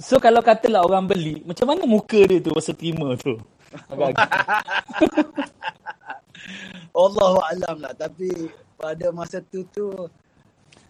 so 0.00 0.14
kalau 0.18 0.40
katalah 0.40 0.86
orang 0.86 1.04
beli, 1.06 1.42
macam 1.44 1.66
mana 1.68 1.82
muka 1.84 2.18
dia 2.22 2.38
tu 2.38 2.54
masa 2.54 2.72
terima 2.72 3.12
tu? 3.18 3.36
Agak-agak. 3.90 4.24
Allah 6.94 7.32
alam 7.50 7.76
lah. 7.82 7.92
Tapi 7.94 8.30
pada 8.78 9.10
masa 9.12 9.42
tu 9.42 9.66
tu 9.68 9.90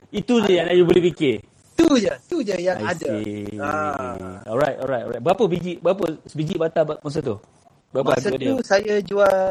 Itu 0.08 0.40
je 0.44 0.56
yang 0.56 0.72
you 0.72 0.88
boleh 0.88 1.04
fikir. 1.12 1.44
tu 1.78 1.86
je, 1.96 2.10
tu 2.26 2.42
je 2.42 2.56
yang 2.58 2.78
I 2.80 2.90
ada. 2.92 3.08
see. 3.22 3.54
Ah. 3.60 4.42
Alright, 4.44 4.76
alright, 4.80 5.04
alright. 5.06 5.22
Berapa 5.22 5.44
biji, 5.46 5.78
berapa 5.78 6.04
biji 6.32 6.54
batal 6.56 6.84
ba- 6.84 7.00
masa 7.02 7.20
tu? 7.22 7.36
Berapa 7.88 8.12
Masa 8.12 8.28
harga 8.28 8.36
dia? 8.36 8.48
tu 8.52 8.56
saya 8.60 8.94
jual 9.00 9.48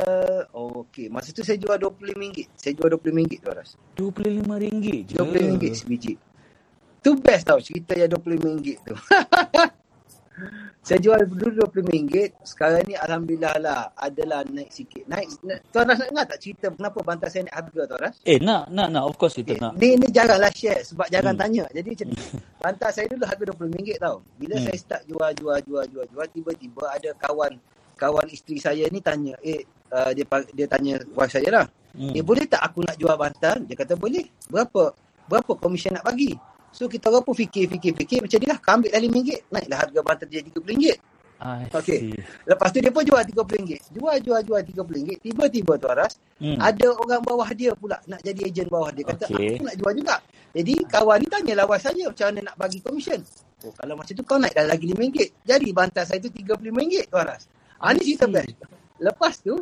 oh, 0.54 0.86
okey. 0.86 1.10
Masa 1.10 1.34
tu 1.34 1.41
saya 1.41 1.58
jual 1.58 1.78
RM25. 1.78 2.38
Saya 2.54 2.72
jual 2.78 2.89
RM25 2.93 3.34
tu 3.41 3.50
Ras. 3.50 3.70
RM25 3.98 4.86
je. 5.10 5.16
RM25 5.18 5.64
sebiji. 5.74 6.14
Tu 7.08 7.16
best 7.16 7.47
tau 7.47 7.55
cerita 7.64 7.95
yang 7.95 8.12
RM25 8.12 8.68
tu. 8.84 8.95
saya 10.88 10.99
jual 10.99 11.24
dulu 11.24 11.64
RM25. 11.64 12.43
Sekarang 12.43 12.84
ni 12.84 12.99
Alhamdulillah 12.99 13.55
lah. 13.58 13.80
Adalah 13.95 14.43
naik 14.43 14.68
sikit. 14.70 15.08
Naik. 15.08 15.39
Na- 15.39 15.64
Tuan 15.68 15.88
Ras 15.88 15.97
nak 15.97 16.12
dengar 16.12 16.26
tak 16.28 16.39
cerita 16.39 16.68
kenapa 16.68 16.99
bantal 16.99 17.28
saya 17.28 17.47
naik 17.47 17.55
harga 17.55 17.82
Tuan 17.88 17.99
Ras? 18.03 18.16
Eh, 18.24 18.39
nak, 18.39 18.68
nak, 18.68 18.88
nak. 18.91 19.03
Of 19.03 19.16
course 19.16 19.36
kita 19.36 19.55
Okay. 19.55 19.64
nak. 19.64 19.74
Ni, 19.76 19.95
ni 19.95 20.08
jaranglah 20.08 20.51
share 20.51 20.84
sebab 20.84 21.08
jarang 21.08 21.36
Hmm. 21.36 21.43
tanya. 21.43 21.64
Jadi 21.72 21.88
macam 21.89 22.08
ni. 22.08 22.16
Bantal 22.64 22.89
saya 22.91 23.08
dulu 23.08 23.24
harga 23.24 23.43
RM20 23.47 23.88
tau. 23.97 24.16
Bila 24.36 24.55
Hmm. 24.55 24.66
saya 24.68 24.78
start 24.78 25.01
jual, 25.08 25.32
jual, 25.32 25.60
jual, 25.64 25.86
jual, 25.88 26.05
jual. 26.05 26.28
Tiba-tiba 26.28 26.84
ada 26.91 27.10
kawan 27.16 27.51
kawan 27.95 28.28
isteri 28.28 28.60
saya 28.60 28.84
ni 28.91 28.99
tanya. 28.99 29.39
Eh, 29.41 29.64
uh, 29.89 30.12
dia 30.12 30.28
dia 30.51 30.68
tanya 30.68 30.99
wife 31.16 31.32
saya 31.32 31.47
lah. 31.49 31.66
Hmm. 31.95 32.12
Eh, 32.12 32.22
boleh 32.22 32.43
tak 32.45 32.60
aku 32.62 32.84
nak 32.84 32.99
jual 32.99 33.16
bantal? 33.16 33.64
Dia 33.64 33.80
kata 33.80 33.95
boleh. 33.95 34.28
Berapa? 34.47 34.91
Berapa 35.26 35.51
komisen 35.55 35.95
nak 35.95 36.03
bagi? 36.03 36.36
So 36.72 36.86
kita 36.86 37.09
orang 37.09 37.24
pun 37.26 37.34
fikir, 37.34 37.68
fikir, 37.72 37.91
fikir. 37.95 38.20
Macam 38.24 38.38
ni 38.38 38.47
lah. 38.47 38.57
Kau 38.61 38.72
ambil 38.78 38.89
dah 38.93 38.99
RM5. 39.01 39.30
Naiklah 39.49 39.78
harga 39.82 39.99
bantal 40.03 40.28
dia 40.30 40.41
RM30. 40.45 40.86
I 41.38 41.70
Okey. 41.70 41.97
see. 42.01 42.18
Lepas 42.49 42.74
tu 42.74 42.82
dia 42.82 42.89
pun 42.89 43.05
jual 43.05 43.22
RM30. 43.22 43.93
Jual, 43.93 44.18
jual, 44.26 44.41
jual 44.41 44.61
RM30. 44.65 45.09
Tiba-tiba 45.22 45.74
tu 45.78 45.86
Aras, 45.86 46.18
Hmm. 46.38 46.57
ada 46.57 46.88
orang 46.97 47.22
bawah 47.22 47.49
dia 47.53 47.74
pula 47.74 47.97
nak 48.05 48.22
jadi 48.22 48.45
ejen 48.45 48.70
bawah 48.70 48.89
dia. 48.93 49.05
Kata, 49.05 49.30
Okey. 49.30 49.57
aku 49.57 49.63
nak 49.65 49.76
jual 49.78 49.93
juga. 49.97 50.15
Jadi 50.53 50.74
kawan 50.89 51.18
ni 51.22 51.28
tanya 51.30 51.53
lawan 51.61 51.78
saya 51.78 52.03
macam 52.09 52.26
mana 52.34 52.39
nak 52.49 52.55
bagi 52.57 52.80
komisen. 52.82 53.22
Oh, 53.65 53.74
kalau 53.74 53.93
macam 53.97 54.13
tu 54.13 54.24
kau 54.26 54.38
naik 54.38 54.53
dah 54.53 54.65
lagi 54.65 54.86
RM5. 54.93 55.18
Jadi 55.45 55.68
bantal 55.74 56.05
saya 56.05 56.20
tu 56.22 56.30
RM35 56.34 57.09
tu 57.09 57.15
Aras. 57.18 57.45
Ha, 57.78 57.93
ni 57.93 58.01
cerita 58.01 58.26
best. 58.26 58.53
Lepas 58.97 59.38
tu, 59.38 59.53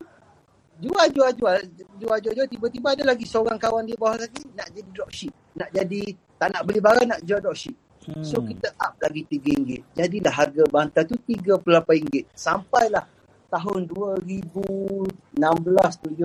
jual, 0.80 1.08
jual, 1.12 1.32
jual. 1.36 1.58
Jual, 2.00 2.20
jual, 2.20 2.34
jual. 2.36 2.48
Tiba-tiba 2.50 2.88
ada 2.96 3.04
lagi 3.08 3.26
seorang 3.28 3.58
kawan 3.60 3.88
dia 3.88 3.98
bawah 4.00 4.20
lagi 4.20 4.44
nak 4.56 4.68
jadi 4.72 4.90
dropship. 4.92 5.34
Nak 5.56 5.70
jadi, 5.72 6.02
tak 6.36 6.50
nak 6.52 6.62
beli 6.68 6.80
barang, 6.84 7.08
nak 7.10 7.20
jual 7.24 7.40
dropship. 7.40 7.76
Hmm. 8.06 8.22
So 8.22 8.44
kita 8.46 8.70
up 8.78 9.00
lagi 9.02 9.26
RM3. 9.26 9.82
Jadilah 9.98 10.34
harga 10.34 10.64
bantal 10.70 11.04
tu 11.10 11.18
RM38. 11.26 12.30
Sampailah 12.38 13.06
tahun 13.50 13.90
2016, 13.90 15.34
17, 15.40 16.16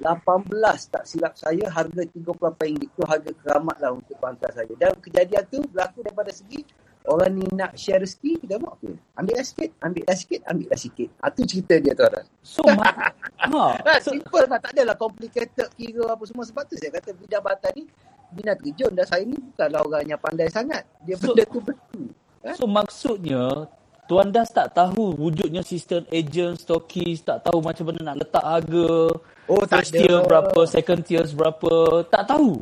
18 0.00 0.92
tak 0.92 1.04
silap 1.06 1.34
saya 1.38 1.64
harga 1.70 2.02
RM38 2.02 2.62
tu 2.96 3.02
harga 3.06 3.30
keramat 3.44 3.76
lah 3.78 3.92
untuk 3.94 4.16
bantal 4.18 4.50
saya. 4.50 4.72
Dan 4.74 4.96
kejadian 4.98 5.44
tu 5.52 5.62
berlaku 5.68 6.00
daripada 6.02 6.32
segi 6.32 6.64
orang 7.06 7.32
ni 7.34 7.44
nak 7.52 7.76
share 7.76 8.00
rezeki, 8.00 8.40
kita 8.40 8.56
buat 8.56 8.74
apa? 8.74 8.90
Ambil 9.16 9.34
dah 9.34 9.44
sikit, 9.44 9.70
ambil 9.78 10.02
dah 10.02 10.16
sikit, 10.16 10.40
ambil 10.48 10.66
dah 10.66 10.80
sikit. 10.80 11.08
Ha, 11.20 11.28
tu 11.28 11.42
cerita 11.44 11.74
dia 11.76 11.92
tu 11.92 12.02
Aras. 12.02 12.26
So, 12.40 12.64
ma- 12.64 12.96
ha, 13.40 13.66
Ha, 13.76 13.92
so, 14.00 14.10
simple 14.10 14.44
lah. 14.44 14.56
Tak 14.56 14.72
adalah 14.72 14.96
complicated 14.96 15.68
kira 15.74 16.04
apa 16.08 16.24
semua. 16.24 16.44
Sebab 16.44 16.64
tu 16.64 16.74
saya 16.74 16.90
kata 16.90 17.12
bidang 17.12 17.44
bantal 17.44 17.72
ni 17.74 17.84
bina 18.30 18.56
terjun 18.56 18.90
dan 18.90 19.04
saya 19.04 19.22
ni 19.22 19.36
bukanlah 19.36 19.80
orang 19.80 20.04
yang 20.06 20.18
pandai 20.18 20.48
sangat. 20.48 20.82
Dia 21.02 21.14
So- 21.14 21.30
benda 21.30 21.44
tu 21.44 21.60
betul. 21.60 22.04
so 22.52 22.64
maksudnya, 22.64 23.68
Tuan 24.04 24.28
Das 24.28 24.52
tak 24.52 24.68
tahu 24.70 25.16
wujudnya 25.16 25.64
sistem 25.64 26.04
agent, 26.10 26.60
stokis, 26.60 27.20
tak 27.20 27.40
tahu 27.40 27.64
macam 27.64 27.88
mana 27.88 28.12
nak 28.12 28.16
letak 28.20 28.44
harga, 28.44 29.16
Oh, 29.44 29.64
tak 29.64 29.80
first 29.80 29.92
tier 29.94 30.20
ada. 30.20 30.28
berapa, 30.28 30.58
second 30.64 31.00
tier 31.00 31.24
berapa, 31.30 31.72
tak 32.08 32.28
tahu. 32.28 32.60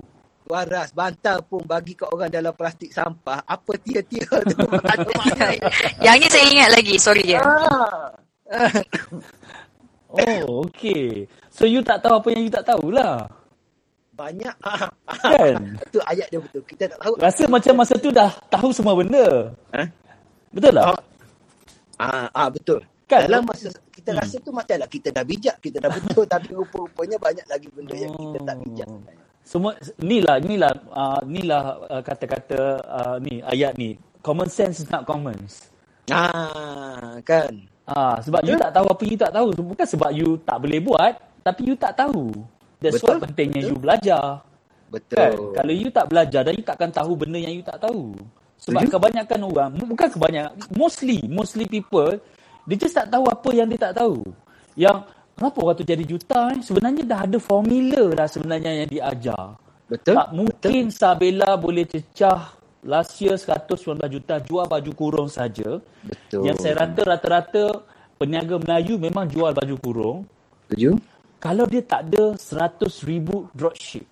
Waras, 0.53 0.93
bantal 0.93 1.41
pun 1.49 1.65
bagi 1.65 1.97
kat 1.97 2.13
orang 2.13 2.29
dalam 2.29 2.53
plastik 2.53 2.93
sampah. 2.93 3.41
Apa 3.49 3.73
tier-tier 3.81 4.29
tu? 4.29 4.61
Yang 6.05 6.17
ni 6.21 6.27
saya 6.29 6.45
ingat 6.53 6.69
lagi, 6.77 6.95
sorry 7.01 7.25
je. 7.25 7.41
Ah. 7.41 8.13
Oh, 10.13 10.69
okay. 10.69 11.25
So, 11.49 11.65
you 11.65 11.81
tak 11.81 12.05
tahu 12.05 12.21
apa 12.21 12.29
yang 12.37 12.45
you 12.45 12.53
tak 12.53 12.69
tahulah. 12.69 13.25
Banyak. 14.13 14.53
Kan? 15.33 15.81
Itu 15.89 16.05
ayat 16.05 16.29
dia 16.29 16.37
betul. 16.37 16.61
Kita 16.69 16.85
tak 16.85 17.01
tahu. 17.01 17.17
Rasa 17.17 17.49
macam 17.49 17.75
masa 17.81 17.97
tu 17.97 18.13
dah 18.13 18.29
tahu 18.53 18.77
semua 18.77 18.93
benda. 18.93 19.57
Ha? 19.73 19.89
Betul 20.53 20.77
tak? 20.77 21.01
Ah, 21.97 22.29
ah 22.29 22.53
betul. 22.53 22.85
Kan? 23.09 23.25
Dalam 23.25 23.49
masa 23.49 23.73
kita 23.89 24.13
Hmm. 24.13 24.21
rasa 24.21 24.37
tu 24.45 24.53
macam 24.53 24.77
lah 24.77 24.89
kita 24.93 25.09
dah 25.15 25.25
bijak, 25.25 25.57
kita 25.65 25.81
dah 25.81 25.89
betul 25.89 26.25
tapi 26.29 26.51
rupa-rupanya 26.53 27.17
banyak 27.17 27.47
lagi 27.49 27.69
benda 27.73 27.95
yang 27.97 28.13
kita 28.13 28.39
tak 28.45 28.57
bijak. 28.69 28.89
Semua 29.43 29.75
ni 29.99 30.23
lah 30.23 30.39
ni 30.39 30.55
lah 30.57 30.73
uh, 30.95 31.21
ni 31.27 31.43
lah 31.45 31.79
uh, 31.91 32.03
kata-kata 32.03 32.59
uh, 32.83 33.17
ni 33.21 33.43
ayat 33.43 33.75
ni. 33.77 33.99
Common 34.23 34.47
sense 34.47 34.87
is 34.87 34.89
not 34.89 35.03
commons. 35.03 35.69
Ah, 36.11 37.19
kan. 37.27 37.51
Ah 37.83 38.23
sebab 38.23 38.43
you 38.47 38.55
tak 38.55 38.71
tahu 38.71 38.87
apa 38.87 39.03
you 39.03 39.19
tak 39.19 39.33
tahu. 39.35 39.49
Bukan 39.55 39.87
sebab 39.87 40.11
you 40.15 40.39
tak 40.47 40.63
boleh 40.63 40.79
buat, 40.79 41.13
tapi 41.43 41.61
you 41.69 41.75
tak 41.75 41.99
tahu. 41.99 42.31
That's 42.79 42.99
Betul, 42.99 43.19
why 43.19 43.27
pentingnya 43.27 43.61
betul. 43.63 43.71
you 43.71 43.77
belajar. 43.79 44.25
Betul. 44.93 45.17
Kan? 45.17 45.33
Kalau 45.57 45.73
you 45.73 45.89
tak 45.89 46.07
belajar 46.11 46.41
dan 46.45 46.53
you 46.53 46.65
takkan 46.67 46.91
tahu 46.91 47.13
benda 47.15 47.39
yang 47.39 47.55
you 47.55 47.65
tak 47.65 47.79
tahu. 47.81 48.13
Sebab 48.63 48.87
Setuju. 48.87 48.95
kebanyakan 48.95 49.41
orang, 49.43 49.71
bukan 49.75 50.09
kebanyakan, 50.15 50.53
mostly, 50.79 51.19
mostly 51.27 51.67
people, 51.67 52.15
dia 52.63 52.77
just 52.79 52.95
tak 52.95 53.11
tahu 53.11 53.27
apa 53.27 53.51
yang 53.51 53.67
dia 53.67 53.91
tak 53.91 53.99
tahu. 53.99 54.23
Yang, 54.79 55.03
kenapa 55.43 55.59
orang 55.59 55.75
tu 55.75 55.83
jadi 55.83 56.05
juta 56.07 56.55
eh? 56.55 56.63
Sebenarnya 56.63 57.03
dah 57.03 57.21
ada 57.27 57.39
formula 57.43 58.15
dah 58.15 58.31
sebenarnya 58.31 58.71
yang 58.79 58.89
diajar. 58.95 59.59
Betul? 59.91 60.15
Tak 60.15 60.29
mungkin 60.31 60.83
Sabella 60.95 61.59
boleh 61.59 61.83
cecah 61.83 62.55
last 62.87 63.19
year 63.19 63.35
119 63.35 63.99
juta 64.07 64.39
jual 64.39 64.71
baju 64.71 64.93
kurung 64.95 65.27
saja. 65.27 65.83
Betul. 66.07 66.47
Yang 66.47 66.57
saya 66.63 66.87
rata 66.87 67.03
rata-rata 67.03 67.65
peniaga 68.23 68.55
Melayu 68.63 69.03
memang 69.03 69.27
jual 69.27 69.51
baju 69.51 69.77
kurung. 69.83 70.19
Setuju? 70.71 70.95
Kalau 71.43 71.67
dia 71.67 71.83
tak 71.83 72.07
ada 72.07 72.39
100 72.39 72.87
ribu 73.03 73.51
dropship. 73.51 74.07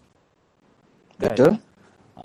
Kan? 1.14 1.30
Betul? 1.30 1.52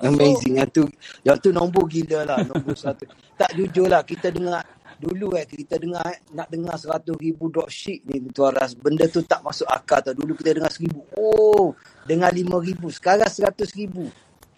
Amazing. 0.01 0.57
Yang 0.59 0.69
tu, 0.73 0.83
yang 1.21 1.37
tu 1.37 1.49
nombor 1.53 1.85
gila 1.87 2.25
lah. 2.25 2.41
Nombor 2.41 2.73
satu. 2.73 3.05
tak 3.39 3.53
jujur 3.53 3.85
lah. 3.85 4.01
Kita 4.01 4.33
dengar 4.33 4.65
dulu 5.05 5.37
eh 5.37 5.45
kita 5.45 5.77
dengar 5.77 6.01
eh, 6.09 6.17
nak 6.33 6.49
dengar 6.49 6.73
100 6.81 7.05
ribu 7.21 7.53
dropship 7.53 8.01
ni 8.09 8.25
Tuan 8.33 8.57
Ras. 8.57 8.73
Benda 8.73 9.05
tu 9.05 9.21
tak 9.21 9.45
masuk 9.45 9.69
akal 9.69 10.01
tau. 10.01 10.17
Dulu 10.17 10.33
kita 10.33 10.57
dengar 10.57 10.73
1000. 10.73 10.89
Oh, 11.13 11.77
dengar 12.09 12.33
5 12.33 12.49
ribu. 12.65 12.89
Sekarang 12.89 13.29
100 13.29 13.53
ribu. 13.77 14.09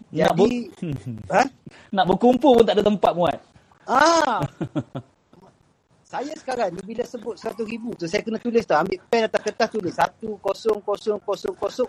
Nak 0.08 0.32
Jadi, 0.32 0.72
ha? 1.36 1.44
Nak 1.92 2.06
berkumpul 2.08 2.64
pun 2.64 2.64
tak 2.64 2.80
ada 2.80 2.88
tempat 2.88 3.12
muat. 3.12 3.40
Ah. 3.84 4.40
saya 6.12 6.32
sekarang 6.40 6.72
ni 6.72 6.80
bila 6.88 7.04
sebut 7.04 7.36
100 7.36 7.68
ribu 7.68 7.92
tu 8.00 8.08
saya 8.08 8.24
kena 8.24 8.40
tulis 8.40 8.64
tau. 8.64 8.80
Ambil 8.80 9.04
pen 9.12 9.28
atau 9.28 9.44
kertas 9.44 9.68
tulis 9.68 9.92
1000000 9.92 10.40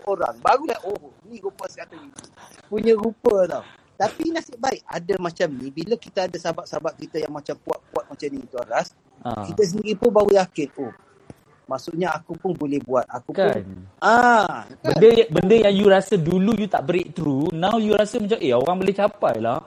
orang. 0.03 0.35
Barulah 0.43 0.79
oh 0.83 1.15
ni 1.31 1.39
rupa 1.39 1.63
100 1.71 1.95
ribu. 1.95 2.19
Punya 2.67 2.91
rupa 2.99 3.47
tau. 3.47 3.63
Tapi 3.99 4.31
nasib 4.31 4.55
baik 4.55 4.79
ada 4.87 5.13
macam 5.19 5.47
ni 5.59 5.67
bila 5.75 5.99
kita 5.99 6.31
ada 6.31 6.37
sahabat-sahabat 6.39 6.95
kita 6.95 7.19
yang 7.19 7.35
macam 7.35 7.59
kuat-kuat 7.67 8.07
macam 8.07 8.27
ni 8.31 8.39
Tuan 8.47 8.63
Ras. 8.71 8.95
Ah. 9.19 9.43
Kita 9.43 9.59
sendiri 9.67 9.99
pun 9.99 10.07
baru 10.15 10.31
yakin 10.39 10.69
oh 10.79 10.93
maksudnya 11.69 12.09
aku 12.15 12.33
pun 12.39 12.55
boleh 12.57 12.79
buat. 12.81 13.05
Aku 13.05 13.29
Kan? 13.35 13.61
pun 13.61 13.85
ah 14.01 14.65
kan? 14.65 14.97
Benda 14.97 15.09
benda 15.29 15.55
yang 15.69 15.75
you 15.75 15.85
rasa 15.91 16.15
dulu 16.17 16.57
you 16.57 16.65
tak 16.65 16.87
breakthrough, 16.87 17.51
now 17.53 17.77
you 17.77 17.93
rasa 17.93 18.17
macam 18.17 18.39
eh 18.41 18.55
orang 18.55 18.77
boleh 18.79 18.95
capai 18.95 19.35
lah. 19.37 19.59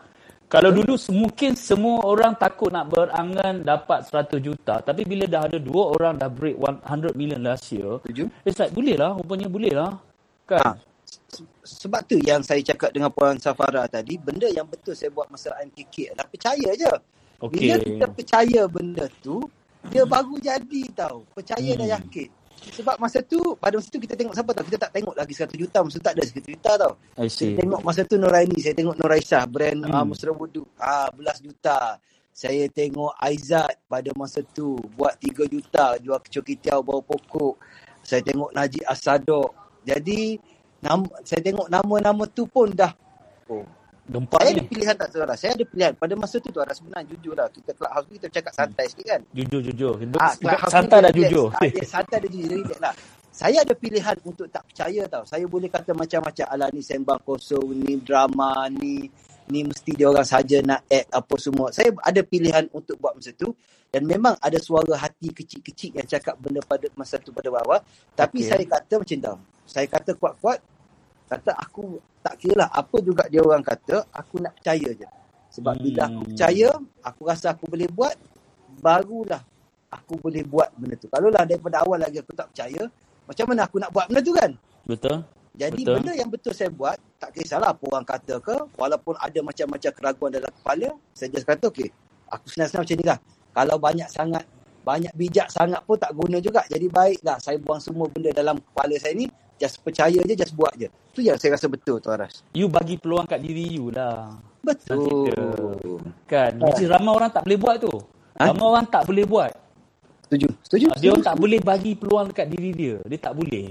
Kalau 0.51 0.69
dulu 0.69 1.01
se- 1.01 1.09
mungkin 1.17 1.57
semua 1.57 2.05
orang 2.05 2.37
takut 2.37 2.69
nak 2.69 2.93
berangan 2.93 3.65
dapat 3.65 4.05
100 4.05 4.37
juta. 4.37 4.85
Tapi 4.85 5.01
bila 5.09 5.25
dah 5.25 5.49
ada 5.49 5.57
dua 5.57 5.97
orang 5.97 6.21
dah 6.21 6.29
break 6.29 6.61
100 6.61 7.17
million 7.17 7.41
last 7.41 7.73
year. 7.73 7.97
Setuju? 8.05 8.29
It's 8.45 8.61
like 8.61 8.69
boleh 8.77 9.01
lah. 9.01 9.17
Rupanya 9.17 9.49
boleh 9.49 9.73
lah. 9.73 9.97
Ah, 10.53 10.61
Kan? 10.61 10.77
se- 10.77 10.92
sebab 11.65 12.05
tu 12.05 12.21
yang 12.21 12.45
saya 12.45 12.61
cakap 12.61 12.93
dengan 12.93 13.09
Puan 13.09 13.41
Safara 13.41 13.89
tadi, 13.89 14.21
benda 14.21 14.51
yang 14.53 14.69
betul 14.69 14.93
saya 14.93 15.09
buat 15.09 15.33
masa 15.33 15.57
MKK 15.65 16.13
adalah 16.13 16.29
percaya 16.29 16.69
je. 16.77 16.93
Okey. 17.41 17.59
Bila 17.59 17.75
kita 17.81 18.07
percaya 18.13 18.63
benda 18.69 19.05
tu, 19.25 19.41
dia 19.89 20.05
baru 20.05 20.37
jadi 20.39 20.83
tau. 20.95 21.25
Percaya 21.33 21.73
Hmm. 21.75 21.81
dan 21.83 21.89
yakin. 21.99 22.29
Sebab 22.63 22.95
masa 23.03 23.19
tu, 23.27 23.59
pada 23.59 23.75
masa 23.75 23.91
tu 23.91 23.99
kita 23.99 24.15
tengok 24.15 24.35
siapa 24.39 24.51
tau. 24.55 24.63
Kita 24.63 24.79
tak 24.87 24.93
tengok 24.95 25.15
lagi 25.19 25.35
100 25.35 25.59
juta. 25.59 25.83
Masa 25.83 25.99
tu 25.99 26.05
tak 26.07 26.15
ada 26.15 26.23
100 26.23 26.47
juta 26.55 26.71
tau. 26.79 26.93
Saya 27.27 27.59
tengok 27.59 27.81
masa 27.83 28.01
tu 28.07 28.17
Noraini. 28.21 28.59
Saya 28.63 28.75
tengok 28.79 28.97
Noraisah. 29.03 29.43
Brand 29.51 29.81
Hmm. 29.83 29.91
uh, 29.99 30.05
Musra 30.07 30.31
Wudu. 30.31 30.63
Ah, 30.79 31.11
belas 31.11 31.43
juta. 31.43 31.99
Saya 32.31 32.65
tengok 32.71 33.19
Aizat 33.19 33.83
pada 33.91 34.15
masa 34.15 34.47
tu. 34.47 34.79
Buat 34.95 35.19
3 35.19 35.43
juta. 35.51 35.99
Jual 35.99 36.23
kecoh 36.23 36.45
kitiau 36.47 36.81
bawah 36.87 37.03
pokok. 37.03 37.59
Saya 38.07 38.23
tengok 38.23 38.55
Najib 38.55 38.87
Asadok. 38.87 39.51
Jadi, 39.83 40.39
nam, 40.83 41.07
saya 41.23 41.41
tengok 41.41 41.71
nama-nama 41.71 42.25
tu 42.27 42.45
pun 42.51 42.69
dah. 42.75 42.93
Oh, 43.47 43.63
Gempak 44.03 44.43
saya 44.43 44.51
ada 44.51 44.63
ni. 44.67 44.67
pilihan 44.67 44.95
tak 44.99 45.09
Tuan 45.15 45.27
Ras? 45.31 45.39
Saya 45.39 45.55
ada 45.55 45.63
pilihan. 45.63 45.93
Pada 45.95 46.15
masa 46.19 46.37
tu 46.43 46.51
Tuan 46.51 46.67
sebenarnya 46.67 47.07
jujur 47.15 47.39
lah. 47.39 47.47
Kita 47.55 47.71
clubhouse 47.71 48.07
ni 48.11 48.19
kita 48.19 48.29
cakap 48.35 48.53
santai 48.59 48.85
sikit 48.91 49.07
kan. 49.07 49.21
Jujur-jujur. 49.31 49.93
Ah, 50.19 50.35
clubhouse 50.35 50.73
Santai 50.75 50.99
dah 51.07 51.13
jujur. 51.15 51.47
Ah, 51.55 51.63
dia 51.71 51.87
santai 51.87 52.19
dah 52.19 52.31
jujur. 52.31 52.51
Relax 52.51 52.79
lah. 52.83 52.95
Saya 53.33 53.65
ada 53.65 53.73
pilihan 53.79 54.17
untuk 54.27 54.51
tak 54.51 54.67
percaya 54.67 55.03
tau. 55.07 55.25
Saya 55.25 55.47
boleh 55.47 55.71
kata 55.71 55.95
macam-macam. 55.95 56.47
Alah 56.51 56.69
ni 56.75 56.83
sembang 56.83 57.23
kosong, 57.23 57.65
ni 57.79 58.03
drama, 58.03 58.67
ni 58.75 59.07
ni 59.49 59.67
mesti 59.67 59.93
dia 59.95 60.07
orang 60.11 60.27
saja 60.27 60.59
nak 60.67 60.83
act 60.91 61.09
apa 61.09 61.35
semua. 61.39 61.71
Saya 61.71 61.95
ada 62.03 62.21
pilihan 62.27 62.67
untuk 62.75 62.99
buat 62.99 63.15
masa 63.15 63.31
tu. 63.39 63.55
Dan 63.93 64.09
memang 64.09 64.35
ada 64.41 64.57
suara 64.57 64.97
hati 64.97 65.31
kecil-kecil 65.31 65.93
yang 66.01 66.09
cakap 66.09 66.41
benda 66.41 66.65
pada 66.65 66.89
masa 66.97 67.21
tu 67.23 67.31
pada 67.31 67.53
bawah. 67.53 67.79
Tapi 68.19 68.41
Okey. 68.41 68.49
saya 68.51 68.65
kata 68.67 68.95
macam 68.99 69.19
tu. 69.21 69.35
Saya 69.69 69.87
kata 69.87 70.11
kuat-kuat. 70.19 70.72
Kata 71.33 71.57
aku 71.57 71.97
tak 72.21 72.37
kira 72.37 72.65
lah 72.65 72.69
apa 72.69 72.97
juga 73.01 73.25
dia 73.33 73.41
orang 73.41 73.65
kata. 73.65 74.05
Aku 74.13 74.37
nak 74.45 74.53
percaya 74.61 74.89
je. 74.93 75.09
Sebab 75.49 75.81
bila 75.81 76.13
aku 76.13 76.21
Hmm. 76.21 76.29
percaya, 76.29 76.69
aku 77.01 77.23
rasa 77.25 77.47
aku 77.57 77.65
boleh 77.73 77.89
buat. 77.89 78.17
Barulah 78.85 79.41
aku 79.93 80.17
boleh 80.17 80.45
buat 80.49 80.73
benda 80.77 80.97
tu. 80.97 81.09
Kalau 81.13 81.29
lah 81.29 81.45
daripada 81.45 81.85
awal 81.85 82.01
lagi 82.01 82.17
aku 82.21 82.33
tak 82.33 82.49
percaya, 82.49 82.89
macam 83.29 83.45
mana 83.53 83.61
aku 83.69 83.77
nak 83.77 83.91
buat 83.93 84.09
benda 84.09 84.21
tu 84.25 84.33
kan? 84.33 84.51
Betul? 84.89 85.17
Jadi 85.53 85.85
Betul. 85.85 85.95
benda 86.01 86.13
yang 86.17 86.31
betul 86.33 86.53
saya 86.57 86.73
buat, 86.73 86.97
tak 87.21 87.37
kisahlah 87.37 87.77
apa 87.77 87.85
orang 87.85 88.07
kata 88.09 88.41
ke, 88.41 88.57
walaupun 88.73 89.15
ada 89.21 89.41
macam-macam 89.45 89.91
keraguan 89.93 90.31
dalam 90.33 90.49
kepala, 90.49 90.89
saya 91.13 91.29
just 91.29 91.45
kata, 91.45 91.69
okey, 91.69 91.93
aku 92.33 92.47
senang-senang 92.49 92.89
macam 92.89 92.97
ni 92.97 93.05
lah. 93.05 93.19
Kalau 93.53 93.77
banyak 93.77 94.09
sangat, 94.09 94.45
banyak 94.81 95.13
bijak 95.13 95.53
sangat 95.53 95.85
pun 95.85 96.01
tak 96.01 96.17
guna 96.17 96.41
juga. 96.41 96.65
Jadi 96.73 96.89
baiklah, 96.89 97.37
saya 97.37 97.61
buang 97.61 97.85
semua 97.85 98.09
benda 98.09 98.33
dalam 98.33 98.57
kepala 98.57 98.97
saya 98.97 99.13
ni, 99.13 99.29
just 99.63 99.79
percaya 99.79 100.19
je, 100.19 100.35
just 100.35 100.59
buat 100.59 100.75
je. 100.75 100.91
Tu 101.15 101.23
yang 101.23 101.39
saya 101.39 101.55
rasa 101.55 101.71
betul, 101.71 102.03
Tuan 102.03 102.19
Ras. 102.19 102.43
You 102.51 102.67
bagi 102.67 102.99
peluang 102.99 103.31
kat 103.31 103.39
diri 103.39 103.79
you 103.79 103.95
lah. 103.95 104.35
Betul. 104.67 105.31
Kan? 106.27 106.59
Which 106.59 106.83
is 106.83 106.91
ramai 106.91 107.15
orang 107.15 107.31
tak 107.31 107.47
boleh 107.47 107.59
buat 107.63 107.77
tu. 107.79 107.95
Ha? 108.43 108.51
Ramai 108.51 108.67
orang 108.67 108.87
tak 108.91 109.07
boleh 109.07 109.23
buat. 109.23 109.53
Setuju? 110.27 110.49
Setuju? 110.67 110.87
Dia 110.99 111.15
setuju. 111.15 111.23
tak 111.23 111.37
boleh 111.39 111.61
bagi 111.63 111.93
peluang 111.95 112.27
dekat 112.35 112.47
diri 112.51 112.71
dia. 112.75 112.97
Dia 113.07 113.19
tak 113.23 113.39
boleh. 113.39 113.71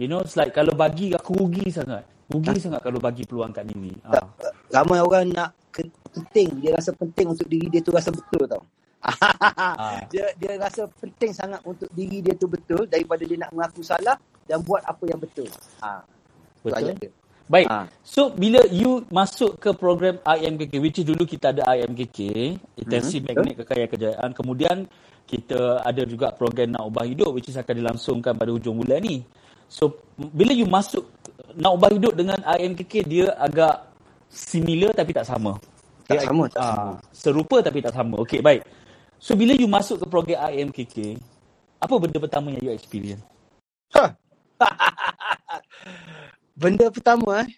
You 0.00 0.08
know, 0.08 0.24
it's 0.24 0.40
like 0.40 0.56
kalau 0.56 0.72
bagi 0.72 1.12
aku 1.12 1.36
rugi 1.36 1.68
sangat. 1.68 2.08
Rugi 2.32 2.56
sangat 2.56 2.80
kalau 2.80 2.96
bagi 2.96 3.28
peluang 3.28 3.52
kat 3.52 3.68
diri. 3.68 3.92
Ah. 4.08 4.24
ramai 4.70 5.02
orang 5.02 5.28
nak 5.34 5.50
penting 6.14 6.62
dia 6.62 6.74
rasa 6.74 6.94
penting 6.94 7.34
untuk 7.34 7.46
diri 7.50 7.66
dia 7.70 7.82
tu 7.82 7.90
rasa 7.90 8.10
betul 8.14 8.46
tau 8.46 8.62
Ah. 9.00 10.04
dia 10.12 10.28
dia 10.36 10.60
rasa 10.60 10.84
penting 11.00 11.32
sangat 11.32 11.64
untuk 11.64 11.88
diri 11.96 12.20
dia 12.20 12.36
tu 12.36 12.44
betul 12.44 12.84
daripada 12.84 13.24
dia 13.24 13.40
nak 13.40 13.50
mengaku 13.56 13.80
salah 13.80 14.20
dan 14.50 14.58
buat 14.66 14.82
apa 14.82 15.06
yang 15.06 15.22
betul 15.22 15.46
ha 15.78 16.02
tu 16.60 16.68
Betul. 16.68 16.82
ayat 16.82 16.96
dia 16.98 17.10
Baik. 17.50 17.66
Ah. 17.66 17.90
So 18.06 18.30
bila 18.30 18.62
you 18.70 19.02
masuk 19.10 19.58
ke 19.58 19.74
program 19.74 20.22
IMKK 20.22 20.78
which 20.78 21.02
is 21.02 21.06
dulu 21.10 21.26
kita 21.26 21.50
ada 21.50 21.66
IMKK, 21.74 22.18
Intensive 22.78 23.26
Mhm, 23.26 23.34
Magnet 23.34 23.54
Kekayaan 23.58 23.90
Kejayaan. 23.90 24.30
Kemudian 24.30 24.76
kita 25.26 25.82
ada 25.82 26.06
juga 26.06 26.30
program 26.30 26.70
Nak 26.70 26.94
Ubah 26.94 27.02
Hidup 27.10 27.34
which 27.34 27.50
is 27.50 27.58
akan 27.58 27.74
dilangsungkan 27.82 28.38
pada 28.38 28.54
hujung 28.54 28.78
bulan 28.78 29.02
ni. 29.02 29.26
So 29.66 29.98
bila 30.14 30.54
you 30.54 30.70
masuk 30.70 31.10
Nak 31.58 31.74
Ubah 31.74 31.90
Hidup 31.90 32.14
dengan 32.14 32.38
IMKK 32.38 33.02
dia 33.02 33.34
agak 33.34 33.82
similar 34.30 34.94
tapi 34.94 35.10
tak 35.10 35.26
sama. 35.26 35.58
tak 36.06 36.22
Okay, 36.22 36.26
sama 36.30 36.44
tak 36.46 36.62
ah, 36.62 36.70
sama 36.70 36.92
Serupa 37.10 37.56
tapi 37.66 37.78
tak 37.82 37.94
sama. 37.98 38.14
Okey, 38.22 38.38
baik. 38.46 38.62
So 39.18 39.34
bila 39.34 39.58
you 39.58 39.66
masuk 39.66 39.98
ke 39.98 40.06
program 40.06 40.38
IMKK, 40.54 41.18
apa 41.82 41.94
benda 41.98 42.18
pertama 42.22 42.54
yang 42.54 42.70
you 42.70 42.72
experience? 42.78 43.26
benda 46.60 46.86
pertama 46.92 47.44
eh? 47.44 47.50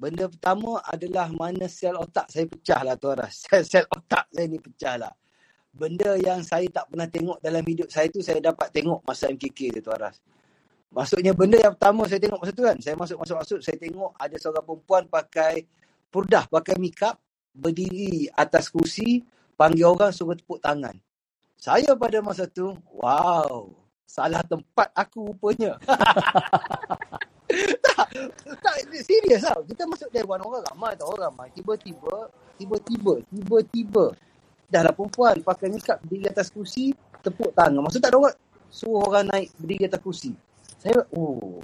Benda 0.00 0.32
pertama 0.32 0.80
adalah 0.88 1.28
mana 1.28 1.68
sel 1.68 1.92
otak 1.92 2.32
saya 2.32 2.48
pecah 2.48 2.80
lah 2.80 2.96
tuan 2.96 3.20
Ras. 3.20 3.36
Sel, 3.44 3.62
sel 3.68 3.84
otak 3.92 4.32
saya 4.32 4.48
ni 4.48 4.56
pecah 4.56 4.96
lah. 4.96 5.12
Benda 5.70 6.16
yang 6.16 6.40
saya 6.40 6.64
tak 6.72 6.88
pernah 6.88 7.04
tengok 7.04 7.36
dalam 7.44 7.60
hidup 7.60 7.92
saya 7.92 8.08
tu 8.08 8.24
saya 8.24 8.40
dapat 8.40 8.72
tengok 8.72 9.04
masa 9.04 9.28
MKK 9.28 9.76
tu 9.76 9.80
tuan 9.84 10.00
Ras. 10.00 10.16
Maksudnya 10.90 11.36
benda 11.36 11.60
yang 11.60 11.76
pertama 11.78 12.02
saya 12.10 12.18
tengok 12.18 12.40
masa 12.42 12.50
tu 12.50 12.66
kan, 12.66 12.76
saya 12.82 12.94
masuk-masuk-masuk, 12.98 13.58
saya 13.62 13.76
tengok 13.78 14.10
ada 14.18 14.36
seorang 14.42 14.64
perempuan 14.66 15.02
pakai 15.06 15.54
purdah, 16.10 16.50
pakai 16.50 16.74
makeup, 16.82 17.14
berdiri 17.54 18.26
atas 18.34 18.66
kursi, 18.66 19.22
panggil 19.54 19.86
orang 19.86 20.10
suruh 20.10 20.34
tepuk 20.34 20.58
tangan. 20.58 20.98
Saya 21.54 21.94
pada 21.94 22.18
masa 22.18 22.50
tu, 22.50 22.74
wow, 22.90 23.70
salah 24.10 24.42
tempat 24.42 24.90
aku 24.90 25.30
rupanya. 25.30 25.78
tak, 27.86 28.08
tak, 28.58 28.74
serius 29.06 29.46
tau. 29.46 29.62
Kita 29.62 29.86
masuk 29.86 30.10
dewan 30.10 30.42
orang 30.42 30.66
ramai 30.66 30.98
tau, 30.98 31.14
orang 31.14 31.30
ramai. 31.30 31.48
Tiba-tiba, 31.54 32.26
tiba-tiba, 32.58 33.22
tiba-tiba, 33.30 34.04
dah 34.66 34.82
lah 34.82 34.90
perempuan 34.90 35.38
pakai 35.46 35.70
makeup 35.70 36.02
berdiri 36.02 36.26
atas 36.26 36.50
kursi, 36.50 36.90
tepuk 37.22 37.54
tangan. 37.54 37.86
Maksud 37.86 38.02
tak 38.02 38.10
ada 38.10 38.18
orang 38.18 38.36
suruh 38.66 39.06
orang 39.06 39.30
naik 39.30 39.54
berdiri 39.62 39.86
atas 39.86 40.02
kursi. 40.02 40.34
Saya, 40.82 41.06
oh, 41.14 41.62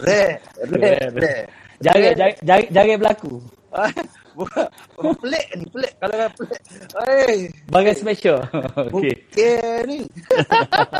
rare, 0.00 0.40
rare, 0.64 1.12
rare. 1.12 1.44
Jangan 1.80 2.12
jangan, 2.40 2.64
jangan 2.72 2.96
berlaku. 2.96 3.32
Bukan, 4.34 4.66
oh, 5.02 5.14
pelik 5.18 5.46
ni, 5.58 5.64
pelik. 5.66 5.92
Kalau 5.98 6.14
kan 6.14 6.30
pelik. 6.38 6.62
Hey, 6.94 7.36
Bagai 7.66 7.94
special. 7.98 8.38
Okey. 8.86 9.14
Bukit 9.26 9.82
ni. 9.90 10.00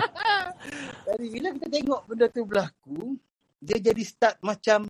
Jadi 1.10 1.26
bila 1.30 1.48
kita 1.54 1.68
tengok 1.70 2.00
benda 2.06 2.26
tu 2.30 2.42
berlaku, 2.46 3.18
dia 3.60 3.76
jadi 3.76 4.02
start 4.06 4.40
macam 4.40 4.88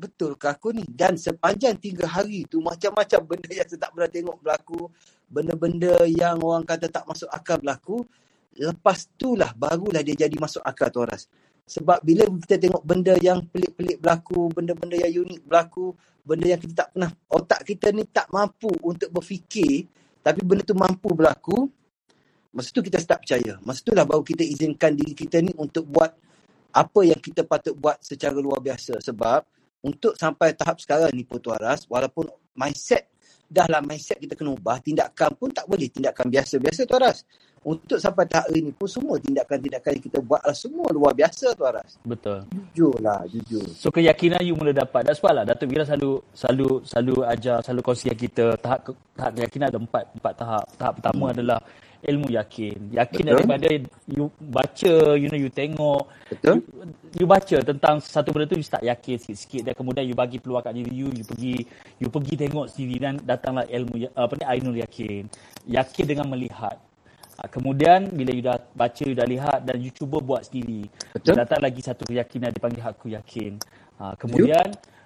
betulkah 0.00 0.56
aku 0.56 0.72
ni? 0.72 0.84
Dan 0.88 1.20
sepanjang 1.20 1.76
tiga 1.76 2.08
hari 2.08 2.48
tu 2.48 2.64
macam-macam 2.64 3.20
benda 3.28 3.50
yang 3.52 3.68
saya 3.68 3.80
tak 3.84 3.90
pernah 3.92 4.10
tengok 4.10 4.36
berlaku. 4.40 4.80
Benda-benda 5.28 5.94
yang 6.08 6.40
orang 6.40 6.64
kata 6.64 6.88
tak 6.88 7.04
masuk 7.04 7.28
akal 7.28 7.60
berlaku. 7.60 8.00
Lepas 8.56 9.06
tu 9.14 9.38
lah 9.38 9.52
barulah 9.54 10.02
dia 10.02 10.26
jadi 10.26 10.36
masuk 10.40 10.64
akal 10.64 10.88
tu 10.90 11.04
Aras. 11.04 11.28
Sebab 11.70 12.02
bila 12.02 12.26
kita 12.42 12.58
tengok 12.58 12.82
benda 12.82 13.14
yang 13.22 13.46
pelik-pelik 13.46 14.02
berlaku, 14.02 14.50
benda-benda 14.50 14.98
yang 14.98 15.22
unik 15.22 15.40
berlaku, 15.46 15.94
benda 16.26 16.46
yang 16.50 16.58
kita 16.58 16.74
tak 16.82 16.88
pernah, 16.90 17.10
otak 17.30 17.60
kita 17.62 17.86
ni 17.94 18.02
tak 18.10 18.26
mampu 18.34 18.74
untuk 18.82 19.06
berfikir, 19.14 19.86
tapi 20.18 20.42
benda 20.42 20.66
tu 20.66 20.74
mampu 20.74 21.14
berlaku, 21.14 21.70
masa 22.50 22.74
tu 22.74 22.82
kita 22.82 22.98
start 22.98 23.22
percaya. 23.22 23.62
Masa 23.62 23.86
tu 23.86 23.94
lah 23.94 24.02
baru 24.02 24.26
kita 24.26 24.42
izinkan 24.42 24.98
diri 24.98 25.14
kita 25.14 25.38
ni 25.38 25.54
untuk 25.54 25.86
buat 25.86 26.10
apa 26.70 27.00
yang 27.06 27.18
kita 27.22 27.46
patut 27.46 27.78
buat 27.78 28.02
secara 28.02 28.34
luar 28.38 28.58
biasa. 28.58 28.98
Sebab 28.98 29.46
untuk 29.86 30.18
sampai 30.18 30.58
tahap 30.58 30.82
sekarang 30.82 31.14
ni 31.14 31.22
Putu 31.22 31.54
Aras, 31.54 31.86
walaupun 31.86 32.30
mindset, 32.58 33.09
dah 33.50 33.66
lah 33.66 33.82
mindset 33.82 34.22
kita 34.22 34.38
kena 34.38 34.54
ubah, 34.54 34.78
tindakan 34.78 35.34
pun 35.34 35.50
tak 35.50 35.66
boleh 35.66 35.90
tindakan 35.90 36.30
biasa-biasa 36.30 36.86
Tu 36.86 36.94
Aras. 36.94 37.26
Untuk 37.60 38.00
sampai 38.00 38.24
tahap 38.24 38.48
ini 38.56 38.72
pun 38.72 38.88
semua 38.88 39.20
tindakan-tindakan 39.20 40.00
yang 40.00 40.04
kita 40.08 40.18
buat 40.24 40.40
lah 40.40 40.56
semua 40.56 40.88
luar 40.94 41.12
biasa 41.12 41.52
Tu 41.52 41.64
Aras. 41.66 41.98
Betul. 42.06 42.46
Jujur 42.48 42.94
lah, 43.02 43.20
jujur. 43.28 43.66
So 43.74 43.90
keyakinan 43.92 44.40
you 44.46 44.54
mula 44.54 44.72
dapat. 44.72 45.04
That's 45.04 45.20
why 45.20 45.34
lah 45.34 45.44
Datuk 45.44 45.68
Wira 45.68 45.84
selalu 45.84 46.22
selalu 46.32 46.68
selalu 46.86 47.14
ajar, 47.26 47.58
selalu 47.60 47.80
kongsikan 47.84 48.16
kita 48.16 48.46
tahap 48.62 48.94
tahap 49.18 49.32
keyakinan 49.36 49.66
ada 49.68 49.78
empat 49.82 50.04
empat 50.14 50.32
tahap. 50.38 50.64
Tahap 50.78 50.92
pertama 51.02 51.24
hmm. 51.28 51.34
adalah 51.36 51.58
ilmu 52.04 52.28
yakin. 52.32 52.92
Yakin 52.94 53.24
Betul. 53.28 53.36
daripada 53.36 53.68
you 54.08 54.28
baca, 54.40 54.94
you 55.18 55.28
know, 55.28 55.38
you 55.40 55.50
tengok. 55.52 56.08
Betul? 56.30 56.56
You, 56.56 56.64
you 57.16 57.26
baca 57.28 57.58
tentang 57.64 58.00
satu 58.02 58.32
benda 58.34 58.48
tu, 58.50 58.56
you 58.60 58.66
start 58.66 58.84
yakin 58.84 59.16
sikit-sikit. 59.20 59.62
Dan 59.70 59.74
kemudian 59.76 60.04
you 60.08 60.16
bagi 60.16 60.38
peluang 60.40 60.64
kat 60.64 60.74
diri 60.76 60.92
you, 60.92 61.08
you 61.12 61.24
pergi 61.26 61.54
you 62.00 62.08
pergi 62.12 62.34
tengok 62.36 62.66
sendiri 62.72 62.96
dan 63.00 63.14
datanglah 63.24 63.66
ilmu, 63.68 63.94
ya- 64.08 64.14
apa 64.16 64.34
ni, 64.36 64.44
Ainul 64.48 64.76
Yakin. 64.80 65.28
Yakin 65.68 66.04
dengan 66.08 66.26
melihat. 66.28 66.76
Ah, 67.40 67.48
Kemudian 67.48 68.10
bila 68.12 68.30
you 68.34 68.44
dah 68.44 68.58
baca, 68.76 69.02
you 69.04 69.16
dah 69.16 69.26
lihat 69.28 69.64
dan 69.64 69.80
you 69.80 69.90
cuba 69.94 70.20
buat 70.20 70.44
sendiri. 70.46 70.88
Betul. 71.14 71.36
Datang 71.36 71.60
lagi 71.64 71.80
satu 71.80 72.04
keyakinan 72.08 72.52
dipanggil 72.52 72.84
aku 72.84 73.12
yakin. 73.14 73.56
Ha, 74.00 74.14
kemudian 74.18 74.64
you 74.68 74.99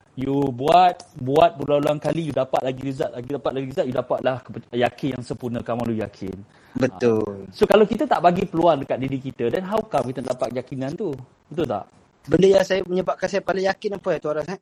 buat 0.54 0.94
buat 1.18 1.58
berulang-ulang 1.58 1.98
kali 1.98 2.30
you 2.30 2.34
dapat 2.34 2.62
lagi 2.62 2.86
result, 2.86 3.10
lagi 3.10 3.28
dapat 3.34 3.50
lagi 3.50 3.66
result, 3.74 3.86
you 3.90 3.96
dapatlah 3.96 4.36
yakin 4.70 5.08
yang 5.18 5.22
sempurna 5.26 5.58
kamu 5.58 5.90
lu 5.90 5.94
yakin. 5.98 6.36
Betul. 6.78 7.50
So 7.50 7.66
kalau 7.66 7.82
kita 7.82 8.06
tak 8.06 8.22
bagi 8.22 8.46
peluang 8.46 8.86
dekat 8.86 8.98
diri 9.02 9.18
kita, 9.18 9.50
then 9.50 9.66
how 9.66 9.82
come 9.82 10.10
kita 10.10 10.22
dapat 10.22 10.54
keyakinan 10.54 10.94
tu? 10.94 11.10
Betul 11.50 11.66
tak? 11.66 11.90
Benda 12.24 12.46
yang 12.46 12.64
saya 12.64 12.80
menyebabkan 12.86 13.28
saya 13.28 13.42
paling 13.42 13.66
yakin 13.66 13.90
apa 13.98 14.08
ya 14.14 14.18
Tu 14.22 14.28
Aras? 14.30 14.48
Eh? 14.48 14.60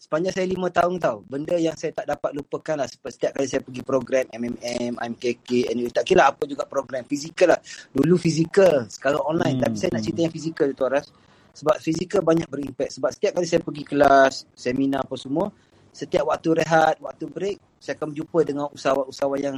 Sepanjang 0.00 0.32
saya 0.32 0.46
lima 0.48 0.72
tahun 0.72 0.96
tau, 0.96 1.20
benda 1.28 1.60
yang 1.60 1.76
saya 1.76 1.92
tak 1.92 2.08
dapat 2.08 2.32
lupakan 2.32 2.80
lah 2.80 2.88
setiap 2.88 3.36
kali 3.36 3.44
saya 3.44 3.60
pergi 3.60 3.84
program 3.84 4.24
MMM, 4.32 4.96
MKK, 4.96 5.76
NU, 5.76 5.92
tak 5.92 6.08
kira 6.08 6.32
apa 6.32 6.48
juga 6.48 6.64
program, 6.64 7.04
fizikal 7.04 7.52
lah. 7.52 7.60
Dulu 7.92 8.16
fizikal, 8.16 8.88
sekarang 8.88 9.20
online. 9.20 9.60
Hmm, 9.60 9.64
Tapi 9.68 9.76
saya 9.76 9.90
nak 9.92 10.02
cerita 10.02 10.20
yang 10.24 10.32
fizikal 10.32 10.68
Tu 10.72 10.84
Aras. 10.88 11.06
Sebab 11.54 11.76
fizikal 11.82 12.22
banyak 12.22 12.46
berimpact. 12.46 12.96
Sebab 12.98 13.10
setiap 13.10 13.38
kali 13.38 13.46
saya 13.46 13.62
pergi 13.62 13.84
kelas, 13.84 14.46
seminar 14.54 15.02
apa 15.02 15.16
semua, 15.18 15.50
setiap 15.90 16.30
waktu 16.30 16.62
rehat, 16.62 17.02
waktu 17.02 17.26
break, 17.26 17.58
saya 17.82 17.98
akan 17.98 18.14
berjumpa 18.14 18.38
dengan 18.46 18.66
usahawan-usahawan 18.70 19.40
yang 19.42 19.56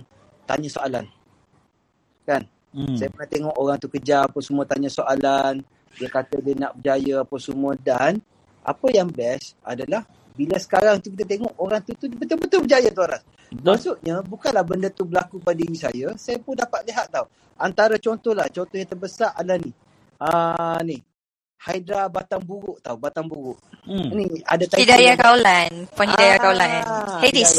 tanya 0.49 0.69
soalan. 0.73 1.05
Kan? 2.25 2.43
Hmm. 2.73 2.97
Saya 2.97 3.13
pernah 3.13 3.29
tengok 3.29 3.55
orang 3.61 3.77
tu 3.77 3.89
kejar 3.93 4.25
apa 4.25 4.39
semua 4.41 4.65
tanya 4.65 4.89
soalan. 4.89 5.61
Dia 6.01 6.09
kata 6.09 6.41
dia 6.41 6.55
nak 6.57 6.73
berjaya 6.81 7.21
apa 7.21 7.37
semua. 7.37 7.77
Dan 7.77 8.17
apa 8.65 8.87
yang 8.89 9.13
best 9.13 9.61
adalah 9.61 10.09
bila 10.33 10.57
sekarang 10.57 10.97
tu 11.05 11.13
kita 11.13 11.29
tengok 11.29 11.53
orang 11.61 11.85
tu 11.85 11.93
tu 11.93 12.09
betul-betul 12.09 12.65
berjaya 12.65 12.89
tu 12.89 13.05
Aras. 13.05 13.23
Maksudnya 13.53 14.25
bukanlah 14.25 14.65
benda 14.65 14.89
tu 14.89 15.05
berlaku 15.05 15.37
pada 15.37 15.61
diri 15.61 15.77
saya. 15.77 16.17
Saya 16.17 16.41
pun 16.41 16.57
dapat 16.57 16.89
lihat 16.89 17.13
tau. 17.13 17.29
Antara 17.61 18.01
contoh 18.01 18.33
lah. 18.33 18.49
Contoh 18.49 18.81
yang 18.81 18.89
terbesar 18.89 19.37
adalah 19.37 19.61
ni. 19.61 19.71
Ah 20.17 20.81
ni. 20.81 20.97
Hydra 21.63 22.11
batang 22.11 22.43
buruk 22.43 22.83
tau. 22.83 22.99
Batang 22.99 23.27
buruk. 23.31 23.59
Hmm. 23.87 24.11
Ni 24.11 24.27
ada 24.43 24.67
title 24.67 24.83
Hidayah 24.83 25.15
yang- 25.15 25.21
Kaulan. 25.21 25.71
Puan 25.95 26.07
Hidayah 26.11 26.35
Ah, 26.35 26.43
Kaulan. 26.43 26.71
Hades. 27.23 27.53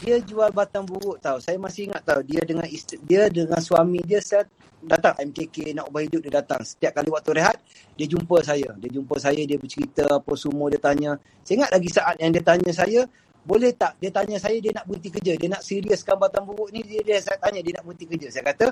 Dia 0.00 0.16
jual 0.24 0.50
batang 0.50 0.82
buruk 0.82 1.20
tau. 1.20 1.38
Saya 1.38 1.60
masih 1.60 1.86
ingat 1.92 2.02
tau. 2.02 2.18
Dia 2.24 2.40
dengan 2.42 2.64
isteri, 2.66 2.98
dia 3.04 3.28
dengan 3.30 3.60
suami 3.60 4.00
dia 4.02 4.18
saya 4.18 4.42
datang 4.84 5.14
MKK 5.22 5.72
nak 5.72 5.88
ubah 5.88 6.02
hidup 6.02 6.20
dia 6.24 6.40
datang. 6.40 6.60
Setiap 6.64 6.98
kali 6.98 7.08
waktu 7.14 7.30
rehat 7.36 7.56
dia 7.94 8.06
jumpa 8.08 8.42
saya. 8.42 8.68
Dia 8.80 8.90
jumpa 8.90 9.14
saya 9.22 9.40
dia 9.44 9.54
bercerita 9.60 10.04
apa 10.10 10.32
semua 10.34 10.66
dia 10.72 10.80
tanya. 10.80 11.14
Saya 11.46 11.62
ingat 11.62 11.70
lagi 11.70 11.88
saat 11.92 12.16
yang 12.18 12.32
dia 12.32 12.42
tanya 12.42 12.70
saya 12.74 13.00
boleh 13.44 13.76
tak 13.76 13.92
dia 14.00 14.08
tanya 14.08 14.40
saya 14.40 14.56
dia 14.56 14.72
nak 14.72 14.88
berhenti 14.88 15.08
kerja. 15.12 15.32
Dia 15.36 15.48
nak 15.52 15.62
seriuskan 15.62 16.16
batang 16.16 16.48
buruk 16.48 16.72
ni 16.72 16.80
dia, 16.80 17.00
dia 17.04 17.20
saya 17.20 17.36
tanya 17.38 17.60
dia 17.60 17.72
nak 17.76 17.84
berhenti 17.84 18.06
kerja. 18.08 18.28
Saya 18.32 18.44
kata 18.50 18.66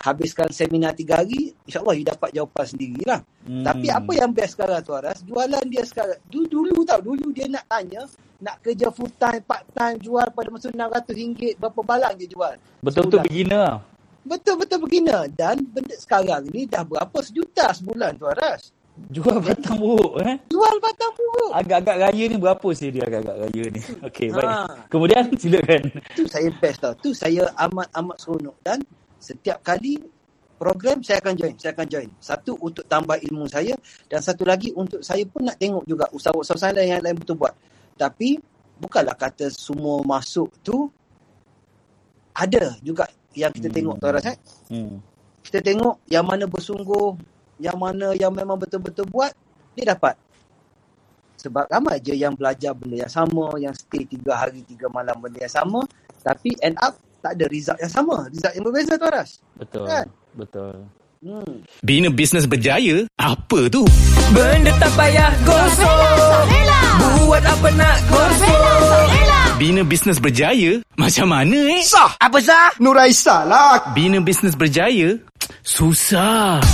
habiskan 0.00 0.48
seminar 0.48 0.96
tiga 0.96 1.20
hari, 1.20 1.52
insyaAllah 1.68 1.94
you 1.94 2.06
dapat 2.08 2.32
jawapan 2.32 2.64
sendirilah. 2.64 3.20
Hmm. 3.44 3.64
Tapi 3.64 3.86
apa 3.92 4.12
yang 4.16 4.32
best 4.32 4.56
sekarang 4.56 4.80
tu 4.80 4.96
Aras, 4.96 5.20
jualan 5.20 5.64
dia 5.68 5.84
sekarang, 5.84 6.16
dulu, 6.32 6.48
dulu 6.48 6.80
tau, 6.88 7.00
dulu 7.04 7.28
dia 7.36 7.46
nak 7.52 7.68
tanya, 7.68 8.08
nak 8.40 8.56
kerja 8.64 8.88
full 8.88 9.12
time, 9.20 9.44
part 9.44 9.68
time, 9.76 10.00
jual 10.00 10.24
pada 10.32 10.48
masa 10.48 10.72
RM600, 10.72 11.60
berapa 11.60 11.80
balang 11.84 12.14
dia 12.16 12.28
jual. 12.32 12.54
Betul-betul 12.80 13.20
beginner 13.28 13.60
lah. 13.60 13.78
Betul-betul 14.24 14.78
beginner. 14.88 15.22
Dan 15.32 15.64
benda 15.68 15.96
sekarang 15.96 16.48
ni 16.48 16.64
dah 16.64 16.84
berapa 16.84 17.18
sejuta 17.20 17.68
sebulan 17.76 18.16
tu 18.16 18.24
Aras. 18.24 18.72
Jual 19.08 19.40
batang 19.40 19.80
buruk 19.80 20.20
eh. 20.20 20.36
Jual 20.52 20.76
batang 20.76 21.12
buruk. 21.16 21.52
Agak-agak 21.56 21.96
raya 22.04 22.24
ni 22.28 22.36
berapa 22.36 22.68
sih 22.76 22.92
dia 22.92 23.08
agak-agak 23.08 23.36
raya 23.48 23.64
ni? 23.72 23.80
Okey, 24.08 24.28
baik. 24.28 24.44
Ha. 24.44 24.64
Kemudian 24.92 25.24
silakan. 25.40 25.82
Tu 26.12 26.28
saya 26.28 26.48
best 26.60 26.78
tau. 26.84 26.92
Tu 27.00 27.10
saya 27.16 27.48
amat-amat 27.56 28.16
seronok. 28.20 28.56
Dan 28.60 28.84
setiap 29.20 29.60
kali 29.60 30.00
program 30.60 31.00
saya 31.00 31.20
akan 31.24 31.34
join. 31.36 31.54
Saya 31.56 31.72
akan 31.72 31.86
join. 31.88 32.08
Satu 32.20 32.52
untuk 32.60 32.84
tambah 32.84 33.16
ilmu 33.16 33.48
saya 33.48 33.72
dan 34.08 34.20
satu 34.20 34.44
lagi 34.44 34.72
untuk 34.76 35.00
saya 35.00 35.24
pun 35.24 35.48
nak 35.48 35.56
tengok 35.56 35.84
juga 35.88 36.04
usaha-usaha 36.12 36.72
lain 36.76 37.00
yang 37.00 37.04
lain 37.04 37.16
betul 37.16 37.40
buat. 37.40 37.52
Tapi 37.96 38.40
bukanlah 38.80 39.16
kata 39.16 39.48
semua 39.52 40.00
masuk 40.04 40.48
tu 40.64 40.88
ada 42.36 42.76
juga 42.80 43.08
yang 43.36 43.52
kita 43.52 43.68
Hmm. 43.68 43.76
tengok 43.76 43.94
tu 44.00 44.06
Aras 44.08 44.26
eh. 44.28 44.36
Hmm. 44.72 45.00
Kita 45.40 45.58
tengok 45.64 46.04
yang 46.12 46.24
mana 46.24 46.44
bersungguh, 46.44 47.16
yang 47.60 47.76
mana 47.80 48.12
yang 48.16 48.32
memang 48.32 48.60
betul-betul 48.60 49.08
buat, 49.08 49.32
dia 49.76 49.96
dapat. 49.96 50.16
Sebab 51.40 51.72
ramai 51.72 51.96
je 52.04 52.12
yang 52.12 52.36
belajar 52.36 52.76
benda 52.76 53.00
yang 53.00 53.12
sama, 53.12 53.56
yang 53.56 53.72
stay 53.72 54.04
tiga 54.04 54.36
hari, 54.36 54.60
tiga 54.60 54.92
malam 54.92 55.16
benda 55.16 55.40
yang 55.40 55.52
sama. 55.52 55.80
Tapi 56.20 56.52
end 56.60 56.76
up 56.84 57.00
tak 57.20 57.36
ada 57.36 57.44
result 57.52 57.78
yang 57.78 57.92
sama. 57.92 58.16
Result 58.32 58.52
yang 58.56 58.64
berbeza 58.64 58.92
tu 58.96 59.06
Aras. 59.06 59.30
Betul. 59.56 59.84
Kan? 59.86 60.06
Betul. 60.34 60.74
Hmm. 61.20 61.60
Bina 61.84 62.08
bisnes 62.08 62.48
berjaya? 62.48 63.04
Apa 63.20 63.68
tu? 63.68 63.84
Benda 64.32 64.72
tak 64.80 64.88
payah 64.96 65.28
gosok 65.44 66.44
Buat 67.20 67.44
apa 67.44 67.68
nak 67.76 67.96
gosok 68.08 69.04
Bina 69.60 69.84
bisnes 69.84 70.16
berjaya? 70.16 70.80
Macam 70.96 71.28
mana 71.28 71.76
eh? 71.76 71.84
Sah 71.84 72.16
Apa 72.16 72.40
sah? 72.40 72.72
Nuraisa 72.80 73.44
lah 73.44 73.92
Bina 73.92 74.16
bisnes 74.24 74.56
berjaya? 74.56 75.20
Susah. 75.60 76.64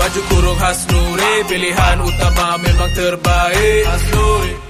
Baju 0.00 0.20
kurung 0.32 0.56
khas 0.56 0.80
Nuri 0.88 1.34
Pilihan 1.44 1.96
utama 2.00 2.56
memang 2.56 2.90
terbaik 2.96 3.84
Khas 3.84 4.04
Nuri 4.16 4.69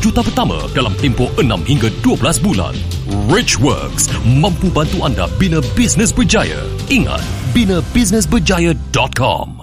juta 0.00 0.20
pertama 0.20 0.60
dalam 0.76 0.92
tempoh 1.00 1.32
6 1.40 1.64
hingga 1.64 1.88
12 2.04 2.44
bulan. 2.44 2.76
Richworks 3.32 4.12
mampu 4.24 4.68
bantu 4.68 5.04
anda 5.04 5.28
bina 5.40 5.60
bisnes 5.72 6.12
berjaya. 6.12 6.60
Ingat, 6.92 7.24
binabusinessberjaya.com. 7.56 9.59